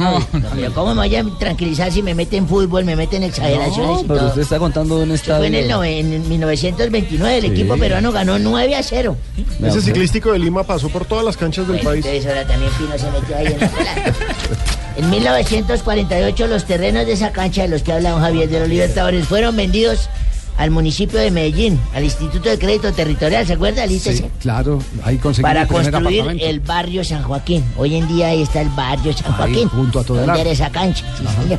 [0.55, 4.03] Pero ¿Cómo me voy a tranquilizar si me meten fútbol, me meten exageraciones No, y
[4.05, 4.27] pero todo?
[4.29, 5.81] usted está contando de un Esto fue en, el estadio.
[5.83, 9.17] nove- en 1929, el equipo peruano ganó 9 a 0.
[9.63, 12.05] Ese ciclístico de Lima pasó por todas las canchas del país.
[12.05, 13.71] Entonces ahora también Pino se metió ahí en la.
[14.95, 18.69] En 1948 los terrenos de esa cancha de los que habla don Javier de los
[18.69, 20.09] Libertadores fueron vendidos
[20.57, 23.87] al municipio de Medellín, al Instituto de Crédito Territorial, ¿se acuerda?
[23.87, 24.17] el?
[24.17, 27.65] Sí, claro, ahí conseguimos Para construir el barrio San Joaquín.
[27.75, 29.69] Hoy en día ahí está el barrio San Ahí, Joaquín.
[29.69, 30.27] junto a Todelar.
[30.27, 31.03] donde era esa cancha.
[31.17, 31.57] sí,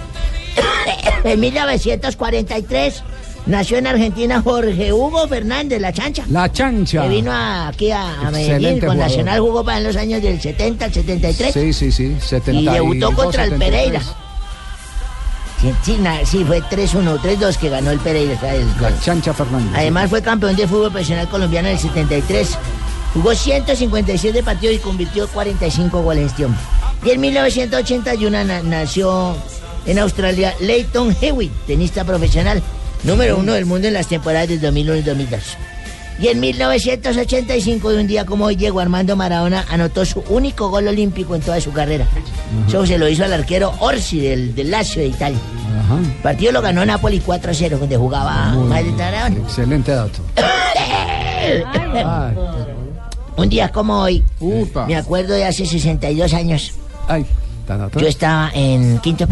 [1.25, 3.03] en 1943
[3.47, 6.25] nació en Argentina Jorge Hugo Fernández, la chancha.
[6.29, 7.03] La chancha.
[7.03, 8.97] Que vino a- aquí a, a Medellín con.
[8.99, 11.53] Nacional, jugó para en los años del 70 al 73.
[11.53, 12.17] Sí, sí, sí.
[12.21, 13.59] 72, Y debutó contra el 73.
[13.71, 14.03] Pereira.
[15.83, 15.97] Sí,
[16.27, 18.39] sí, fue 3-1, 3-2 que ganó el Pereira.
[18.81, 19.73] La chancha Fernández.
[19.75, 22.59] Además fue campeón de fútbol profesional colombiano en el 73.
[23.15, 26.47] Jugó 157 partidos y convirtió 45 goles este.
[27.05, 29.37] Y en 1981 na- nació
[29.87, 32.63] en Australia Leighton Hewitt, tenista profesional,
[33.05, 35.41] número uno del mundo en las temporadas del 2001 y 2002.
[36.21, 40.87] Y en 1985, de un día como hoy, Diego Armando Maradona anotó su único gol
[40.87, 42.07] olímpico en toda su carrera.
[42.69, 45.39] Eso se lo hizo al arquero Orsi del, del Lazio de Italia.
[46.01, 48.55] El partido lo ganó Napoli 4-0, donde jugaba
[49.01, 49.41] Maradona.
[49.43, 50.21] Excelente dato.
[53.37, 54.23] Un día como hoy,
[54.87, 56.73] me acuerdo de hace 62 años.
[57.09, 57.27] Ay.
[57.97, 59.27] Yo estaba en quinto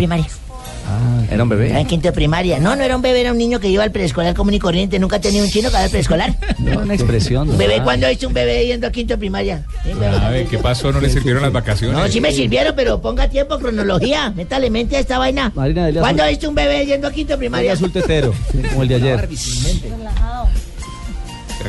[0.82, 1.34] primaria.
[1.34, 1.78] Era un bebé.
[1.78, 2.58] En quinto primaria.
[2.58, 4.98] No, no era un bebé, era un niño que iba al preescolar común y corriente.
[4.98, 6.34] Nunca tenía un chino que iba al preescolar.
[6.58, 7.48] Una expresión.
[7.48, 7.84] Un bebé, ¿no?
[7.84, 9.64] ¿cuándo viste un bebé yendo a quinto primaria?
[9.84, 10.06] Sí, bebé.
[10.16, 10.92] A ver, ¿qué pasó?
[10.92, 11.96] ¿No le sirvieron las vacaciones?
[11.96, 14.30] No, sí me sirvieron, pero ponga tiempo, cronología.
[14.36, 15.52] Métale mente a esta vaina.
[15.54, 17.72] Marina ¿Cuándo viste un bebé yendo a quinto primaria?
[17.72, 18.34] azul tetero,
[18.70, 19.28] como el de ayer.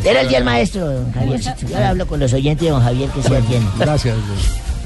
[0.04, 1.40] Era el día del maestro, don Javier.
[1.40, 3.70] Yo ahora hablo con los oyentes de don Javier que se atiende.
[3.78, 4.16] Gracias.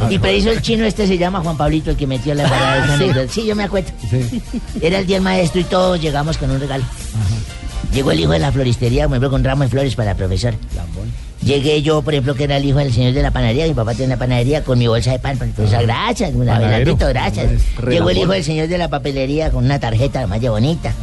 [0.09, 3.31] Y preciso el chino este se llama Juan Pablito, el que metió la parada anécdota.
[3.31, 3.89] Sí, yo me acuerdo.
[4.81, 6.83] Era el día del maestro y todos llegamos con un regalo.
[7.93, 10.57] Llegó el hijo de la floristería, por ejemplo, con ramo de flores para la profesora.
[11.41, 13.91] Llegué yo, por ejemplo, que era el hijo del señor de la panadería, mi papá
[13.93, 15.81] tiene una panadería, con mi bolsa de pan para la profesora.
[15.83, 16.67] Gracias, un Panadero.
[16.67, 17.51] adelantito, gracias.
[17.89, 20.93] Llegó el hijo del señor de la papelería con una tarjeta la más de bonita.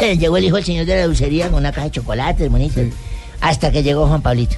[0.18, 2.80] Llegó el hijo del señor de la dulcería con una caja de chocolates bonita.
[3.40, 4.56] Hasta que llegó Juan Pablito.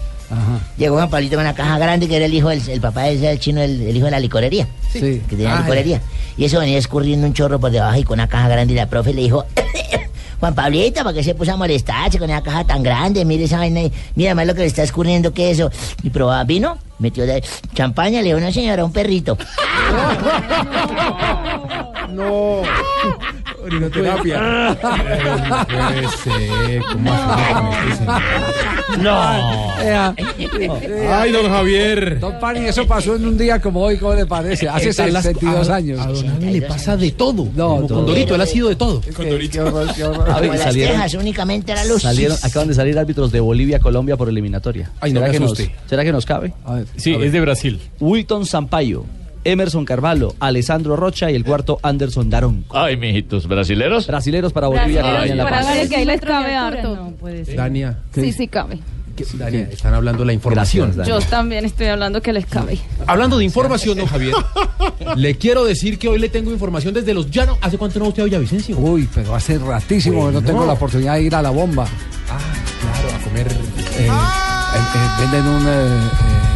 [0.77, 3.39] Llegó Juan Pablito con una caja grande que era el hijo del el papá del
[3.41, 4.67] chino, el, el hijo de la licorería.
[4.93, 5.01] Sí.
[5.29, 5.63] Que tenía Ay.
[5.63, 6.01] licorería.
[6.37, 8.87] Y eso venía escurriendo un chorro por debajo y con una caja grande y la
[8.87, 9.45] profe le dijo,
[10.41, 13.25] Juan Pablito, ¿para qué se puso a molestarse con esa caja tan grande?
[13.25, 15.71] Mire esa vaina y mira más lo que le está escurriendo que eso.
[16.03, 17.43] Y probaba vino, metió de
[17.75, 19.37] champaña, le dijo, no señora, un perrito.
[22.11, 22.63] No.
[22.63, 23.40] Orinoterapia.
[23.71, 24.11] No puede
[26.25, 26.83] ser.
[26.93, 27.11] ¿Cómo
[29.03, 29.21] No.
[31.13, 32.19] Ay, don Javier.
[32.21, 34.69] Don Pani, eso pasó en un día como hoy, ¿cómo le parece?
[34.69, 36.01] Hace Están las- 62 a- años.
[36.01, 37.49] a don Javi le pasa de todo.
[37.55, 37.87] No.
[37.87, 39.01] Condorito, él ha sido de todo.
[39.07, 39.15] Las
[40.61, 42.03] salieron- tejas, únicamente era luz.
[42.03, 44.91] Salieron, acaban de salir árbitros de Bolivia-Colombia por eliminatoria.
[45.01, 45.59] Ay, no ¿Será, que nos.
[45.87, 46.53] ¿Será que nos cabe?
[46.97, 47.81] Sí, es de Brasil.
[48.01, 49.05] Wilton Sampaio,
[49.45, 52.65] Emerson Carvalho, Alessandro Rocha y el cuarto Anderson Darón.
[52.71, 54.07] Ay, mijitos, ¿brasileros?
[54.07, 55.03] Brasileros para Bolivia.
[55.35, 57.13] La para ver que ahí les cabe harto.
[57.57, 57.99] Dania.
[58.15, 58.79] Sí, sí cabe.
[59.17, 60.95] ¿qué- Dania, están hablando de la información.
[61.07, 62.79] Yo también estoy hablando que les cabe.
[63.07, 64.35] Hablando de información, don Javier,
[65.17, 67.59] le quiero decir que hoy le tengo información desde los llanos.
[67.61, 68.79] ¿Hace cuánto no usted a Villavicencio?
[68.79, 71.87] Uy, pero hace ratísimo que no tengo la oportunidad de ir a la bomba.
[72.31, 72.39] Ah,
[72.81, 73.47] claro, a comer.
[73.49, 76.50] Eh, eh, eh, venden un, eh, eh,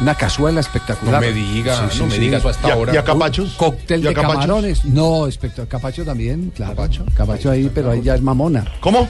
[0.00, 1.14] una cazuela espectacular.
[1.14, 2.94] No me diga, no me diga eso hasta ¿Y a- ahora.
[2.94, 3.54] y a capachos?
[3.56, 4.40] Cóctel ¿Y a de capachos?
[4.40, 4.84] camarones.
[4.84, 5.68] No, espectacular.
[5.68, 6.74] Capacho también, claro.
[7.16, 8.64] Capacho, ahí, pero ahí ya es mamona.
[8.80, 9.08] ¿Cómo?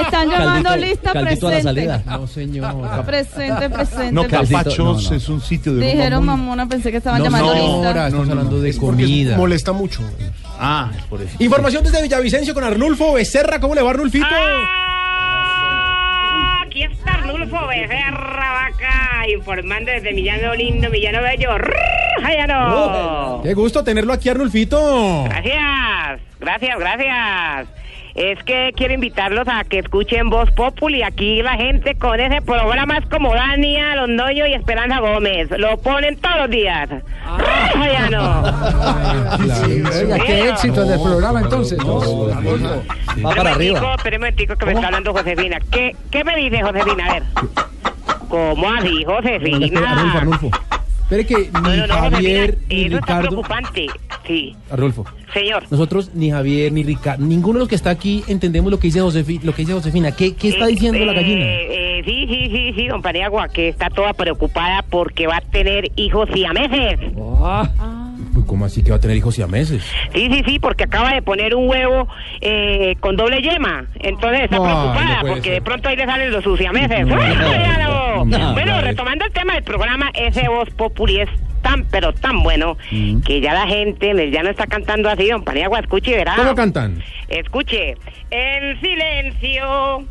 [0.00, 1.62] Están llamando lista caldito a la presente.
[1.62, 2.02] salida.
[2.06, 3.04] No, señor.
[3.06, 4.12] Presente, presente.
[4.12, 4.26] No.
[4.28, 8.06] Capachos es un sitio de Dijeron mamona, pensé que estaban llamando lista.
[8.06, 9.36] estamos hablando de comida.
[9.36, 10.00] Molesta mucho.
[10.58, 11.32] Ah, es por eso.
[11.40, 13.58] Información desde Villavicencio con Arnulfo Becerra.
[13.60, 14.24] ¿Cómo le va, Arnulfito?
[14.24, 14.34] Aquí
[17.54, 21.50] Arnulfo Becerra Vaca informando desde Millano Lindo, Millano Bello.
[22.20, 23.40] ¡Jayano!
[23.42, 25.24] Qué gusto tenerlo aquí, Arnulfito.
[25.24, 27.68] Gracias, gracias, gracias.
[28.14, 31.02] Es que quiero invitarlos a que escuchen Voz Populi.
[31.02, 35.48] Aquí la gente con ese programa es como Dania, Londoño y Esperanza Gómez.
[35.58, 36.88] Lo ponen todos los días.
[37.74, 38.42] ¡Jayano!
[40.00, 41.76] Oiga, qué éxito en el programa entonces.
[41.80, 43.94] Va para arriba.
[43.96, 45.58] Espera un momentico que me está hablando Josefina.
[45.72, 47.06] ¿Qué, ¿Qué me dice Josefina?
[47.06, 47.22] A ver.
[48.28, 49.90] ¿Cómo así, Josefina?
[49.90, 50.50] Arnulfo, Arnulfo.
[51.02, 53.28] Espere que No, ni no, no, Javier Josefina, ni eso está Ricardo.
[53.28, 53.86] preocupante.
[54.26, 55.04] Sí, Arnulfo.
[55.34, 55.64] Señor.
[55.70, 59.00] Nosotros, ni Javier, ni Ricardo, ninguno de los que está aquí entendemos lo que dice,
[59.02, 60.12] Josefi- lo que dice Josefina.
[60.12, 61.44] ¿Qué, qué está Eh, diciendo la eh, gallina?
[61.44, 65.90] eh, sí, sí, sí, sí, don Paniagua, que está toda preocupada porque va a tener
[65.96, 67.00] hijos siameses.
[67.14, 69.82] Uy, ¿Cómo así que va a tener hijos siameses?
[70.12, 72.08] Sí, sí, sí, porque acaba de poner un huevo
[72.40, 73.86] eh, con doble yema.
[74.00, 75.52] Entonces está No, preocupada no porque ser.
[75.54, 77.06] de pronto ahí le salen los siameses.
[77.06, 78.24] No, no, ¡Ah, ya no!
[78.24, 78.86] no, no, bueno, no, no.
[78.86, 81.28] retomando el tema del programa, ese Voz Populi es
[81.64, 82.76] tan, pero tan bueno
[83.26, 86.34] que ya la gente ya no está cantando así, don Paniagua, escuche y verá.
[86.36, 87.02] ¿Cómo cantan?
[87.28, 87.96] Escuche,
[88.30, 90.04] en silencio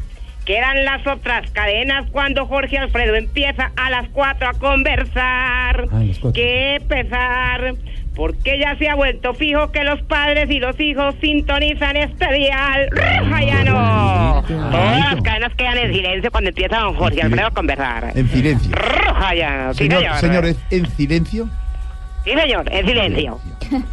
[0.46, 5.88] quedan las otras cadenas cuando Jorge Alfredo empieza a las cuatro a conversar.
[6.34, 7.76] Qué pesar,
[8.15, 12.88] porque ya se ha vuelto fijo que los padres y los hijos sintonizan este dial.
[12.91, 14.44] ¡Rojayano!
[14.48, 18.11] Todas las cadenas quedan en silencio cuando empieza don Jorge Alfredo a conversar.
[18.15, 18.72] En silencio.
[18.76, 19.73] ¡Rojayano!
[19.73, 20.18] Sí, Señor, señor.
[20.19, 21.49] señores, en silencio.
[22.23, 23.40] Sí, señor, en silencio.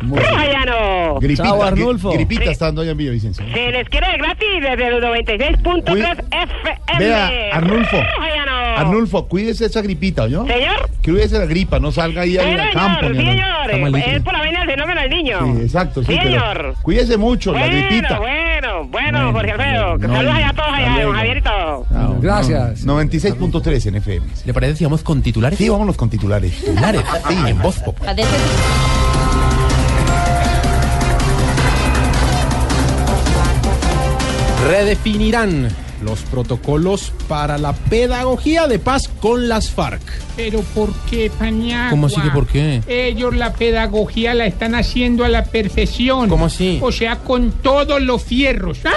[0.02, 1.18] ¡Rojayano!
[1.20, 2.12] Gripita, Chao, Arnulfo.
[2.12, 3.44] gripita está dando ya en Villavicencio.
[3.52, 6.98] Se les quiere gratis desde el 96.3 FM.
[6.98, 7.96] Vea, Arnulfo.
[7.96, 8.59] ¡Rojayano!
[8.78, 10.46] Arnulfo, cuídese esa gripita, ¿yo?
[10.46, 10.88] Señor.
[11.04, 13.00] Cuídese la gripa, no salga ahí Sí, al campo.
[13.08, 13.70] señor, sí, señor.
[14.16, 15.38] Es por la vaina del fenómeno del niño.
[15.56, 16.74] Sí, exacto, sí, señor.
[16.82, 18.18] Cuídese mucho, la gripita.
[18.18, 19.98] Bueno, bueno, bueno, Jorge Alfredo.
[19.98, 21.86] que Saludos allá a todos allá, don Javier y todo.
[22.20, 22.86] Gracias.
[22.86, 24.26] 96.3 en FM.
[24.44, 25.58] ¿Le parece si vamos con titulares?
[25.58, 26.52] Sí, vámonos con titulares.
[26.60, 27.96] Titulares, sí, en voz pop.
[34.68, 35.68] Redefinirán
[36.02, 40.00] los protocolos para la pedagogía de paz con las FARC.
[40.36, 41.90] Pero ¿por qué, Pañagua?
[41.90, 42.82] ¿Cómo así que por qué?
[42.86, 46.28] Ellos la pedagogía la están haciendo a la perfección.
[46.28, 46.78] ¿Cómo así?
[46.82, 48.78] O sea, con todos los fierros.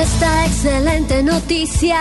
[0.00, 1.98] Esta excelente noticia,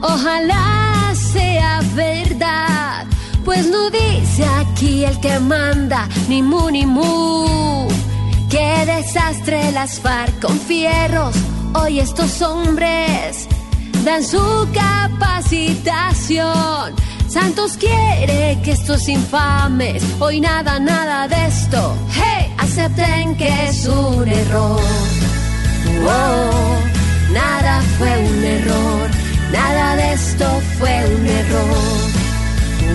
[0.00, 3.06] ojalá sea verdad,
[3.44, 7.86] pues no dice aquí el que manda, ni mu ni mu.
[8.48, 11.36] Qué desastre las FARC con fierros,
[11.74, 13.46] hoy estos hombres
[14.04, 16.94] dan su capacitación.
[17.28, 21.96] Santos quiere que estos infames hoy nada, nada de esto.
[22.12, 24.80] Hey, acepten que es un error.
[26.06, 26.78] Oh,
[27.32, 29.10] nada fue un error,
[29.52, 32.23] nada de esto fue un error.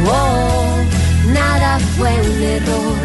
[0.07, 0.77] Oh,
[1.33, 2.95] nada fue un error,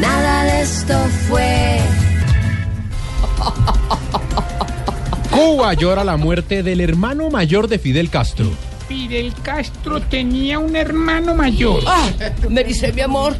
[0.00, 0.98] nada de esto
[1.28, 1.78] fue.
[5.30, 8.50] Cuba llora la muerte del hermano mayor de Fidel Castro.
[8.90, 11.80] Fidel Castro tenía un hermano mayor.
[11.86, 12.10] Ah,
[12.48, 13.36] me dice mi amor,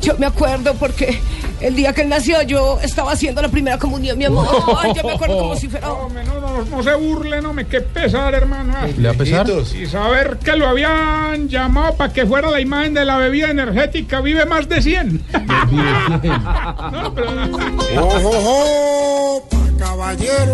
[0.00, 1.18] yo me acuerdo porque
[1.60, 4.46] el día que él nació yo estaba haciendo la primera comunión, mi amor.
[4.78, 5.90] Ay, yo me acuerdo como si fuera...
[5.92, 8.72] Hombre, no, no, no se burle, no me qué pesar, hermano.
[8.76, 9.48] Ah, ¿Le a pesar?
[9.76, 14.20] Y saber que lo habían llamado para que fuera la imagen de la bebida energética
[14.20, 15.24] vive más de 100.
[16.92, 17.30] no, pero...
[18.00, 19.48] ¡Ojo, ojo!
[19.76, 20.52] caballero.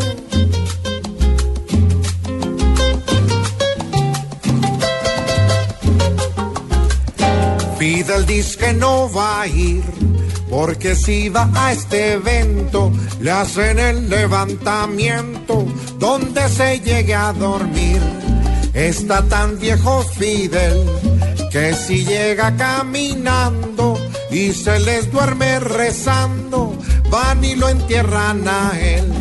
[7.93, 9.83] Fidel dice que no va a ir,
[10.49, 15.67] porque si va a este evento, le hacen el levantamiento
[15.99, 18.01] donde se llegue a dormir.
[18.75, 20.89] Está tan viejo Fidel
[21.51, 23.99] que si llega caminando
[24.31, 26.73] y se les duerme rezando,
[27.11, 29.13] van y lo entierran a él.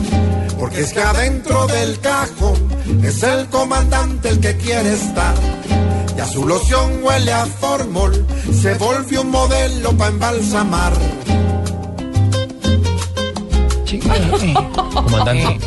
[0.60, 2.70] Porque es que adentro del cajón
[3.04, 5.34] es el comandante el que quiere estar.
[6.20, 10.92] Ya su loción huele a formol, se volvió un modelo para embalsamar.
[14.96, 15.60] Comandante,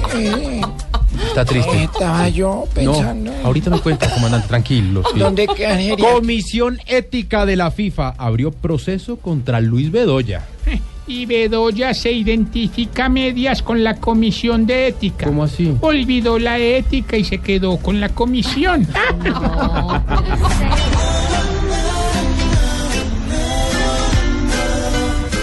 [1.26, 1.84] está triste.
[1.84, 3.32] Estaba yo pensando.
[3.32, 5.02] No, ahorita me cuenta, comandante, tranquilo.
[5.14, 5.20] sí.
[5.20, 5.78] ¿Dónde queda?
[5.96, 10.44] Comisión Ética de la FIFA abrió proceso contra Luis Bedoya.
[11.06, 15.26] Y Bedoya se identifica a medias con la comisión de ética.
[15.26, 15.76] ¿Cómo así?
[15.80, 18.86] Olvidó la ética y se quedó con la comisión.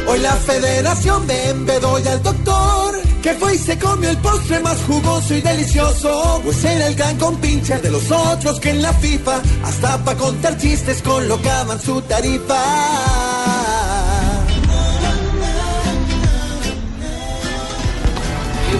[0.07, 4.59] Hoy la federación ve en Bedoya al doctor que fue y se comió el postre
[4.61, 6.41] más jugoso y delicioso.
[6.43, 10.57] Pues era el gran compinche de los otros que en la FIFA hasta para contar
[10.57, 13.88] chistes colocaban su tarifa.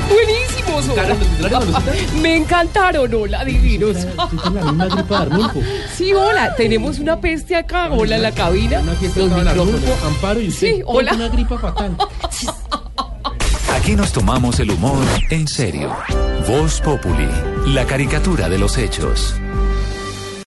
[0.10, 1.16] Buenísimos, hola.
[2.22, 3.98] Me encantaron, hola, divinos.
[5.96, 8.82] Sí, hola, tenemos una peste acá, hola en la cabina.
[10.06, 11.14] Amparo y Sí, hola.
[11.14, 11.96] una gripa fatal.
[13.76, 15.96] Aquí nos tomamos el humor en serio.
[16.48, 17.28] Voz Populi,
[17.68, 19.36] la caricatura de los hechos.